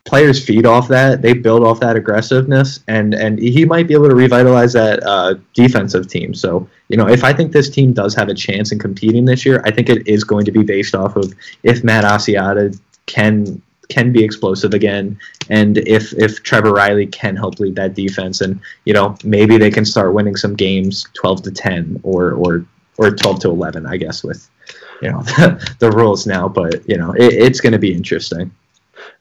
players 0.04 0.44
feed 0.44 0.66
off 0.66 0.88
that. 0.88 1.22
They 1.22 1.32
build 1.32 1.64
off 1.64 1.80
that 1.80 1.96
aggressiveness, 1.96 2.80
and 2.88 3.14
and 3.14 3.38
he 3.38 3.64
might 3.64 3.88
be 3.88 3.94
able 3.94 4.08
to 4.08 4.14
revitalize 4.14 4.72
that 4.74 5.02
uh, 5.02 5.34
defensive 5.54 6.08
team. 6.08 6.34
So 6.34 6.68
you 6.88 6.96
know, 6.96 7.08
if 7.08 7.24
I 7.24 7.32
think 7.32 7.52
this 7.52 7.70
team 7.70 7.92
does 7.92 8.14
have 8.14 8.28
a 8.28 8.34
chance 8.34 8.72
in 8.72 8.78
competing 8.78 9.24
this 9.24 9.44
year, 9.44 9.62
I 9.64 9.70
think 9.70 9.88
it 9.88 10.06
is 10.06 10.24
going 10.24 10.44
to 10.44 10.52
be 10.52 10.62
based 10.62 10.94
off 10.94 11.16
of 11.16 11.34
if 11.62 11.82
Matt 11.82 12.04
Asiata 12.04 12.78
can 13.06 13.60
can 13.88 14.12
be 14.12 14.22
explosive 14.22 14.74
again, 14.74 15.18
and 15.48 15.78
if 15.78 16.12
if 16.14 16.42
Trevor 16.42 16.72
Reilly 16.72 17.06
can 17.06 17.36
help 17.36 17.58
lead 17.58 17.76
that 17.76 17.94
defense, 17.94 18.40
and 18.40 18.60
you 18.84 18.92
know 18.92 19.16
maybe 19.24 19.58
they 19.58 19.70
can 19.70 19.84
start 19.84 20.14
winning 20.14 20.36
some 20.36 20.54
games, 20.54 21.06
twelve 21.14 21.42
to 21.42 21.50
ten 21.50 21.98
or 22.02 22.32
or 22.32 22.66
or 22.98 23.10
twelve 23.10 23.40
to 23.40 23.48
eleven, 23.48 23.86
I 23.86 23.96
guess 23.96 24.22
with 24.22 24.48
you 25.00 25.10
know 25.10 25.22
the, 25.22 25.76
the 25.78 25.90
rules 25.90 26.26
now. 26.26 26.48
But 26.48 26.86
you 26.88 26.98
know 26.98 27.12
it, 27.12 27.32
it's 27.32 27.60
going 27.60 27.72
to 27.72 27.78
be 27.78 27.94
interesting. 27.94 28.50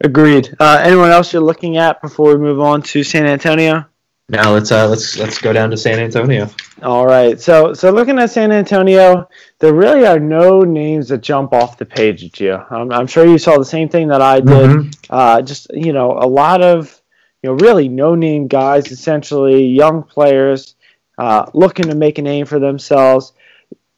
Agreed. 0.01 0.56
Uh, 0.60 0.82
anyone 0.84 1.12
else 1.12 1.34
you're 1.34 1.41
looking 1.41 1.77
at 1.77 2.01
before 2.01 2.36
we 2.36 2.38
move 2.38 2.60
on 2.60 2.82
to 2.84 3.03
San 3.03 3.25
Antonio? 3.25 3.86
Now 4.29 4.53
let's 4.53 4.71
uh, 4.71 4.88
let's 4.88 5.17
let's 5.17 5.39
go 5.39 5.51
down 5.51 5.69
to 5.71 5.77
San 5.77 5.99
Antonio. 5.99 6.49
All 6.82 7.06
right. 7.06 7.39
So 7.39 7.73
so 7.73 7.91
looking 7.91 8.17
at 8.19 8.32
San 8.32 8.51
Antonio, 8.51 9.29
there 9.60 9.73
really 9.73 10.06
are 10.08 10.19
no 10.19 10.62
names 10.62 11.10
that 11.10 11.19
jump 11.19 11.53
off 11.53 11.77
the 11.77 11.86
page 11.86 12.23
at 12.23 12.39
you. 12.39 12.53
I'm, 12.53 12.91
I'm 12.91 13.08
sure 13.08 13.25
you 13.25 13.38
saw 13.38 13.58
the 13.58 13.65
same 13.65 13.89
thing 13.89 14.08
that 14.08 14.21
I 14.21 14.39
did. 14.39 14.47
Mm-hmm. 14.47 14.89
Uh, 15.10 15.41
just 15.41 15.67
you 15.73 15.91
know, 15.91 16.13
a 16.13 16.25
lot 16.27 16.62
of 16.62 17.01
you 17.41 17.49
know 17.49 17.56
really 17.58 17.89
no 17.89 18.15
name 18.15 18.47
guys, 18.47 18.91
essentially 18.91 19.65
young 19.65 20.03
players 20.03 20.75
uh, 21.17 21.45
looking 21.53 21.89
to 21.89 21.95
make 21.95 22.17
a 22.17 22.21
name 22.21 22.45
for 22.45 22.60
themselves. 22.60 23.34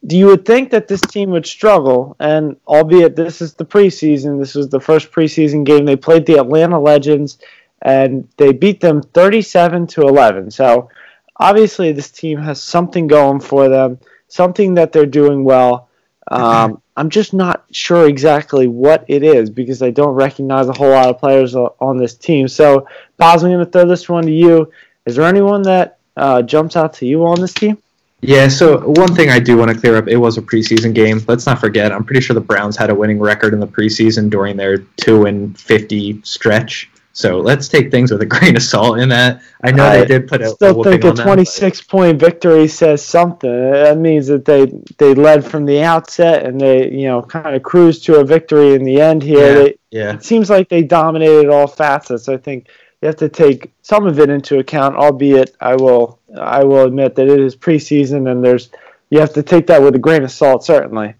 Do 0.06 0.18
you 0.18 0.28
would 0.28 0.46
think 0.46 0.70
that 0.72 0.88
this 0.88 1.02
team 1.02 1.32
would 1.32 1.46
struggle, 1.48 2.16
and 2.20 2.58
albeit 2.68 3.16
this 3.16 3.42
is 3.42 3.54
the 3.54 3.66
preseason, 3.66 4.40
this 4.40 4.54
was 4.54 4.70
the 4.70 4.80
first 4.80 5.12
preseason 5.12 5.66
game 5.66 5.86
they 5.86 5.96
played 5.96 6.26
the 6.26 6.38
Atlanta 6.38 6.80
Legends 6.80 7.40
and 7.82 8.28
they 8.38 8.52
beat 8.52 8.82
them 8.82 9.02
37 9.02 9.88
to 9.88 10.02
11. 10.02 10.52
So 10.52 10.90
obviously, 11.38 11.92
this 11.92 12.12
team 12.12 12.40
has 12.40 12.62
something 12.62 13.08
going 13.08 13.40
for 13.40 13.70
them, 13.70 14.00
something 14.28 14.74
that 14.76 14.92
they're 14.92 15.06
doing 15.06 15.44
well. 15.44 15.90
Um, 16.28 16.82
I'm 16.98 17.10
just 17.10 17.34
not 17.34 17.66
sure 17.72 18.08
exactly 18.08 18.68
what 18.68 19.04
it 19.08 19.22
is 19.22 19.50
because 19.50 19.82
I 19.82 19.92
don't 19.92 20.14
recognize 20.14 20.68
a 20.68 20.74
whole 20.74 20.92
lot 20.92 21.10
of 21.10 21.20
players 21.20 21.54
on 21.56 21.98
this 21.98 22.16
team. 22.16 22.48
So, 22.48 22.88
Boz, 23.18 23.44
I'm 23.44 23.52
going 23.52 23.66
to 23.66 23.70
throw 23.70 23.86
this 23.86 24.08
one 24.08 24.26
to 24.26 24.32
you. 24.32 24.72
Is 25.06 25.18
there 25.18 25.26
anyone 25.26 25.62
that 25.64 26.00
uh, 26.16 26.42
jumps 26.42 26.78
out 26.78 26.94
to 26.94 27.06
you 27.06 27.26
on 27.26 27.42
this 27.42 27.54
team? 27.54 27.78
Yeah, 28.28 28.48
so 28.48 28.80
one 28.80 29.14
thing 29.14 29.30
I 29.30 29.40
do 29.40 29.56
want 29.56 29.72
to 29.72 29.80
clear 29.80 29.98
up, 29.98 30.08
it 30.08 30.18
was 30.18 30.38
a 30.38 30.42
preseason 30.42 30.96
game. 30.96 31.22
Let's 31.28 31.46
not 31.46 31.60
forget, 31.60 31.92
I'm 31.92 32.04
pretty 32.04 32.22
sure 32.22 32.34
the 32.34 32.42
Browns 32.42 32.76
had 32.76 32.90
a 32.90 32.96
winning 32.96 33.20
record 33.20 33.54
in 33.54 33.60
the 33.60 33.68
preseason 33.68 34.32
during 34.32 34.58
their 34.58 34.80
2 34.98 35.26
and 35.26 35.60
50 35.60 36.22
stretch. 36.24 36.90
So 37.14 37.40
let's 37.40 37.70
take 37.70 37.92
things 37.92 38.12
with 38.12 38.22
a 38.24 38.26
grain 38.36 38.56
of 38.56 38.64
salt 38.64 39.00
in 39.00 39.10
that. 39.10 39.42
I 39.64 39.72
know 39.72 39.86
I 39.86 40.00
they 40.00 40.06
did 40.06 40.28
put 40.28 40.42
a 40.42 40.50
still 40.50 40.82
a 40.82 40.84
think 40.84 41.04
a 41.06 41.14
26 41.14 41.80
them, 41.80 41.88
point 41.88 42.20
victory 42.20 42.68
says 42.68 43.06
something. 43.06 43.50
That 43.50 43.98
means 43.98 44.28
that 44.28 44.44
they 44.44 44.66
they 44.98 45.14
led 45.14 45.46
from 45.46 45.66
the 45.66 45.82
outset 45.82 46.46
and 46.46 46.60
they 46.60 46.92
you 46.92 47.06
know 47.06 47.22
kind 47.22 47.56
of 47.56 47.64
cruised 47.64 48.04
to 48.06 48.20
a 48.20 48.26
victory 48.26 48.74
in 48.74 48.84
the 48.84 49.00
end 49.00 49.24
here. 49.24 49.48
Yeah, 49.48 49.54
they, 49.54 49.78
yeah. 49.92 50.14
It 50.16 50.26
seems 50.26 50.50
like 50.50 50.68
they 50.68 50.84
dominated 50.84 51.50
all 51.50 51.68
facets. 51.68 52.28
I 52.28 52.36
think 52.36 52.68
you 53.06 53.10
have 53.10 53.18
to 53.18 53.30
take 53.30 53.72
some 53.84 54.08
of 54.08 54.20
it 54.20 54.32
into 54.32 54.58
account, 54.58 54.96
albeit 54.96 55.56
I 55.62 55.76
will 55.76 56.18
I 56.36 56.64
will 56.64 56.86
admit 56.86 57.14
that 57.16 57.28
it 57.28 57.40
is 57.40 57.56
preseason 57.56 58.30
and 58.32 58.44
there's 58.44 58.72
you 59.12 59.20
have 59.20 59.34
to 59.34 59.44
take 59.44 59.68
that 59.68 59.84
with 59.84 59.94
a 59.94 60.00
grain 60.00 60.24
of 60.24 60.32
salt 60.32 60.66
certainly. 60.66 61.14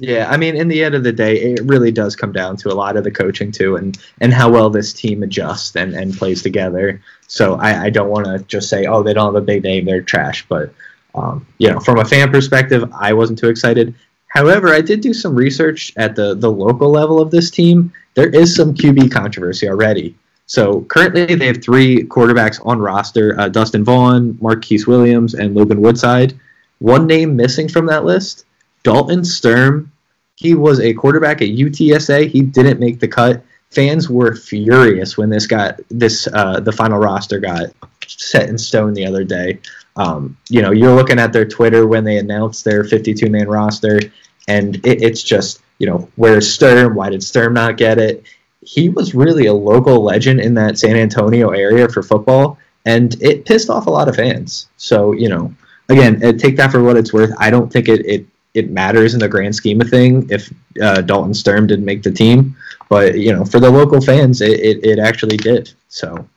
Yeah, 0.00 0.30
I 0.30 0.36
mean, 0.36 0.54
in 0.54 0.68
the 0.68 0.84
end 0.84 0.94
of 0.94 1.02
the 1.02 1.12
day, 1.12 1.36
it 1.36 1.60
really 1.64 1.92
does 1.92 2.14
come 2.16 2.32
down 2.32 2.56
to 2.58 2.68
a 2.70 2.74
lot 2.74 2.96
of 2.96 3.04
the 3.04 3.10
coaching 3.10 3.52
too, 3.52 3.76
and 3.76 3.98
and 4.20 4.34
how 4.34 4.50
well 4.50 4.68
this 4.68 4.92
team 4.92 5.22
adjusts 5.22 5.74
and, 5.76 5.94
and 5.94 6.14
plays 6.14 6.42
together. 6.42 7.00
So 7.26 7.54
I, 7.54 7.84
I 7.84 7.90
don't 7.90 8.10
want 8.10 8.26
to 8.26 8.40
just 8.44 8.68
say, 8.68 8.84
oh, 8.84 9.02
they 9.02 9.14
don't 9.14 9.34
have 9.34 9.42
a 9.42 9.44
big 9.44 9.62
name, 9.62 9.86
they're 9.86 10.02
trash. 10.02 10.46
But 10.46 10.74
um, 11.14 11.46
you 11.56 11.70
know, 11.70 11.80
from 11.80 11.98
a 11.98 12.04
fan 12.04 12.30
perspective, 12.30 12.90
I 12.98 13.14
wasn't 13.14 13.38
too 13.38 13.48
excited. 13.48 13.94
However, 14.28 14.68
I 14.68 14.82
did 14.82 15.00
do 15.00 15.14
some 15.14 15.34
research 15.34 15.94
at 15.96 16.16
the 16.16 16.34
the 16.34 16.50
local 16.50 16.90
level 16.90 17.18
of 17.18 17.30
this 17.30 17.50
team. 17.50 17.92
There 18.14 18.28
is 18.28 18.54
some 18.54 18.74
QB 18.74 19.10
controversy 19.10 19.68
already. 19.68 20.14
So 20.50 20.80
currently, 20.88 21.36
they 21.36 21.46
have 21.46 21.62
three 21.62 22.02
quarterbacks 22.02 22.60
on 22.66 22.80
roster: 22.80 23.38
uh, 23.38 23.48
Dustin 23.48 23.84
Vaughan, 23.84 24.36
Marquise 24.40 24.84
Williams, 24.84 25.34
and 25.34 25.54
Logan 25.54 25.80
Woodside. 25.80 26.36
One 26.80 27.06
name 27.06 27.36
missing 27.36 27.68
from 27.68 27.86
that 27.86 28.04
list 28.04 28.46
Dalton 28.82 29.24
Sturm, 29.24 29.92
he 30.34 30.56
was 30.56 30.80
a 30.80 30.92
quarterback 30.92 31.40
at 31.40 31.50
UTSA. 31.50 32.28
He 32.28 32.40
didn't 32.40 32.80
make 32.80 32.98
the 32.98 33.06
cut. 33.06 33.44
Fans 33.70 34.10
were 34.10 34.34
furious 34.34 35.16
when 35.16 35.30
this 35.30 35.46
got 35.46 35.78
this 35.88 36.26
uh, 36.32 36.58
the 36.58 36.72
final 36.72 36.98
roster 36.98 37.38
got 37.38 37.66
set 38.08 38.48
in 38.48 38.58
stone 38.58 38.92
the 38.92 39.06
other 39.06 39.22
day. 39.22 39.60
Um, 39.94 40.36
you 40.48 40.62
know, 40.62 40.72
you're 40.72 40.96
looking 40.96 41.20
at 41.20 41.32
their 41.32 41.46
Twitter 41.46 41.86
when 41.86 42.02
they 42.02 42.18
announced 42.18 42.64
their 42.64 42.82
52 42.82 43.30
man 43.30 43.46
roster, 43.46 44.00
and 44.48 44.84
it, 44.84 45.00
it's 45.00 45.22
just 45.22 45.60
you 45.78 45.86
know 45.86 46.10
where's 46.16 46.52
Sturm? 46.52 46.96
Why 46.96 47.10
did 47.10 47.22
Sturm 47.22 47.54
not 47.54 47.76
get 47.76 47.98
it? 47.98 48.24
He 48.62 48.88
was 48.88 49.14
really 49.14 49.46
a 49.46 49.54
local 49.54 50.02
legend 50.02 50.40
in 50.40 50.54
that 50.54 50.78
San 50.78 50.96
Antonio 50.96 51.50
area 51.50 51.88
for 51.88 52.02
football, 52.02 52.58
and 52.84 53.20
it 53.22 53.44
pissed 53.44 53.70
off 53.70 53.86
a 53.86 53.90
lot 53.90 54.08
of 54.08 54.16
fans. 54.16 54.68
So 54.76 55.12
you 55.12 55.28
know, 55.28 55.54
again, 55.88 56.20
take 56.38 56.56
that 56.56 56.70
for 56.70 56.82
what 56.82 56.96
it's 56.96 57.12
worth. 57.12 57.32
I 57.38 57.50
don't 57.50 57.72
think 57.72 57.88
it, 57.88 58.04
it 58.06 58.26
it 58.54 58.70
matters 58.70 59.14
in 59.14 59.20
the 59.20 59.28
grand 59.28 59.54
scheme 59.54 59.80
of 59.80 59.88
thing 59.88 60.26
if 60.30 60.52
uh, 60.82 61.00
Dalton 61.02 61.34
Sturm 61.34 61.66
didn't 61.66 61.84
make 61.84 62.02
the 62.02 62.10
team. 62.10 62.56
But 62.88 63.18
you 63.18 63.32
know, 63.32 63.44
for 63.44 63.60
the 63.60 63.70
local 63.70 64.00
fans, 64.00 64.40
it, 64.40 64.58
it, 64.60 64.84
it 64.84 64.98
actually 64.98 65.36
did. 65.36 65.72
So. 65.88 66.28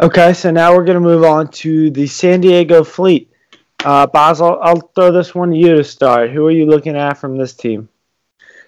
Okay, 0.00 0.32
so 0.32 0.52
now 0.52 0.76
we're 0.76 0.84
going 0.84 0.94
to 0.94 1.00
move 1.00 1.24
on 1.24 1.48
to 1.48 1.90
the 1.90 2.06
San 2.06 2.40
Diego 2.40 2.84
Fleet. 2.84 3.28
Uh, 3.84 4.06
Boz, 4.06 4.40
I'll, 4.40 4.60
I'll 4.62 4.80
throw 4.94 5.10
this 5.10 5.34
one 5.34 5.50
to 5.50 5.56
you 5.56 5.74
to 5.74 5.82
start. 5.82 6.30
Who 6.30 6.46
are 6.46 6.52
you 6.52 6.66
looking 6.66 6.96
at 6.96 7.14
from 7.14 7.36
this 7.36 7.52
team? 7.52 7.88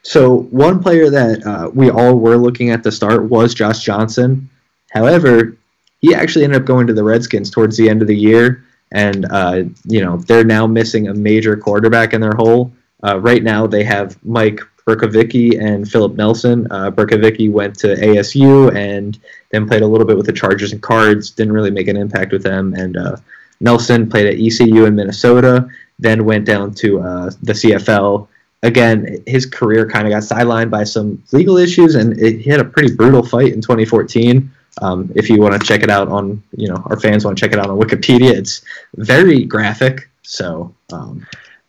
So 0.03 0.43
one 0.51 0.83
player 0.83 1.11
that 1.11 1.47
uh, 1.47 1.71
we 1.73 1.91
all 1.91 2.17
were 2.17 2.37
looking 2.37 2.71
at 2.71 2.83
the 2.83 2.93
start 2.93 3.25
was 3.25 3.55
Josh 3.55 3.81
Johnson. 3.85 4.49
However, 4.91 5.57
he 6.01 6.15
actually 6.15 6.45
ended 6.45 6.63
up 6.63 6.67
going 6.67 6.87
to 6.87 6.95
the 6.95 7.05
Redskins 7.05 7.51
towards 7.51 7.77
the 7.77 7.89
end 7.89 8.03
of 8.03 8.09
the 8.09 8.17
year, 8.17 8.65
and 8.93 9.27
uh, 9.31 9.65
you 9.85 10.03
know 10.05 10.17
they're 10.17 10.45
now 10.45 10.67
missing 10.67 11.09
a 11.09 11.15
major 11.15 11.57
quarterback 11.57 12.15
in 12.15 12.21
their 12.21 12.35
hole. 12.35 12.73
Uh, 13.05 13.19
right 13.19 13.43
now, 13.43 13.67
they 13.67 13.85
have 13.85 14.19
Mike 14.25 14.61
Bercovici 14.87 15.61
and 15.61 15.91
Philip 15.91 16.15
Nelson. 16.15 16.67
Uh, 16.71 16.91
Bercovici 16.91 17.51
went 17.51 17.79
to 17.79 17.95
ASU 17.97 18.75
and 18.75 19.19
then 19.51 19.69
played 19.69 19.83
a 19.83 19.87
little 19.87 20.07
bit 20.07 20.17
with 20.17 20.27
the 20.27 20.33
Chargers 20.33 20.73
and 20.73 20.83
Cards. 20.83 21.31
Didn't 21.31 21.53
really 21.53 21.71
make 21.71 21.89
an 21.89 21.97
impact 21.97 22.33
with 22.33 22.43
them, 22.43 22.75
and 22.75 22.97
uh, 22.97 23.17
Nelson 23.61 24.09
played 24.09 24.27
at 24.27 24.41
ECU 24.41 24.87
in 24.87 24.95
Minnesota. 24.95 25.69
Then 25.99 26.25
went 26.25 26.47
down 26.47 26.73
to 26.77 27.01
uh, 27.01 27.31
the 27.43 27.53
CFL 27.53 28.27
again, 28.63 29.23
his 29.27 29.47
career 29.47 29.89
kind 29.89 30.07
of 30.07 30.13
got 30.13 30.23
sidelined 30.23 30.71
by 30.71 30.85
some 30.85 31.23
legal 31.33 31.57
issues, 31.57 31.95
and 31.95 32.19
it, 32.19 32.41
he 32.41 32.51
had 32.51 32.61
a 32.61 32.65
pretty 32.65 32.95
brutal 32.95 33.25
fight 33.25 33.53
in 33.53 33.61
2014. 33.61 34.51
Um, 34.83 35.11
if 35.15 35.29
you 35.29 35.41
want 35.41 35.61
to 35.61 35.67
check 35.67 35.83
it 35.83 35.91
out 35.91 36.09
on, 36.09 36.43
you 36.57 36.69
know, 36.69 36.83
our 36.87 36.99
fans 36.99 37.25
want 37.25 37.37
to 37.37 37.41
check 37.41 37.53
it 37.53 37.59
out 37.59 37.69
on 37.69 37.79
Wikipedia, 37.79 38.31
it's 38.31 38.63
very 38.97 39.45
graphic. 39.45 40.09
So, 40.23 40.75
um, 40.93 41.27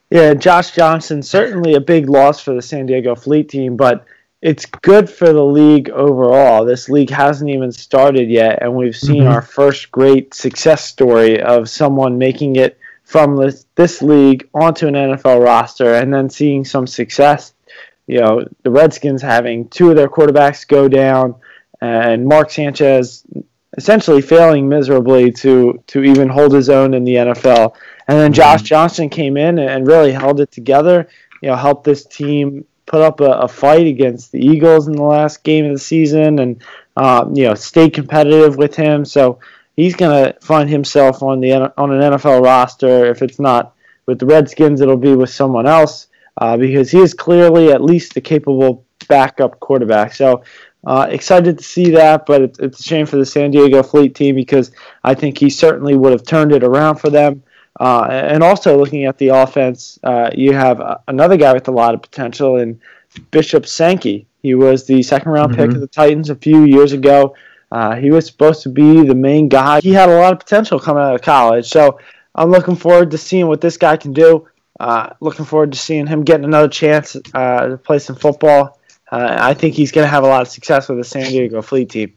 yeah, 0.10 0.34
Josh 0.34 0.72
Johnson 0.72 1.24
certainly 1.24 1.76
a 1.76 1.82
big 1.82 2.10
loss 2.10 2.42
for 2.42 2.54
the 2.54 2.62
San 2.62 2.86
Diego 2.86 3.16
Fleet 3.16 3.50
team, 3.50 3.76
but 3.76 4.06
it's 4.42 4.66
good 4.66 5.10
for 5.10 5.32
the 5.32 5.44
league 5.44 5.90
overall. 5.92 6.66
This 6.66 6.90
league 6.90 7.10
hasn't 7.10 7.50
even 7.50 7.72
started 7.72 8.30
yet, 8.30 8.62
and 8.62 8.76
we've 8.76 8.96
seen 8.96 9.24
mm-hmm. 9.24 9.32
our 9.32 9.42
first 9.42 9.92
great 9.92 10.34
success 10.34 10.84
story 10.84 11.42
of 11.42 11.70
someone 11.70 12.18
making 12.18 12.56
it 12.58 12.78
from 13.04 13.36
this, 13.36 13.66
this 13.82 14.02
league 14.04 14.48
onto 14.54 14.88
an 14.88 14.94
NFL 14.94 15.44
roster 15.44 15.96
and 15.96 16.14
then 16.14 16.30
seeing 16.30 16.64
some 16.64 16.86
success. 16.86 17.54
You 18.06 18.20
know, 18.20 18.46
the 18.62 18.70
Redskins 18.70 19.24
having 19.24 19.70
two 19.70 19.90
of 19.90 19.96
their 19.96 20.08
quarterbacks 20.08 20.68
go 20.68 20.88
down 20.88 21.36
and 21.82 22.28
Mark 22.28 22.52
Sanchez 22.52 23.26
essentially 23.78 24.22
failing 24.22 24.70
miserably 24.70 25.32
to 25.32 25.82
to 25.88 26.04
even 26.04 26.30
hold 26.30 26.54
his 26.54 26.70
own 26.70 26.94
in 26.94 27.04
the 27.04 27.16
NFL. 27.16 27.74
And 28.08 28.20
then 28.20 28.34
Josh 28.34 28.60
mm-hmm. 28.60 28.66
Johnson 28.66 29.10
came 29.10 29.36
in 29.36 29.58
and 29.58 29.88
really 29.88 30.12
held 30.12 30.40
it 30.42 30.52
together. 30.52 31.08
You 31.42 31.50
know, 31.50 31.56
helped 31.56 31.84
this 31.84 32.06
team 32.06 32.66
put 32.86 33.02
up 33.02 33.20
a, 33.20 33.32
a 33.32 33.48
fight 33.48 33.88
against 33.88 34.32
the 34.32 34.46
Eagles 34.46 34.88
in 34.88 34.94
the 34.94 35.04
last 35.04 35.44
game 35.44 35.66
of 35.66 35.72
the 35.72 35.80
season, 35.80 36.38
and 36.38 36.64
uh, 36.96 37.26
you 37.34 37.46
know, 37.46 37.56
stay 37.56 37.90
competitive 37.90 38.58
with 38.58 38.76
him. 38.76 39.06
So 39.06 39.40
he's 39.76 39.96
going 39.96 40.26
to 40.26 40.40
find 40.42 40.70
himself 40.70 41.24
on 41.24 41.40
the 41.40 41.54
on 41.54 41.92
an 41.92 42.14
NFL 42.14 42.44
roster. 42.44 43.06
If 43.06 43.22
it's 43.22 43.40
not 43.40 43.76
with 44.06 44.20
the 44.20 44.26
Redskins, 44.26 44.82
it'll 44.82 44.98
be 44.98 45.16
with 45.16 45.30
someone 45.30 45.68
else 45.68 46.08
uh, 46.38 46.58
because 46.58 46.92
he 46.92 47.00
is 47.00 47.14
clearly 47.14 47.72
at 47.72 47.84
least 47.84 48.18
a 48.18 48.22
capable 48.22 48.86
backup 49.08 49.60
quarterback. 49.60 50.14
So 50.14 50.44
uh, 50.86 51.08
excited 51.10 51.58
to 51.58 51.64
see 51.64 51.92
that, 51.92 52.26
but 52.26 52.42
it's, 52.42 52.60
it's 52.60 52.80
a 52.80 52.84
shame 52.84 53.06
for 53.06 53.18
the 53.18 53.26
San 53.26 53.52
Diego 53.52 53.84
Fleet 53.84 54.16
team 54.16 54.36
because 54.36 54.72
I 55.04 55.14
think 55.14 55.38
he 55.38 55.50
certainly 55.50 55.96
would 55.96 56.12
have 56.12 56.26
turned 56.26 56.52
it 56.52 56.64
around 56.64 56.98
for 56.98 57.10
them. 57.10 57.44
Uh, 57.80 58.08
and 58.10 58.44
also 58.44 58.78
looking 58.78 59.06
at 59.06 59.18
the 59.18 59.30
offense, 59.30 59.98
uh, 60.04 60.30
you 60.36 60.54
have 60.54 60.82
uh, 60.82 60.98
another 61.08 61.38
guy 61.38 61.54
with 61.54 61.68
a 61.68 61.72
lot 61.72 61.94
of 61.94 62.02
potential 62.02 62.58
in 62.58 62.80
Bishop 63.32 63.66
Sankey. 63.66 64.28
He 64.42 64.56
was 64.56 64.86
the 64.86 65.02
second 65.04 65.32
round 65.32 65.54
mm-hmm. 65.54 65.62
pick 65.62 65.76
of 65.76 65.82
the 65.82 65.88
Titans 65.88 66.30
a 66.30 66.36
few 66.36 66.64
years 66.64 66.94
ago. 66.94 67.36
Uh, 67.72 67.96
he 67.96 68.12
was 68.12 68.26
supposed 68.26 68.64
to 68.64 68.70
be 68.70 69.06
the 69.06 69.16
main 69.16 69.48
guy. 69.48 69.80
He 69.82 69.94
had 69.94 70.10
a 70.10 70.20
lot 70.20 70.34
of 70.34 70.40
potential 70.40 70.80
coming 70.80 71.04
out 71.04 71.16
of 71.16 71.22
college. 71.22 71.70
So 71.70 72.00
I'm 72.36 72.52
looking 72.52 72.76
forward 72.76 73.12
to 73.12 73.18
seeing 73.18 73.48
what 73.48 73.62
this 73.62 73.78
guy 73.78 73.98
can 73.98 74.14
do. 74.14 74.48
Uh, 74.80 75.14
looking 75.20 75.46
forward 75.46 75.72
to 75.72 75.78
seeing 75.78 76.08
him 76.08 76.24
getting 76.24 76.44
another 76.44 76.68
chance 76.68 77.16
uh, 77.34 77.68
to 77.68 77.78
play 77.78 78.00
some 78.00 78.16
football. 78.16 78.80
Uh, 79.12 79.38
I 79.40 79.54
think 79.54 79.76
he's 79.76 79.92
going 79.92 80.06
to 80.06 80.10
have 80.10 80.24
a 80.24 80.28
lot 80.28 80.42
of 80.42 80.48
success 80.48 80.90
with 80.90 80.98
the 80.98 81.04
San 81.04 81.30
Diego 81.30 81.62
Fleet 81.62 81.90
team. 81.90 82.14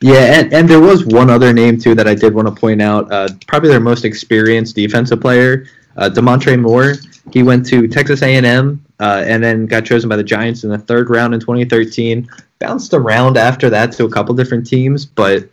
Yeah, 0.00 0.40
and, 0.40 0.52
and 0.52 0.68
there 0.68 0.80
was 0.80 1.04
one 1.04 1.30
other 1.30 1.52
name 1.52 1.78
too 1.78 1.94
that 1.94 2.06
I 2.06 2.14
did 2.14 2.34
want 2.34 2.48
to 2.48 2.54
point 2.54 2.82
out. 2.82 3.10
Uh, 3.12 3.28
probably 3.46 3.70
their 3.70 3.80
most 3.80 4.04
experienced 4.04 4.76
defensive 4.76 5.20
player, 5.20 5.66
uh, 5.96 6.08
Damontre 6.08 6.60
Moore. 6.60 6.94
He 7.32 7.42
went 7.42 7.66
to 7.66 7.86
Texas 7.86 8.22
A&M 8.22 8.84
uh, 9.00 9.22
and 9.26 9.42
then 9.42 9.66
got 9.66 9.84
chosen 9.84 10.08
by 10.08 10.16
the 10.16 10.24
Giants 10.24 10.64
in 10.64 10.70
the 10.70 10.78
third 10.78 11.08
round 11.10 11.34
in 11.34 11.40
2013 11.40 12.28
bounced 12.62 12.94
around 12.94 13.36
after 13.36 13.68
that 13.70 13.92
to 13.92 14.04
a 14.04 14.10
couple 14.10 14.34
different 14.34 14.66
teams, 14.66 15.04
but 15.04 15.48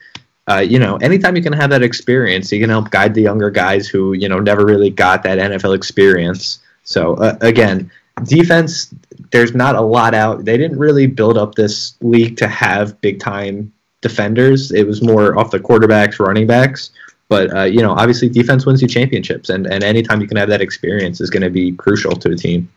uh, 0.49 0.57
you 0.57 0.79
know, 0.79 0.95
anytime 0.97 1.35
you 1.35 1.43
can 1.43 1.53
have 1.53 1.69
that 1.69 1.83
experience, 1.83 2.51
you 2.51 2.59
can 2.59 2.69
help 2.69 2.89
guide 2.89 3.13
the 3.13 3.21
younger 3.21 3.49
guys 3.49 3.87
who 3.87 4.13
you 4.13 4.29
know 4.29 4.39
never 4.39 4.65
really 4.65 4.89
got 4.89 5.23
that 5.23 5.37
NFL 5.37 5.75
experience. 5.75 6.59
So 6.83 7.15
uh, 7.15 7.37
again, 7.41 7.91
defense, 8.23 8.93
there's 9.31 9.53
not 9.53 9.75
a 9.75 9.81
lot 9.81 10.13
out. 10.13 10.45
They 10.45 10.57
didn't 10.57 10.79
really 10.79 11.07
build 11.07 11.37
up 11.37 11.55
this 11.55 11.95
league 12.01 12.37
to 12.37 12.47
have 12.47 12.99
big 13.01 13.19
time 13.19 13.71
defenders. 14.01 14.71
It 14.71 14.87
was 14.87 15.01
more 15.01 15.37
off 15.37 15.51
the 15.51 15.59
quarterbacks, 15.59 16.19
running 16.19 16.47
backs. 16.47 16.91
But 17.27 17.55
uh, 17.55 17.63
you 17.63 17.81
know, 17.81 17.91
obviously, 17.91 18.29
defense 18.29 18.65
wins 18.65 18.81
you 18.81 18.87
championships, 18.87 19.49
and 19.49 19.67
and 19.67 19.83
anytime 19.83 20.21
you 20.21 20.27
can 20.27 20.37
have 20.37 20.49
that 20.49 20.61
experience 20.61 21.21
is 21.21 21.29
going 21.29 21.43
to 21.43 21.51
be 21.51 21.73
crucial 21.73 22.11
to 22.11 22.31
a 22.31 22.35
team. 22.35 22.69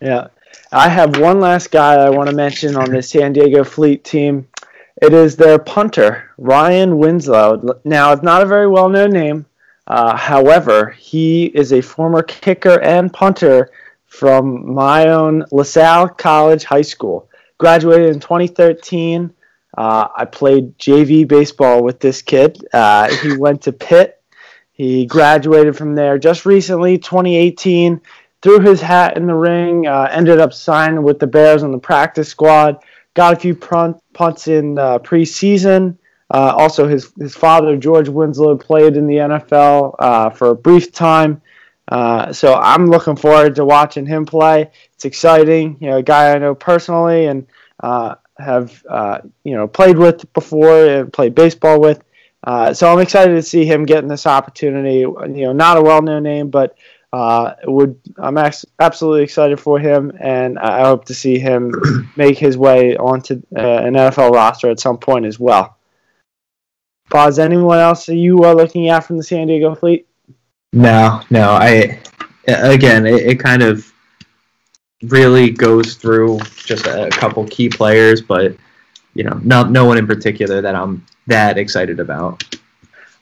Yeah, 0.00 0.28
I 0.72 0.88
have 0.88 1.18
one 1.18 1.40
last 1.40 1.70
guy 1.70 1.94
I 1.94 2.10
want 2.10 2.28
to 2.28 2.36
mention 2.36 2.76
on 2.76 2.90
the 2.90 3.02
San 3.02 3.32
Diego 3.32 3.64
Fleet 3.64 4.04
team. 4.04 4.48
It 5.00 5.12
is 5.12 5.36
their 5.36 5.58
punter, 5.58 6.30
Ryan 6.38 6.98
Winslow. 6.98 7.80
Now, 7.84 8.12
it's 8.12 8.22
not 8.22 8.42
a 8.42 8.46
very 8.46 8.66
well 8.66 8.88
known 8.88 9.10
name. 9.10 9.46
Uh, 9.86 10.16
however, 10.16 10.90
he 10.90 11.46
is 11.46 11.72
a 11.72 11.80
former 11.80 12.22
kicker 12.22 12.80
and 12.80 13.12
punter 13.12 13.70
from 14.06 14.74
my 14.74 15.08
own 15.08 15.44
LaSalle 15.52 16.08
College 16.08 16.64
High 16.64 16.82
School. 16.82 17.28
Graduated 17.58 18.14
in 18.14 18.20
2013. 18.20 19.32
Uh, 19.76 20.08
I 20.16 20.24
played 20.24 20.76
JV 20.78 21.28
baseball 21.28 21.82
with 21.82 22.00
this 22.00 22.22
kid. 22.22 22.66
Uh, 22.72 23.14
he 23.16 23.36
went 23.36 23.62
to 23.62 23.72
Pitt. 23.72 24.20
He 24.72 25.06
graduated 25.06 25.76
from 25.76 25.94
there 25.94 26.18
just 26.18 26.44
recently, 26.44 26.98
2018 26.98 28.00
threw 28.42 28.60
his 28.60 28.80
hat 28.80 29.16
in 29.16 29.26
the 29.26 29.34
ring, 29.34 29.86
uh, 29.86 30.08
ended 30.10 30.38
up 30.38 30.52
signing 30.52 31.02
with 31.02 31.18
the 31.18 31.26
Bears 31.26 31.62
on 31.62 31.72
the 31.72 31.78
practice 31.78 32.28
squad, 32.28 32.82
got 33.14 33.32
a 33.32 33.36
few 33.36 33.54
punts 33.54 34.48
in 34.48 34.78
uh, 34.78 34.98
preseason. 34.98 35.96
Uh, 36.32 36.54
also, 36.56 36.86
his, 36.86 37.12
his 37.18 37.34
father, 37.36 37.76
George 37.76 38.08
Winslow, 38.08 38.56
played 38.56 38.96
in 38.96 39.06
the 39.06 39.16
NFL 39.16 39.94
uh, 39.98 40.30
for 40.30 40.50
a 40.50 40.54
brief 40.54 40.92
time. 40.92 41.40
Uh, 41.88 42.32
so 42.32 42.54
I'm 42.54 42.86
looking 42.88 43.14
forward 43.14 43.54
to 43.56 43.64
watching 43.64 44.06
him 44.06 44.26
play. 44.26 44.70
It's 44.94 45.04
exciting. 45.04 45.76
You 45.80 45.90
know, 45.90 45.96
a 45.98 46.02
guy 46.02 46.32
I 46.32 46.38
know 46.38 46.54
personally 46.54 47.26
and 47.26 47.46
uh, 47.80 48.16
have 48.38 48.82
you 49.44 49.54
know 49.54 49.68
played 49.68 49.96
with 49.96 50.30
before 50.32 50.86
and 50.86 51.12
played 51.12 51.34
baseball 51.36 51.80
with. 51.80 52.02
so 52.74 52.92
I'm 52.92 52.98
excited 52.98 53.34
to 53.34 53.42
see 53.42 53.64
him 53.64 53.84
getting 53.84 54.08
this 54.08 54.26
opportunity. 54.26 54.98
You 54.98 55.46
know, 55.46 55.52
not 55.52 55.76
a 55.78 55.82
well-known 55.82 56.24
name, 56.24 56.50
but 56.50 56.76
uh, 57.12 57.54
would 57.64 57.98
I'm 58.18 58.36
absolutely 58.36 59.22
excited 59.22 59.60
for 59.60 59.78
him, 59.78 60.12
and 60.20 60.58
I 60.58 60.84
hope 60.84 61.04
to 61.06 61.14
see 61.14 61.38
him 61.38 61.72
make 62.16 62.38
his 62.38 62.58
way 62.58 62.96
onto 62.96 63.42
uh, 63.56 63.60
an 63.60 63.94
NFL 63.94 64.32
roster 64.32 64.70
at 64.70 64.80
some 64.80 64.98
point 64.98 65.26
as 65.26 65.38
well. 65.38 65.76
Boz. 67.08 67.38
Anyone 67.38 67.78
else 67.78 68.06
that 68.06 68.16
you 68.16 68.42
are 68.44 68.54
looking 68.54 68.88
at 68.88 69.00
from 69.00 69.16
the 69.16 69.22
San 69.22 69.46
Diego 69.46 69.74
Fleet? 69.74 70.06
No, 70.72 71.22
no. 71.30 71.50
I 71.50 72.00
again, 72.46 73.06
it, 73.06 73.26
it 73.26 73.40
kind 73.40 73.62
of 73.62 73.90
really 75.02 75.50
goes 75.50 75.94
through 75.94 76.40
just 76.56 76.86
a, 76.86 77.06
a 77.06 77.10
couple 77.10 77.46
key 77.46 77.68
players, 77.68 78.22
but 78.22 78.56
you 79.14 79.24
know, 79.24 79.40
no, 79.42 79.62
no 79.62 79.84
one 79.84 79.98
in 79.98 80.06
particular 80.06 80.60
that 80.60 80.74
I'm 80.74 81.04
that 81.26 81.58
excited 81.58 82.00
about. 82.00 82.44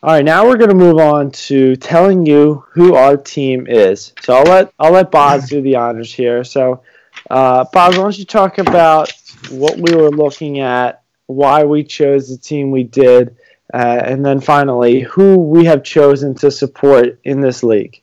All 0.05 0.11
right, 0.11 0.23
now 0.23 0.47
we're 0.47 0.59
going 0.59 0.69
to 0.69 0.77
move 0.77 0.99
on 0.99 1.31
to 1.31 1.77
telling 1.77 2.27
you 2.27 2.63
who 2.73 2.95
our 2.95 3.17
team 3.17 3.67
is. 3.67 4.13
So 4.21 4.35
I'll 4.35 4.45
let 4.45 4.71
I'll 4.79 4.93
let 4.93 5.11
Boz 5.11 5.49
do 5.49 5.63
the 5.63 5.77
honors 5.77 6.13
here. 6.13 6.45
So, 6.45 6.83
uh, 7.31 7.65
Boz, 7.73 7.97
why 7.97 8.03
don't 8.03 8.19
you 8.19 8.27
talk 8.27 8.59
about 8.59 9.11
what 9.51 9.79
we 9.79 9.97
were 9.97 10.11
looking 10.11 10.61
at, 10.61 11.05
why 11.25 11.65
we 11.65 11.85
chose 11.85 12.29
the 12.29 12.37
team 12.37 12.71
we 12.71 12.85
did, 12.85 13.35
uh, 13.73 14.03
and 14.05 14.23
then 14.23 14.41
finally 14.41 15.01
who 15.01 15.39
we 15.39 15.65
have 15.65 15.83
chosen 15.83 16.35
to 16.35 16.51
support 16.51 17.19
in 17.25 17.41
this 17.41 17.63
league. 17.63 18.03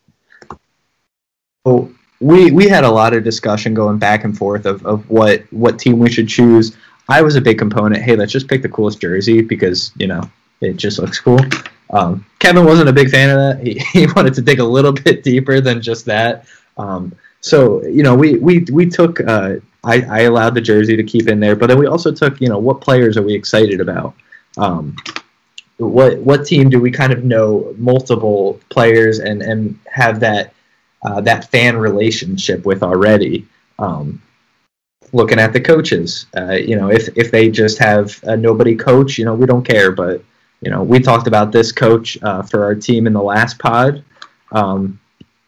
Well, 1.66 1.92
we 2.20 2.50
we 2.50 2.68
had 2.68 2.84
a 2.84 2.90
lot 2.90 3.14
of 3.14 3.24
discussion 3.24 3.76
going 3.76 4.00
back 4.00 4.24
and 4.24 4.36
forth 4.36 4.66
of, 4.66 4.84
of 4.88 5.08
what 5.08 5.44
what 5.54 5.78
team 5.78 6.00
we 6.00 6.10
should 6.10 6.28
choose. 6.28 6.76
I 7.08 7.22
was 7.22 7.36
a 7.36 7.42
big 7.42 7.60
component. 7.60 8.02
Hey, 8.02 8.16
let's 8.16 8.32
just 8.32 8.48
pick 8.48 8.64
the 8.64 8.70
coolest 8.70 9.00
jersey 9.00 9.44
because 9.44 9.92
you 9.98 10.08
know 10.08 10.24
it 10.62 10.78
just 10.78 10.98
looks 10.98 11.20
cool. 11.20 11.38
Um, 11.92 12.26
Kevin 12.40 12.66
wasn't 12.66 12.90
a 12.90 12.94
big 12.94 13.10
fan 13.10 13.30
of 13.30 13.38
that. 13.38 13.66
He, 13.66 13.80
he 13.94 14.08
wanted 14.16 14.34
to 14.36 14.42
dig 14.42 14.60
a 14.60 14.66
little 14.66 14.94
bit 14.94 15.24
deeper 15.24 15.62
than 15.62 15.82
just 15.82 16.06
that. 16.06 16.46
Um, 16.78 17.14
so 17.42 17.84
you 17.84 18.04
know, 18.04 18.16
we 18.16 18.38
we 18.38 18.66
we 18.72 18.86
took. 18.88 19.20
Uh, 19.20 19.56
I, 19.84 20.02
I 20.04 20.20
allowed 20.22 20.54
the 20.54 20.62
jersey 20.62 20.96
to 20.96 21.04
keep 21.04 21.28
in 21.28 21.40
there, 21.40 21.56
but 21.56 21.68
then 21.68 21.80
we 21.80 21.88
also 21.88 22.12
took. 22.12 22.40
You 22.40 22.50
know, 22.50 22.60
what 22.60 22.82
players 22.82 23.18
are 23.18 23.24
we 23.24 23.34
excited 23.34 23.82
about? 23.82 24.14
Um, 24.58 24.96
what 25.78 26.20
what 26.20 26.46
team 26.46 26.70
do 26.70 26.80
we 26.80 26.92
kind 26.92 27.12
of 27.12 27.24
know 27.24 27.74
multiple 27.78 28.60
players 28.70 29.20
and 29.20 29.42
and 29.42 29.78
have 29.92 30.20
that 30.20 30.54
uh, 31.04 31.22
that 31.22 31.50
fan 31.50 31.78
relationship 31.78 32.66
with 32.66 32.84
already? 32.84 33.48
Um, 33.80 34.22
looking 35.14 35.40
at 35.40 35.52
the 35.52 35.60
coaches, 35.60 36.28
uh, 36.38 36.52
you 36.52 36.76
know, 36.76 36.92
if 36.92 37.10
if 37.18 37.32
they 37.32 37.50
just 37.50 37.80
have 37.80 38.20
a 38.24 38.38
nobody 38.38 38.76
coach, 38.76 39.18
you 39.18 39.26
know, 39.26 39.34
we 39.34 39.48
don't 39.48 39.66
care. 39.66 39.92
But 39.92 40.24
you 40.62 40.70
know, 40.70 40.84
we 40.84 41.00
talked 41.00 41.28
about 41.28 41.52
this 41.52 41.72
coach 41.72 42.18
uh, 42.22 42.44
for 42.44 42.64
our 42.64 42.76
team 42.76 43.08
in 43.08 43.14
the 43.14 43.22
last 43.22 43.58
pod. 43.60 44.04
Um, 44.52 45.00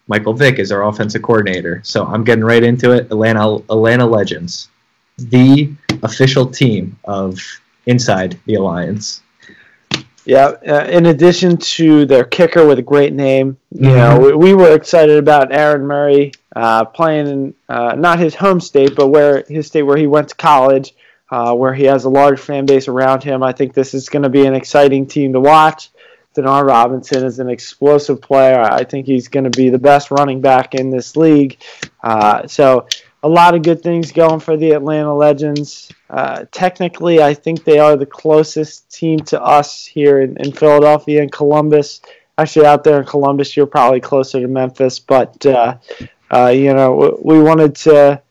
Michael 0.07 0.33
Vick 0.33 0.59
is 0.59 0.71
our 0.71 0.83
offensive 0.83 1.21
coordinator. 1.21 1.81
So 1.83 2.05
I'm 2.05 2.23
getting 2.23 2.43
right 2.43 2.63
into 2.63 2.91
it. 2.91 3.05
Atlanta 3.05 3.55
Atlanta 3.69 4.05
Legends, 4.05 4.69
the 5.17 5.71
official 6.01 6.45
team 6.45 6.97
of 7.05 7.39
inside 7.85 8.39
the 8.45 8.55
alliance. 8.55 9.21
Yeah. 10.25 10.53
Uh, 10.65 10.85
in 10.85 11.07
addition 11.07 11.57
to 11.57 12.05
their 12.05 12.23
kicker 12.23 12.65
with 12.65 12.79
a 12.79 12.83
great 12.83 13.13
name, 13.13 13.57
you 13.71 13.81
mm-hmm. 13.81 13.95
know, 13.95 14.19
we, 14.19 14.33
we, 14.33 14.53
were 14.53 14.73
excited 14.73 15.17
about 15.17 15.51
Aaron 15.53 15.85
Murray 15.85 16.31
uh, 16.55 16.85
playing 16.85 17.27
in 17.27 17.53
uh, 17.67 17.95
not 17.95 18.19
his 18.19 18.33
home 18.33 18.61
state, 18.61 18.95
but 18.95 19.07
where 19.07 19.43
his 19.49 19.67
state 19.67 19.83
where 19.83 19.97
he 19.97 20.07
went 20.07 20.29
to 20.29 20.35
college, 20.35 20.93
uh, 21.33 21.51
where 21.51 21.73
he 21.73 21.85
has 21.85 22.05
a 22.05 22.09
large 22.09 22.39
fan 22.39 22.63
base 22.63 22.87
around 22.87 23.23
him. 23.23 23.41
I 23.41 23.53
think 23.53 23.73
this 23.73 23.95
is 23.95 24.07
going 24.07 24.21
to 24.21 24.29
be 24.29 24.45
an 24.45 24.53
exciting 24.53 25.07
team 25.07 25.33
to 25.33 25.39
watch. 25.39 25.89
Denard 26.35 26.67
Robinson 26.67 27.25
is 27.25 27.39
an 27.39 27.49
explosive 27.49 28.21
player. 28.21 28.61
I 28.61 28.83
think 28.83 29.07
he's 29.07 29.29
going 29.29 29.45
to 29.45 29.49
be 29.49 29.71
the 29.71 29.79
best 29.79 30.11
running 30.11 30.41
back 30.41 30.75
in 30.75 30.91
this 30.91 31.15
league. 31.15 31.59
Uh, 32.03 32.45
so, 32.45 32.87
a 33.23 33.27
lot 33.27 33.55
of 33.55 33.63
good 33.63 33.81
things 33.81 34.11
going 34.11 34.41
for 34.41 34.57
the 34.57 34.73
Atlanta 34.73 35.15
Legends. 35.15 35.91
Uh, 36.07 36.45
technically, 36.51 37.19
I 37.23 37.33
think 37.33 37.63
they 37.63 37.79
are 37.79 37.97
the 37.97 38.05
closest 38.05 38.91
team 38.91 39.17
to 39.21 39.41
us 39.41 39.87
here 39.87 40.21
in, 40.21 40.37
in, 40.37 40.51
Philadelphia 40.51 41.23
and 41.23 41.31
Columbus. 41.31 42.01
Actually, 42.37 42.67
out 42.67 42.83
there 42.83 42.99
in 42.99 43.07
Columbus, 43.07 43.57
you're 43.57 43.65
probably 43.65 44.01
closer 44.01 44.39
to 44.39 44.47
Memphis, 44.47 44.99
but 44.99 45.43
uh, 45.47 45.77
uh 46.31 46.47
you 46.49 46.73
know 46.75 47.17
we 47.23 47.41
wanted 47.41 47.75
to 47.75 48.21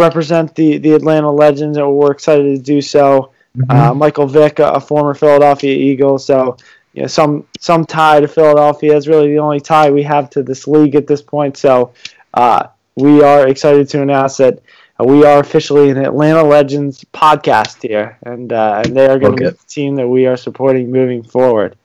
represent 0.00 0.54
the 0.54 0.78
the 0.78 0.92
Atlanta 0.92 1.30
Legends, 1.30 1.76
and 1.76 1.92
we're 1.92 2.12
excited 2.12 2.56
to 2.56 2.62
do 2.62 2.80
so. 2.80 3.32
Mm-hmm. 3.56 3.70
Uh, 3.70 3.94
Michael 3.94 4.26
Vick, 4.26 4.58
a 4.60 4.80
former 4.80 5.14
Philadelphia 5.14 5.74
Eagle, 5.74 6.18
so 6.18 6.56
you 6.94 7.02
know, 7.02 7.08
some 7.08 7.46
some 7.58 7.84
tie 7.84 8.20
to 8.20 8.28
Philadelphia 8.28 8.96
is 8.96 9.08
really 9.08 9.28
the 9.28 9.38
only 9.38 9.60
tie 9.60 9.90
we 9.90 10.02
have 10.02 10.30
to 10.30 10.42
this 10.42 10.66
league 10.66 10.94
at 10.94 11.06
this 11.06 11.22
point. 11.22 11.56
So 11.56 11.92
uh, 12.34 12.68
we 12.96 13.22
are 13.22 13.48
excited 13.48 13.88
to 13.90 14.02
announce 14.02 14.36
that 14.38 14.60
we 14.98 15.24
are 15.24 15.40
officially 15.40 15.90
an 15.90 15.98
Atlanta 15.98 16.42
Legends 16.42 17.04
podcast 17.12 17.82
here, 17.82 18.18
and 18.22 18.52
uh, 18.52 18.82
and 18.84 18.96
they 18.96 19.06
are 19.06 19.18
going 19.18 19.36
to 19.36 19.44
okay. 19.44 19.50
be 19.52 19.56
the 19.56 19.68
team 19.68 19.94
that 19.96 20.08
we 20.08 20.26
are 20.26 20.36
supporting 20.36 20.90
moving 20.90 21.22
forward. 21.22 21.76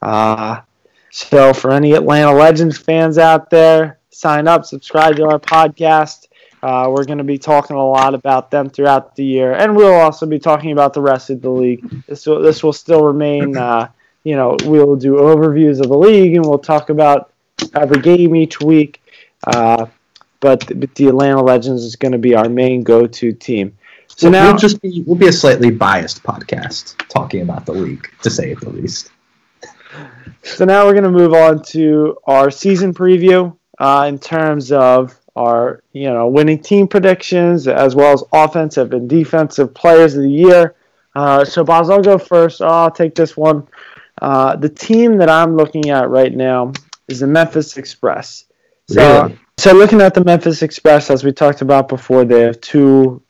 Uh, 0.00 0.60
so 1.10 1.52
for 1.52 1.70
any 1.70 1.92
Atlanta 1.92 2.32
Legends 2.32 2.76
fans 2.76 3.18
out 3.18 3.50
there, 3.50 3.98
sign 4.10 4.48
up, 4.48 4.64
subscribe 4.64 5.16
to 5.16 5.24
our 5.24 5.38
podcast. 5.38 6.26
Uh, 6.64 6.88
we're 6.88 7.04
going 7.04 7.18
to 7.18 7.24
be 7.24 7.36
talking 7.36 7.76
a 7.76 7.86
lot 7.86 8.14
about 8.14 8.50
them 8.50 8.70
throughout 8.70 9.14
the 9.16 9.24
year, 9.24 9.52
and 9.52 9.76
we'll 9.76 10.00
also 10.00 10.24
be 10.24 10.38
talking 10.38 10.72
about 10.72 10.94
the 10.94 11.00
rest 11.02 11.28
of 11.28 11.42
the 11.42 11.50
league. 11.50 12.06
This 12.06 12.26
will 12.26 12.40
this 12.40 12.62
will 12.62 12.72
still 12.72 13.04
remain 13.04 13.56
uh, 13.68 13.88
you 14.24 14.36
know, 14.36 14.56
we'll 14.64 14.96
do 14.96 15.16
overviews 15.16 15.80
of 15.80 15.88
the 15.88 15.98
league 15.98 16.34
and 16.34 16.44
we'll 16.44 16.58
talk 16.58 16.88
about 16.88 17.30
every 17.74 18.00
game 18.00 18.34
each 18.34 18.60
week. 18.60 19.00
Uh, 19.46 19.86
but, 20.40 20.60
the 20.94 21.06
Atlanta 21.06 21.42
Legends 21.42 21.84
is 21.84 21.96
going 21.96 22.12
to 22.12 22.18
be 22.18 22.34
our 22.34 22.48
main 22.48 22.82
go-to 22.82 23.32
team. 23.32 23.76
So 24.08 24.28
now 24.28 24.48
we'll 24.48 24.58
just 24.58 24.80
be 24.82 25.02
we'll 25.06 25.16
be 25.16 25.28
a 25.28 25.32
slightly 25.32 25.70
biased 25.70 26.22
podcast 26.22 26.96
talking 27.08 27.40
about 27.40 27.66
the 27.66 27.72
league, 27.72 28.08
to 28.22 28.30
say 28.30 28.52
it 28.52 28.60
the 28.60 28.70
least. 28.70 29.10
So 30.42 30.64
now 30.64 30.84
we're 30.84 30.92
going 30.92 31.04
to 31.04 31.10
move 31.10 31.32
on 31.32 31.62
to 31.64 32.18
our 32.26 32.50
season 32.50 32.92
preview 32.92 33.56
uh, 33.78 34.04
in 34.06 34.18
terms 34.18 34.70
of 34.70 35.18
our 35.36 35.82
you 35.92 36.08
know 36.08 36.28
winning 36.28 36.60
team 36.60 36.86
predictions 36.86 37.66
as 37.66 37.94
well 37.94 38.12
as 38.12 38.22
offensive 38.32 38.92
and 38.92 39.08
defensive 39.08 39.74
players 39.74 40.14
of 40.14 40.22
the 40.22 40.30
year. 40.30 40.74
Uh, 41.14 41.44
so 41.44 41.64
Boz, 41.64 41.90
I'll 41.90 42.02
go 42.02 42.18
first. 42.18 42.60
I'll 42.60 42.90
take 42.90 43.14
this 43.14 43.36
one. 43.36 43.68
Uh, 44.20 44.56
the 44.56 44.68
team 44.68 45.18
that 45.18 45.28
I'm 45.28 45.56
looking 45.56 45.90
at 45.90 46.08
right 46.08 46.34
now 46.34 46.72
is 47.08 47.20
the 47.20 47.26
Memphis 47.26 47.76
Express. 47.76 48.44
So, 48.88 49.22
really? 49.22 49.38
so 49.58 49.72
looking 49.72 50.00
at 50.00 50.14
the 50.14 50.24
Memphis 50.24 50.62
Express, 50.62 51.10
as 51.10 51.24
we 51.24 51.32
talked 51.32 51.62
about 51.62 51.88
before, 51.88 52.24
they 52.24 52.42
have 52.42 52.60
two 52.60 53.22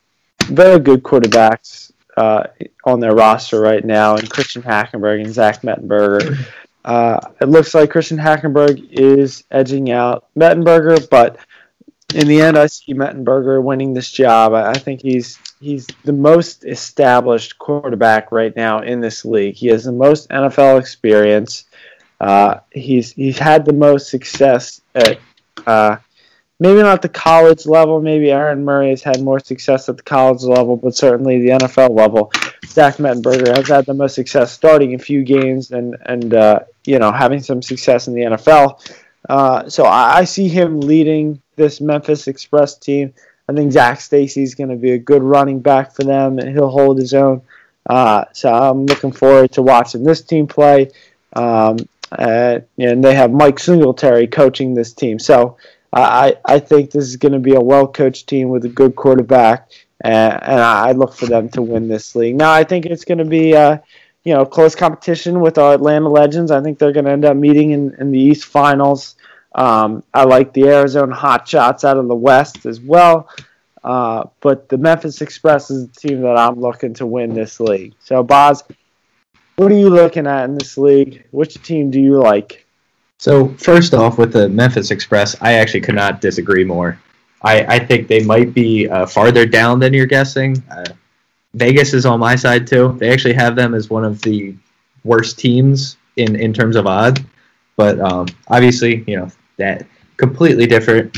very 0.45 0.79
good 0.79 1.03
quarterbacks 1.03 1.93
uh, 2.17 2.45
on 2.85 3.01
their 3.01 3.15
roster 3.15 3.61
right 3.61 3.85
now, 3.85 4.17
and 4.17 4.29
Christian 4.31 4.63
Hackenberg 4.63 5.23
and 5.23 5.33
Zach 5.33 5.63
Mettenberger. 5.63 6.47
Uh, 6.85 7.19
it 7.41 7.49
looks 7.49 7.75
like 7.75 7.91
Christian 7.91 8.19
Hackenberg 8.19 8.93
is 8.93 9.45
edging 9.51 9.91
out 9.91 10.27
Mettenberger, 10.39 11.09
but 11.09 11.39
in 12.15 12.29
the 12.29 12.41
end, 12.41 12.57
I 12.57 12.67
see 12.67 12.95
Mettenberger 12.95 13.63
winning 13.63 13.93
this 13.93 14.11
job. 14.11 14.55
I 14.55 14.75
think 14.75 15.03
he's 15.03 15.39
he's 15.61 15.87
the 16.05 16.13
most 16.13 16.65
established 16.65 17.59
quarterback 17.59 18.31
right 18.31 18.55
now 18.55 18.81
in 18.81 19.01
this 19.01 19.25
league. 19.25 19.57
He 19.57 19.67
has 19.69 19.85
the 19.85 19.93
most 19.93 20.29
NFL 20.31 20.79
experience. 20.79 21.65
Uh, 22.21 22.61
he's 22.71 23.13
he's 23.13 23.39
had 23.39 23.65
the 23.65 23.73
most 23.73 24.09
success 24.09 24.81
at 24.95 25.19
uh, 25.67 25.97
maybe 26.61 26.83
not 26.83 27.03
the 27.03 27.09
college 27.09 27.67
level. 27.67 28.01
Maybe 28.01 28.31
Aaron 28.31 28.65
Murray 28.65 28.91
has 28.91 29.03
had 29.03 29.21
more 29.21 29.41
success 29.41 29.89
at 29.89 29.97
the 29.97 30.03
college 30.03 30.43
level, 30.43 30.77
but 30.77 30.95
certainly 30.95 31.41
the 31.41 31.59
NFL 31.59 31.97
level. 31.97 32.33
Zach 32.67 32.97
Mettenberger 32.97 33.57
has 33.57 33.69
had 33.69 33.87
the 33.87 33.95
most 33.95 34.15
success 34.15 34.53
starting 34.53 34.95
a 34.95 34.99
few 34.99 35.25
games 35.25 35.73
and 35.73 35.97
and 36.07 36.33
uh, 36.33 36.61
you 36.85 37.01
know 37.01 37.11
having 37.11 37.41
some 37.41 37.61
success 37.61 38.07
in 38.07 38.15
the 38.15 38.23
NFL. 38.23 38.81
Uh, 39.29 39.69
so 39.69 39.85
I, 39.85 40.19
I 40.19 40.25
see 40.25 40.49
him 40.49 40.81
leading 40.81 41.41
this 41.57 41.81
Memphis 41.81 42.29
Express 42.29 42.77
team. 42.77 43.13
I 43.49 43.53
think 43.53 43.73
Zac 43.73 44.01
Stacy 44.01 44.43
is 44.43 44.55
going 44.55 44.71
to 44.71 44.77
be 44.77 44.93
a 44.93 44.99
good 44.99 45.23
running 45.23 45.61
back 45.61 45.95
for 45.95 46.05
them, 46.05 46.39
and 46.39 46.49
he'll 46.49 46.71
hold 46.71 46.99
his 46.99 47.13
own. 47.13 47.43
Uh, 47.87 48.25
so 48.33 48.53
I'm 48.53 48.87
looking 48.87 49.13
forward 49.13 49.53
to 49.53 49.63
watching 49.63 50.03
this 50.03 50.23
team 50.23 50.47
play. 50.47 50.91
Um, 51.35 51.77
uh, 52.13 52.61
and 52.79 53.03
they 53.03 53.15
have 53.15 53.33
Mike 53.33 53.59
Singletary 53.59 54.27
coaching 54.27 54.75
this 54.75 54.93
team. 54.93 55.19
So 55.19 55.57
I, 55.93 56.37
I 56.45 56.59
think 56.59 56.91
this 56.91 57.05
is 57.05 57.17
going 57.17 57.33
to 57.33 57.39
be 57.39 57.55
a 57.55 57.61
well 57.61 57.87
coached 57.87 58.29
team 58.29 58.49
with 58.49 58.65
a 58.65 58.69
good 58.69 58.97
quarterback, 58.97 59.71
and, 60.01 60.35
and, 60.43 60.61
I 60.61 60.93
look 60.93 61.15
for 61.15 61.27
them 61.27 61.49
to 61.51 61.63
win 61.63 61.89
this 61.89 62.15
league. 62.15 62.37
Now, 62.37 62.53
I 62.53 62.65
think 62.65 62.87
it's 62.87 63.05
going 63.05 63.19
to 63.19 63.25
be. 63.25 63.55
Uh, 63.55 63.79
you 64.25 64.33
know, 64.33 64.47
close 64.47 64.75
competition 64.75 65.41
with 65.41 65.59
our 65.59 65.75
Atlanta 65.75 66.09
Legends. 66.09 66.51
I 66.51 66.63
think 66.63 66.79
they're 66.79 66.93
going 66.93 67.05
to 67.05 67.11
end 67.11 67.27
up 67.27 67.37
meeting 67.37 67.73
in, 67.73 67.95
in 67.99 68.11
the 68.11 68.19
East 68.19 68.47
Finals. 68.47 69.17
Um, 69.55 70.03
I 70.13 70.25
like 70.25 70.53
the 70.53 70.65
Arizona 70.65 71.15
Hotshots 71.15 71.85
out 71.85 71.97
of 71.97 72.09
the 72.09 72.15
West 72.15 72.67
as 72.67 72.81
well. 72.81 73.29
Uh, 73.85 74.25
but 74.41 74.69
the 74.69 74.79
Memphis 74.79 75.21
Express 75.21 75.71
is 75.71 75.89
the 75.89 76.01
team 76.01 76.23
that 76.23 76.37
I'm 76.37 76.59
looking 76.59 76.95
to 76.95 77.07
win 77.07 77.35
this 77.35 77.61
league. 77.61 77.95
So, 78.01 78.23
Boz, 78.23 78.65
what 79.57 79.71
are 79.71 79.79
you 79.79 79.91
looking 79.91 80.27
at 80.27 80.45
in 80.45 80.57
this 80.57 80.79
league? 80.79 81.25
Which 81.31 81.63
team 81.63 81.91
do 81.91 82.01
you 82.01 82.19
like? 82.19 82.67
So, 83.19 83.49
first 83.59 83.95
off, 83.95 84.19
with 84.19 84.33
the 84.33 84.49
Memphis 84.49 84.91
Express, 84.91 85.37
I 85.41 85.55
actually 85.55 85.83
could 85.83 85.95
not 85.95 86.21
disagree 86.21 86.65
more. 86.65 86.99
I, 87.43 87.77
I 87.77 87.79
think 87.79 88.09
they 88.09 88.25
might 88.25 88.55
be 88.55 88.89
uh, 88.89 89.05
farther 89.05 89.45
down 89.45 89.79
than 89.79 89.93
you're 89.93 90.07
guessing. 90.07 90.63
Uh, 90.71 90.85
Vegas 91.53 91.93
is 91.93 92.07
on 92.07 92.19
my 92.19 92.37
side 92.37 92.67
too. 92.67 92.97
They 92.99 93.13
actually 93.13 93.35
have 93.35 93.55
them 93.55 93.75
as 93.75 93.91
one 93.91 94.05
of 94.05 94.21
the 94.23 94.55
worst 95.05 95.39
teams 95.39 95.99
in, 96.17 96.37
in 96.37 96.53
terms 96.55 96.75
of 96.75 96.87
odds. 96.87 97.21
But 97.77 98.01
um, 98.01 98.27
obviously, 98.49 99.05
you 99.07 99.19
know, 99.19 99.31
that 99.57 99.87
completely 100.17 100.67
different. 100.67 101.17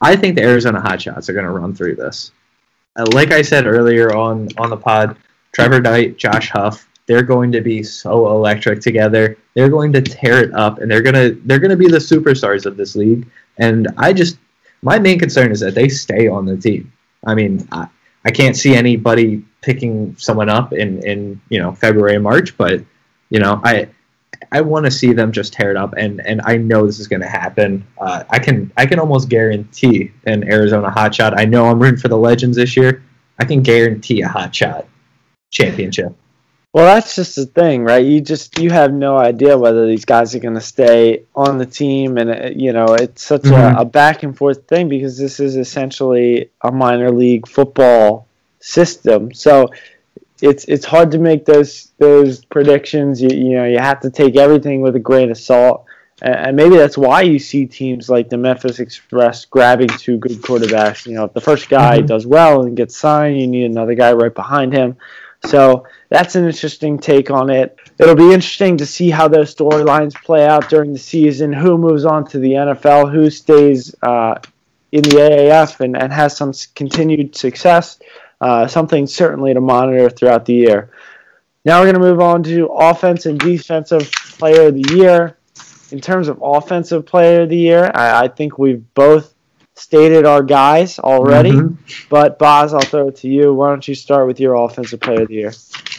I 0.00 0.16
think 0.16 0.36
the 0.36 0.42
Arizona 0.42 0.80
Hotshots 0.80 1.28
are 1.28 1.32
going 1.32 1.44
to 1.44 1.50
run 1.50 1.74
through 1.74 1.96
this. 1.96 2.32
Uh, 2.96 3.06
like 3.12 3.32
I 3.32 3.42
said 3.42 3.66
earlier 3.66 4.14
on 4.14 4.48
on 4.56 4.70
the 4.70 4.76
pod, 4.76 5.16
Trevor 5.52 5.80
Knight, 5.80 6.16
Josh 6.16 6.50
Huff, 6.50 6.86
they're 7.06 7.22
going 7.22 7.52
to 7.52 7.60
be 7.60 7.82
so 7.82 8.28
electric 8.28 8.80
together. 8.80 9.36
They're 9.54 9.68
going 9.68 9.92
to 9.92 10.02
tear 10.02 10.42
it 10.42 10.54
up, 10.54 10.78
and 10.78 10.90
they're 10.90 11.02
gonna 11.02 11.30
they're 11.44 11.58
gonna 11.58 11.76
be 11.76 11.88
the 11.88 11.98
superstars 11.98 12.66
of 12.66 12.76
this 12.76 12.96
league. 12.96 13.26
And 13.58 13.88
I 13.96 14.12
just 14.12 14.38
my 14.82 14.98
main 14.98 15.18
concern 15.18 15.50
is 15.50 15.60
that 15.60 15.74
they 15.74 15.88
stay 15.88 16.28
on 16.28 16.44
the 16.44 16.56
team. 16.56 16.92
I 17.26 17.34
mean, 17.34 17.66
I, 17.72 17.88
I 18.24 18.30
can't 18.30 18.56
see 18.56 18.74
anybody 18.74 19.44
picking 19.60 20.14
someone 20.18 20.48
up 20.48 20.72
in 20.72 21.02
in 21.06 21.40
you 21.48 21.60
know 21.60 21.72
February 21.72 22.14
and 22.14 22.24
March, 22.24 22.56
but 22.56 22.80
you 23.30 23.38
know 23.38 23.60
I 23.64 23.88
I 24.52 24.60
want 24.60 24.84
to 24.86 24.90
see 24.90 25.12
them 25.12 25.32
just 25.32 25.52
tear 25.52 25.70
it 25.70 25.76
up, 25.76 25.94
and 25.96 26.20
and 26.26 26.40
I 26.44 26.56
know 26.56 26.86
this 26.86 26.98
is 26.98 27.08
going 27.08 27.22
to 27.22 27.28
happen. 27.28 27.86
Uh, 27.98 28.24
I 28.30 28.38
can 28.38 28.72
I 28.76 28.86
can 28.86 28.98
almost 28.98 29.28
guarantee 29.28 30.12
an 30.26 30.50
Arizona 30.50 30.90
hot 30.90 31.14
shot. 31.14 31.38
I 31.38 31.44
know 31.44 31.66
I'm 31.66 31.80
rooting 31.80 32.00
for 32.00 32.08
the 32.08 32.18
Legends 32.18 32.56
this 32.56 32.76
year. 32.76 33.02
I 33.38 33.44
can 33.44 33.62
guarantee 33.62 34.22
a 34.22 34.28
hot 34.28 34.54
shot 34.54 34.86
championship. 35.50 36.14
Well, 36.74 36.92
that's 36.92 37.14
just 37.14 37.36
the 37.36 37.46
thing, 37.46 37.84
right? 37.84 38.04
You 38.04 38.20
just 38.20 38.58
you 38.58 38.70
have 38.70 38.92
no 38.92 39.16
idea 39.16 39.56
whether 39.56 39.86
these 39.86 40.04
guys 40.04 40.34
are 40.34 40.40
going 40.40 40.54
to 40.54 40.60
stay 40.60 41.22
on 41.34 41.58
the 41.58 41.66
team, 41.66 42.18
and 42.18 42.30
uh, 42.30 42.50
you 42.54 42.72
know 42.72 42.94
it's 42.94 43.22
such 43.22 43.42
mm-hmm. 43.42 43.78
a, 43.78 43.82
a, 43.82 43.84
back 43.84 44.24
and 44.24 44.36
forth 44.36 44.66
thing 44.66 44.88
because 44.88 45.16
this 45.16 45.38
is 45.38 45.56
essentially 45.56 46.50
a 46.62 46.72
minor 46.72 47.12
league 47.12 47.46
football 47.46 48.26
system. 48.58 49.32
So 49.32 49.68
it's 50.42 50.64
it's 50.64 50.84
hard 50.84 51.10
to 51.12 51.18
make 51.18 51.44
those 51.44 51.92
those 51.98 52.44
predictions. 52.44 53.20
You, 53.20 53.30
you 53.30 53.56
know 53.56 53.64
you 53.64 53.78
have 53.78 54.00
to 54.00 54.10
take 54.10 54.36
everything 54.36 54.80
with 54.80 54.96
a 54.96 55.00
grain 55.00 55.30
of 55.30 55.38
salt, 55.38 55.86
and 56.22 56.56
maybe 56.56 56.76
that's 56.76 56.98
why 56.98 57.22
you 57.22 57.38
see 57.38 57.66
teams 57.66 58.08
like 58.08 58.28
the 58.28 58.38
Memphis 58.38 58.80
Express 58.80 59.44
grabbing 59.44 59.88
two 59.88 60.18
good 60.18 60.42
quarterbacks. 60.42 61.06
You 61.06 61.14
know, 61.14 61.24
if 61.24 61.32
the 61.32 61.40
first 61.40 61.68
guy 61.68 61.98
mm-hmm. 61.98 62.06
does 62.06 62.26
well 62.26 62.62
and 62.62 62.76
gets 62.76 62.96
signed, 62.96 63.40
you 63.40 63.46
need 63.46 63.64
another 63.64 63.94
guy 63.94 64.12
right 64.12 64.34
behind 64.34 64.72
him. 64.72 64.96
So 65.46 65.86
that's 66.08 66.36
an 66.36 66.46
interesting 66.46 66.98
take 66.98 67.30
on 67.30 67.50
it. 67.50 67.78
It'll 67.98 68.14
be 68.14 68.32
interesting 68.32 68.78
to 68.78 68.86
see 68.86 69.10
how 69.10 69.28
those 69.28 69.54
storylines 69.54 70.14
play 70.14 70.46
out 70.46 70.68
during 70.68 70.92
the 70.92 70.98
season. 70.98 71.52
Who 71.52 71.76
moves 71.76 72.04
on 72.04 72.26
to 72.28 72.38
the 72.38 72.52
NFL? 72.52 73.12
Who 73.12 73.30
stays 73.30 73.94
uh, 74.02 74.36
in 74.90 75.02
the 75.02 75.10
AAF 75.10 75.80
and, 75.80 75.96
and 75.96 76.12
has 76.12 76.36
some 76.36 76.52
continued 76.74 77.36
success? 77.36 77.98
Uh, 78.40 78.66
something 78.66 79.06
certainly 79.06 79.54
to 79.54 79.60
monitor 79.60 80.10
throughout 80.10 80.44
the 80.44 80.54
year. 80.54 80.90
Now 81.64 81.80
we're 81.80 81.92
going 81.92 81.94
to 81.94 82.00
move 82.00 82.20
on 82.20 82.42
to 82.44 82.66
offense 82.66 83.26
and 83.26 83.38
defensive 83.38 84.10
player 84.12 84.68
of 84.68 84.74
the 84.74 84.94
year. 84.94 85.38
In 85.90 86.00
terms 86.00 86.28
of 86.28 86.40
offensive 86.42 87.06
player 87.06 87.42
of 87.42 87.48
the 87.48 87.56
year, 87.56 87.90
I, 87.94 88.24
I 88.24 88.28
think 88.28 88.58
we've 88.58 88.82
both 88.94 89.34
stated 89.74 90.24
our 90.24 90.42
guys 90.42 90.98
already. 90.98 91.52
Mm-hmm. 91.52 92.06
But 92.08 92.38
Boz, 92.38 92.74
I'll 92.74 92.80
throw 92.80 93.08
it 93.08 93.16
to 93.16 93.28
you. 93.28 93.54
Why 93.54 93.70
don't 93.70 93.86
you 93.86 93.94
start 93.94 94.26
with 94.26 94.40
your 94.40 94.54
offensive 94.54 95.00
player 95.00 95.22
of 95.22 95.28
the 95.28 95.34
year? 95.34 95.52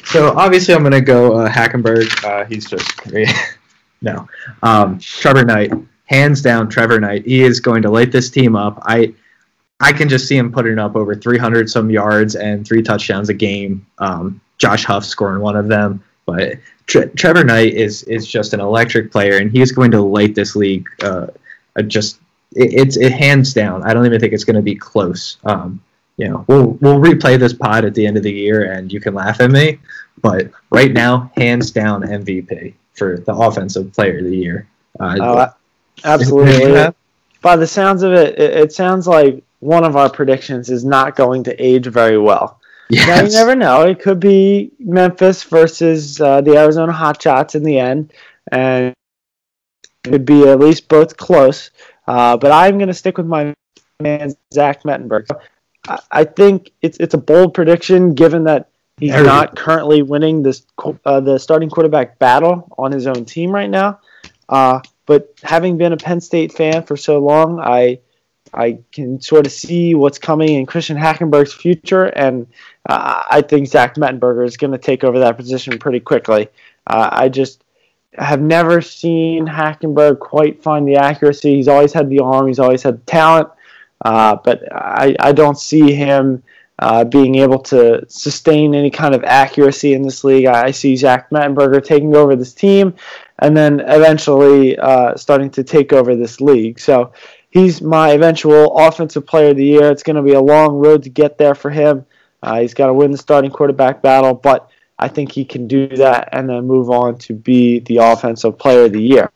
So 0.05 0.33
obviously, 0.35 0.73
I'm 0.73 0.81
going 0.81 0.91
to 0.93 1.01
go 1.01 1.37
uh, 1.37 1.49
Hackenberg. 1.49 2.23
Uh, 2.23 2.45
he's 2.45 2.69
just 2.69 2.89
no, 4.01 4.27
um, 4.63 4.99
Trevor 4.99 5.45
Knight, 5.45 5.73
hands 6.05 6.41
down. 6.41 6.69
Trevor 6.69 6.99
Knight. 6.99 7.25
He 7.25 7.41
is 7.41 7.59
going 7.59 7.81
to 7.83 7.89
light 7.89 8.11
this 8.11 8.29
team 8.29 8.55
up. 8.55 8.79
I 8.83 9.13
I 9.79 9.91
can 9.91 10.07
just 10.07 10.27
see 10.27 10.37
him 10.37 10.51
putting 10.51 10.79
up 10.79 10.95
over 10.95 11.15
300 11.15 11.69
some 11.69 11.89
yards 11.89 12.35
and 12.35 12.65
three 12.65 12.81
touchdowns 12.81 13.29
a 13.29 13.33
game. 13.33 13.85
Um, 13.99 14.39
Josh 14.57 14.85
Huff 14.85 15.03
scoring 15.03 15.41
one 15.41 15.57
of 15.57 15.67
them, 15.67 16.01
but 16.25 16.53
Tre- 16.87 17.09
Trevor 17.09 17.43
Knight 17.43 17.73
is 17.73 18.03
is 18.03 18.25
just 18.27 18.53
an 18.53 18.59
electric 18.59 19.11
player, 19.11 19.37
and 19.37 19.51
he's 19.51 19.71
going 19.71 19.91
to 19.91 20.01
light 20.01 20.33
this 20.35 20.55
league. 20.55 20.87
Uh, 21.03 21.27
just 21.87 22.19
it, 22.55 22.73
it's 22.73 22.97
it 22.97 23.11
hands 23.11 23.53
down. 23.53 23.83
I 23.83 23.93
don't 23.93 24.05
even 24.05 24.19
think 24.19 24.33
it's 24.33 24.45
going 24.45 24.55
to 24.55 24.61
be 24.61 24.75
close. 24.75 25.37
Um, 25.43 25.81
you 26.17 26.29
know, 26.29 26.45
we'll 26.47 26.77
we'll 26.81 26.99
replay 26.99 27.37
this 27.37 27.53
pod 27.53 27.83
at 27.83 27.93
the 27.93 28.05
end 28.05 28.17
of 28.17 28.23
the 28.23 28.31
year, 28.31 28.71
and 28.71 28.91
you 28.91 29.01
can 29.01 29.13
laugh 29.13 29.41
at 29.41 29.51
me. 29.51 29.79
But 30.21 30.51
right 30.69 30.91
now, 30.91 31.31
hands 31.35 31.71
down 31.71 32.03
MVP 32.03 32.73
for 32.93 33.17
the 33.17 33.33
offensive 33.33 33.91
player 33.93 34.19
of 34.19 34.23
the 34.23 34.37
year. 34.37 34.67
Uh, 34.99 35.17
oh, 35.19 35.47
absolutely. 36.03 36.93
By 37.41 37.57
the 37.57 37.67
sounds 37.67 38.01
of 38.01 38.11
it, 38.13 38.39
it, 38.39 38.57
it, 38.57 38.73
sounds 38.73 39.07
like 39.07 39.43
one 39.65 39.83
of 39.83 39.95
our 39.95 40.09
predictions 40.09 40.69
is 40.69 40.85
not 40.85 41.15
going 41.15 41.43
to 41.43 41.63
age 41.63 41.87
very 41.87 42.17
well. 42.17 42.59
Yes. 42.89 43.07
Now 43.07 43.23
you 43.23 43.31
never 43.31 43.55
know. 43.55 43.81
It 43.81 43.99
could 43.99 44.19
be 44.19 44.71
Memphis 44.79 45.43
versus 45.43 46.21
uh, 46.21 46.41
the 46.41 46.55
Arizona 46.55 46.93
Hotshots 46.93 47.55
in 47.55 47.63
the 47.63 47.79
end, 47.79 48.13
and 48.51 48.93
it 50.03 50.11
could 50.11 50.25
be 50.25 50.47
at 50.47 50.59
least 50.59 50.87
both 50.87 51.17
close. 51.17 51.71
Uh, 52.07 52.37
but 52.37 52.51
I'm 52.51 52.77
going 52.77 52.89
to 52.89 52.93
stick 52.93 53.17
with 53.17 53.25
my 53.25 53.53
man 53.99 54.35
Zach 54.53 54.83
Mettenberg. 54.83 55.25
I, 55.87 55.99
I 56.11 56.23
think 56.25 56.71
it's 56.81 56.97
it's 56.99 57.15
a 57.15 57.19
bold 57.19 57.55
prediction 57.55 58.13
given 58.13 58.43
that 58.43 58.69
he's 58.99 59.13
not 59.13 59.55
currently 59.55 60.03
winning 60.03 60.43
this 60.43 60.65
uh, 61.05 61.19
the 61.19 61.39
starting 61.39 61.69
quarterback 61.69 62.19
battle 62.19 62.71
on 62.77 62.91
his 62.91 63.07
own 63.07 63.25
team 63.25 63.51
right 63.51 63.69
now. 63.69 63.99
Uh, 64.47 64.79
but 65.07 65.33
having 65.41 65.77
been 65.77 65.91
a 65.91 65.97
Penn 65.97 66.21
State 66.21 66.53
fan 66.53 66.83
for 66.83 66.97
so 66.97 67.19
long, 67.19 67.59
I 67.59 67.99
I 68.55 68.79
can 68.91 69.19
sort 69.21 69.45
of 69.45 69.51
see 69.51 69.95
what's 69.95 70.17
coming 70.17 70.55
in 70.55 70.65
Christian 70.65 70.97
Hackenberg's 70.97 71.53
future, 71.53 72.05
and 72.05 72.47
uh, 72.87 73.23
I 73.29 73.41
think 73.41 73.67
Zach 73.67 73.95
Mettenberger 73.95 74.45
is 74.45 74.57
going 74.57 74.71
to 74.71 74.77
take 74.77 75.03
over 75.03 75.19
that 75.19 75.37
position 75.37 75.77
pretty 75.77 75.99
quickly. 75.99 76.47
Uh, 76.87 77.09
I 77.11 77.29
just 77.29 77.63
have 78.17 78.41
never 78.41 78.81
seen 78.81 79.45
Hackenberg 79.45 80.19
quite 80.19 80.63
find 80.63 80.87
the 80.87 80.95
accuracy. 80.95 81.55
He's 81.55 81.67
always 81.67 81.93
had 81.93 82.09
the 82.09 82.19
arm, 82.19 82.47
he's 82.47 82.59
always 82.59 82.83
had 82.83 82.99
the 82.99 83.05
talent, 83.05 83.49
uh, 84.03 84.37
but 84.43 84.63
I, 84.73 85.15
I 85.19 85.31
don't 85.31 85.59
see 85.59 85.93
him 85.93 86.41
uh, 86.79 87.03
being 87.05 87.35
able 87.35 87.59
to 87.59 88.05
sustain 88.09 88.75
any 88.75 88.91
kind 88.91 89.15
of 89.15 89.23
accuracy 89.23 89.93
in 89.93 90.01
this 90.01 90.23
league. 90.23 90.45
I, 90.45 90.65
I 90.65 90.71
see 90.71 90.95
Zach 90.95 91.29
Mettenberger 91.29 91.83
taking 91.83 92.15
over 92.15 92.35
this 92.35 92.53
team 92.53 92.93
and 93.39 93.55
then 93.55 93.79
eventually 93.81 94.77
uh, 94.77 95.15
starting 95.15 95.49
to 95.51 95.63
take 95.63 95.93
over 95.93 96.15
this 96.15 96.41
league. 96.41 96.79
So 96.79 97.13
he's 97.55 97.81
my 97.81 98.09
eventual 98.11 98.77
offensive 98.77 99.25
player 99.25 99.51
of 99.51 99.57
the 99.57 99.65
year. 99.65 99.89
It's 99.89 100.03
going 100.03 100.17
to 100.17 100.21
be 100.21 100.33
a 100.33 100.41
long 100.41 100.75
road 100.75 101.03
to 101.03 101.09
get 101.09 101.37
there 101.37 101.55
for 101.55 101.71
him. 101.71 102.05
Uh, 102.43 102.59
he's 102.59 102.73
got 102.73 102.87
to 102.87 102.93
win 102.93 103.11
the 103.11 103.17
starting 103.17 103.49
quarterback 103.49 104.01
battle, 104.01 104.33
but 104.33 104.69
I 104.99 105.07
think 105.07 105.31
he 105.31 105.45
can 105.45 105.65
do 105.65 105.87
that 105.87 106.29
and 106.33 106.49
then 106.49 106.67
move 106.67 106.89
on 106.89 107.17
to 107.19 107.33
be 107.33 107.79
the 107.79 107.97
offensive 107.97 108.59
player 108.59 108.85
of 108.85 108.91
the 108.91 109.01
year. 109.01 109.31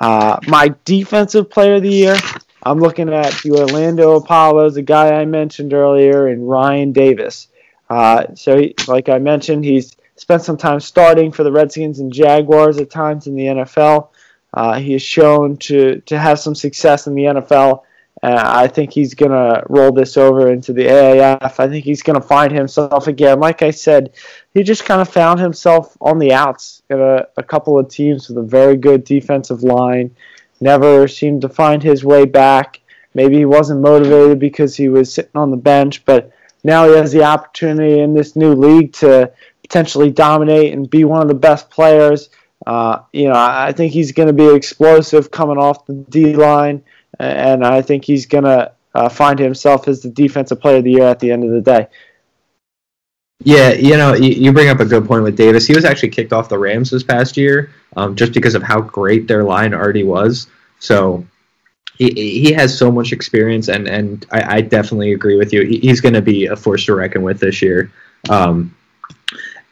Uh, 0.00 0.38
my 0.48 0.74
defensive 0.86 1.50
player 1.50 1.74
of 1.74 1.82
the 1.82 1.90
year, 1.90 2.16
I'm 2.62 2.80
looking 2.80 3.12
at 3.12 3.32
the 3.42 3.52
Orlando 3.52 4.16
Apollos, 4.16 4.74
the 4.74 4.82
guy 4.82 5.20
I 5.20 5.26
mentioned 5.26 5.74
earlier, 5.74 6.28
and 6.28 6.48
Ryan 6.48 6.92
Davis. 6.92 7.48
Uh, 7.90 8.34
so, 8.34 8.58
he, 8.58 8.74
like 8.88 9.10
I 9.10 9.18
mentioned, 9.18 9.64
he's 9.66 9.94
spent 10.16 10.42
some 10.42 10.56
time 10.56 10.80
starting 10.80 11.30
for 11.30 11.44
the 11.44 11.52
Redskins 11.52 11.98
and 11.98 12.10
Jaguars 12.10 12.78
at 12.78 12.90
times 12.90 13.26
in 13.26 13.34
the 13.34 13.44
NFL. 13.44 14.08
Uh, 14.54 14.78
he 14.78 14.92
has 14.92 15.02
shown 15.02 15.56
to, 15.56 16.00
to 16.02 16.18
have 16.18 16.38
some 16.38 16.54
success 16.54 17.06
in 17.06 17.14
the 17.14 17.24
NFL 17.24 17.82
uh, 18.22 18.40
I 18.40 18.68
think 18.68 18.92
he's 18.92 19.14
going 19.14 19.32
to 19.32 19.64
roll 19.68 19.90
this 19.90 20.16
over 20.16 20.52
into 20.52 20.72
the 20.72 20.86
AAF. 20.86 21.58
I 21.58 21.68
think 21.68 21.84
he's 21.84 22.02
going 22.02 22.20
to 22.20 22.26
find 22.26 22.52
himself 22.52 23.08
again. 23.08 23.40
Like 23.40 23.62
I 23.62 23.72
said, 23.72 24.12
he 24.54 24.62
just 24.62 24.84
kind 24.84 25.00
of 25.00 25.08
found 25.08 25.40
himself 25.40 25.96
on 26.00 26.20
the 26.20 26.32
outs 26.32 26.82
in 26.88 27.00
a, 27.00 27.26
a 27.36 27.42
couple 27.42 27.76
of 27.78 27.88
teams 27.88 28.28
with 28.28 28.38
a 28.38 28.42
very 28.42 28.76
good 28.76 29.02
defensive 29.02 29.64
line. 29.64 30.14
Never 30.60 31.08
seemed 31.08 31.42
to 31.42 31.48
find 31.48 31.82
his 31.82 32.04
way 32.04 32.24
back. 32.24 32.80
Maybe 33.14 33.38
he 33.38 33.44
wasn't 33.44 33.80
motivated 33.80 34.38
because 34.38 34.76
he 34.76 34.88
was 34.88 35.12
sitting 35.12 35.32
on 35.34 35.50
the 35.50 35.56
bench, 35.56 36.04
but 36.04 36.30
now 36.62 36.86
he 36.86 36.94
has 36.94 37.10
the 37.10 37.24
opportunity 37.24 37.98
in 37.98 38.14
this 38.14 38.36
new 38.36 38.54
league 38.54 38.92
to 38.94 39.32
potentially 39.62 40.12
dominate 40.12 40.72
and 40.72 40.88
be 40.88 41.04
one 41.04 41.22
of 41.22 41.28
the 41.28 41.34
best 41.34 41.70
players. 41.70 42.30
Uh, 42.66 43.00
you 43.12 43.24
know, 43.24 43.34
I 43.34 43.72
think 43.72 43.92
he's 43.92 44.12
going 44.12 44.28
to 44.28 44.32
be 44.32 44.54
explosive 44.54 45.30
coming 45.30 45.58
off 45.58 45.86
the 45.86 45.94
D 45.94 46.34
line 46.34 46.82
and 47.18 47.64
I 47.64 47.82
think 47.82 48.04
he's 48.04 48.26
going 48.26 48.44
to 48.44 48.72
uh, 48.94 49.08
find 49.08 49.38
himself 49.38 49.88
as 49.88 50.02
the 50.02 50.10
defensive 50.10 50.60
player 50.60 50.78
of 50.78 50.84
the 50.84 50.92
year 50.92 51.04
at 51.04 51.20
the 51.20 51.30
end 51.30 51.44
of 51.44 51.50
the 51.50 51.60
day. 51.60 51.88
Yeah, 53.44 53.72
you 53.72 53.96
know, 53.96 54.14
you 54.14 54.52
bring 54.52 54.68
up 54.68 54.78
a 54.78 54.84
good 54.84 55.04
point 55.06 55.24
with 55.24 55.36
Davis. 55.36 55.66
He 55.66 55.74
was 55.74 55.84
actually 55.84 56.10
kicked 56.10 56.32
off 56.32 56.48
the 56.48 56.58
Rams 56.58 56.90
this 56.90 57.02
past 57.02 57.36
year 57.36 57.72
um, 57.96 58.14
just 58.14 58.32
because 58.32 58.54
of 58.54 58.62
how 58.62 58.80
great 58.80 59.26
their 59.26 59.42
line 59.42 59.74
already 59.74 60.04
was. 60.04 60.46
So 60.78 61.26
he, 61.98 62.10
he 62.10 62.52
has 62.52 62.76
so 62.76 62.92
much 62.92 63.12
experience, 63.12 63.68
and, 63.68 63.88
and 63.88 64.24
I, 64.30 64.56
I 64.56 64.60
definitely 64.60 65.12
agree 65.12 65.36
with 65.36 65.52
you. 65.52 65.62
He's 65.62 66.00
going 66.00 66.14
to 66.14 66.22
be 66.22 66.46
a 66.46 66.56
force 66.56 66.84
to 66.84 66.94
reckon 66.94 67.22
with 67.22 67.40
this 67.40 67.62
year. 67.62 67.90
Um, 68.30 68.76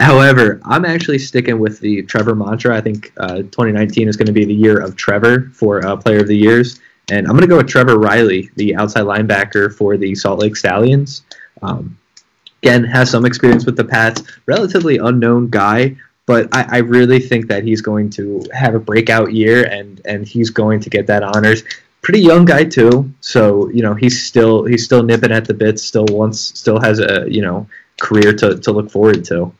however, 0.00 0.60
I'm 0.64 0.84
actually 0.84 1.18
sticking 1.18 1.58
with 1.58 1.80
the 1.80 2.02
Trevor 2.02 2.34
mantra. 2.34 2.76
I 2.76 2.80
think 2.80 3.12
uh, 3.18 3.36
2019 3.36 4.08
is 4.08 4.16
going 4.16 4.26
to 4.26 4.32
be 4.32 4.44
the 4.44 4.54
year 4.54 4.80
of 4.80 4.96
Trevor 4.96 5.50
for 5.52 5.84
uh, 5.86 5.96
Player 5.96 6.18
of 6.18 6.28
the 6.28 6.36
Years. 6.36 6.80
And 7.10 7.26
I'm 7.26 7.32
going 7.32 7.42
to 7.42 7.48
go 7.48 7.56
with 7.56 7.68
Trevor 7.68 7.98
Reilly, 7.98 8.50
the 8.56 8.76
outside 8.76 9.02
linebacker 9.02 9.74
for 9.74 9.96
the 9.96 10.14
Salt 10.14 10.40
Lake 10.40 10.56
Stallions. 10.56 11.22
Um, 11.62 11.98
again, 12.62 12.84
has 12.84 13.10
some 13.10 13.24
experience 13.24 13.66
with 13.66 13.76
the 13.76 13.84
Pats, 13.84 14.22
relatively 14.46 14.98
unknown 14.98 15.48
guy, 15.48 15.96
but 16.26 16.48
I, 16.54 16.76
I, 16.76 16.78
really 16.78 17.18
think 17.18 17.48
that 17.48 17.64
he's 17.64 17.80
going 17.80 18.10
to 18.10 18.44
have 18.52 18.74
a 18.74 18.78
breakout 18.78 19.32
year 19.32 19.64
and, 19.64 20.00
and 20.04 20.26
he's 20.26 20.50
going 20.50 20.80
to 20.80 20.90
get 20.90 21.06
that 21.08 21.22
honors. 21.22 21.64
Pretty 22.02 22.20
young 22.20 22.44
guy 22.44 22.64
too, 22.64 23.12
so 23.20 23.68
you 23.70 23.82
know 23.82 23.92
he's 23.92 24.24
still 24.24 24.64
he's 24.64 24.84
still 24.84 25.02
nipping 25.02 25.32
at 25.32 25.44
the 25.44 25.52
bits, 25.52 25.82
still 25.82 26.06
wants 26.06 26.40
still 26.40 26.80
has 26.80 26.98
a 26.98 27.26
you 27.28 27.42
know 27.42 27.66
career 28.00 28.32
to, 28.32 28.56
to 28.58 28.72
look 28.72 28.90
forward 28.90 29.22
to. 29.26 29.52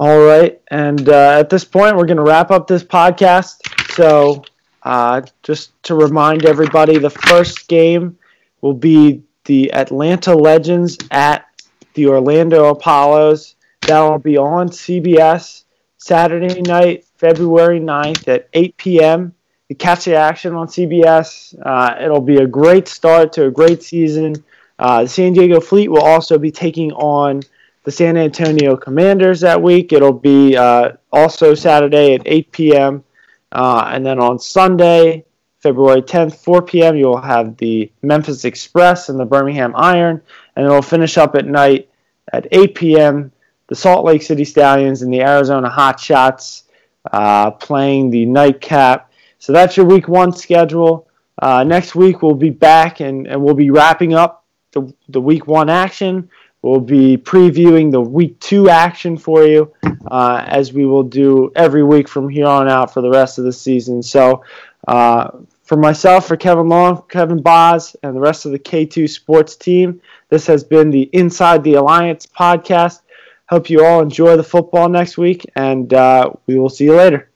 All 0.00 0.18
right, 0.18 0.58
and 0.68 1.10
uh, 1.10 1.40
at 1.40 1.50
this 1.50 1.62
point, 1.62 1.94
we're 1.94 2.06
going 2.06 2.16
to 2.16 2.22
wrap 2.22 2.50
up 2.50 2.66
this 2.66 2.82
podcast. 2.82 3.58
So 3.92 4.42
uh, 4.82 5.20
just 5.42 5.72
to 5.82 5.94
remind 5.94 6.46
everybody, 6.46 6.96
the 6.96 7.10
first 7.10 7.68
game 7.68 8.16
will 8.62 8.72
be 8.72 9.22
the 9.44 9.70
Atlanta 9.74 10.34
Legends 10.34 10.96
at 11.10 11.44
the 11.92 12.06
Orlando 12.06 12.70
Apollos. 12.70 13.56
That'll 13.82 14.18
be 14.18 14.38
on 14.38 14.70
CBS 14.70 15.64
Saturday 15.98 16.62
night, 16.62 17.04
February 17.18 17.78
9th 17.78 18.26
at 18.26 18.48
8 18.54 18.76
p.m. 18.78 19.34
You 19.68 19.76
catch 19.76 20.06
the 20.06 20.14
action 20.14 20.54
on 20.54 20.68
CBS. 20.68 21.54
Uh, 21.62 21.96
it'll 22.02 22.22
be 22.22 22.38
a 22.38 22.46
great 22.46 22.88
start 22.88 23.34
to 23.34 23.48
a 23.48 23.50
great 23.50 23.82
season. 23.82 24.42
Uh, 24.78 25.02
the 25.02 25.10
San 25.10 25.34
Diego 25.34 25.60
Fleet 25.60 25.88
will 25.88 26.00
also 26.04 26.38
be 26.38 26.50
taking 26.50 26.90
on 26.92 27.42
the 27.84 27.90
San 27.90 28.16
Antonio 28.16 28.76
Commanders 28.76 29.40
that 29.40 29.60
week. 29.60 29.92
It'll 29.92 30.12
be 30.12 30.56
uh, 30.56 30.92
also 31.12 31.54
Saturday 31.54 32.14
at 32.14 32.22
8 32.26 32.52
p.m. 32.52 33.04
Uh, 33.52 33.84
and 33.92 34.04
then 34.04 34.18
on 34.18 34.38
Sunday, 34.38 35.24
February 35.60 36.02
10th, 36.02 36.36
4 36.36 36.62
p.m., 36.62 36.96
you'll 36.96 37.20
have 37.20 37.56
the 37.56 37.90
Memphis 38.02 38.44
Express 38.44 39.08
and 39.08 39.18
the 39.18 39.24
Birmingham 39.24 39.74
Iron. 39.76 40.20
And 40.56 40.66
it'll 40.66 40.82
finish 40.82 41.18
up 41.18 41.34
at 41.34 41.46
night 41.46 41.88
at 42.32 42.46
8 42.52 42.74
p.m., 42.74 43.32
the 43.68 43.76
Salt 43.76 44.04
Lake 44.04 44.22
City 44.22 44.44
Stallions 44.44 45.02
and 45.02 45.12
the 45.12 45.20
Arizona 45.20 45.70
Hotshots 45.70 46.64
uh, 47.12 47.52
playing 47.52 48.10
the 48.10 48.26
nightcap. 48.26 49.12
So 49.38 49.52
that's 49.52 49.76
your 49.76 49.86
week 49.86 50.08
one 50.08 50.32
schedule. 50.32 51.06
Uh, 51.40 51.64
next 51.64 51.94
week, 51.94 52.20
we'll 52.20 52.34
be 52.34 52.50
back 52.50 53.00
and, 53.00 53.26
and 53.26 53.42
we'll 53.42 53.54
be 53.54 53.70
wrapping 53.70 54.12
up 54.12 54.44
the, 54.72 54.92
the 55.08 55.20
week 55.20 55.46
one 55.46 55.70
action. 55.70 56.28
We'll 56.62 56.80
be 56.80 57.16
previewing 57.16 57.90
the 57.90 58.00
week 58.00 58.38
two 58.38 58.68
action 58.68 59.16
for 59.16 59.44
you, 59.44 59.72
uh, 60.10 60.44
as 60.46 60.72
we 60.72 60.84
will 60.84 61.02
do 61.02 61.50
every 61.56 61.82
week 61.82 62.06
from 62.06 62.28
here 62.28 62.46
on 62.46 62.68
out 62.68 62.92
for 62.92 63.00
the 63.00 63.10
rest 63.10 63.38
of 63.38 63.44
the 63.44 63.52
season. 63.52 64.02
So, 64.02 64.44
uh, 64.86 65.30
for 65.64 65.76
myself, 65.76 66.26
for 66.26 66.36
Kevin 66.36 66.68
Long, 66.68 67.02
Kevin 67.08 67.40
Boz, 67.40 67.96
and 68.02 68.14
the 68.14 68.20
rest 68.20 68.44
of 68.44 68.52
the 68.52 68.58
K2 68.58 69.08
sports 69.08 69.56
team, 69.56 70.02
this 70.28 70.46
has 70.48 70.64
been 70.64 70.90
the 70.90 71.08
Inside 71.12 71.64
the 71.64 71.74
Alliance 71.74 72.26
podcast. 72.26 73.00
Hope 73.48 73.70
you 73.70 73.84
all 73.84 74.00
enjoy 74.00 74.36
the 74.36 74.44
football 74.44 74.88
next 74.88 75.16
week, 75.16 75.46
and 75.56 75.94
uh, 75.94 76.30
we 76.46 76.58
will 76.58 76.68
see 76.68 76.84
you 76.84 76.94
later. 76.94 77.29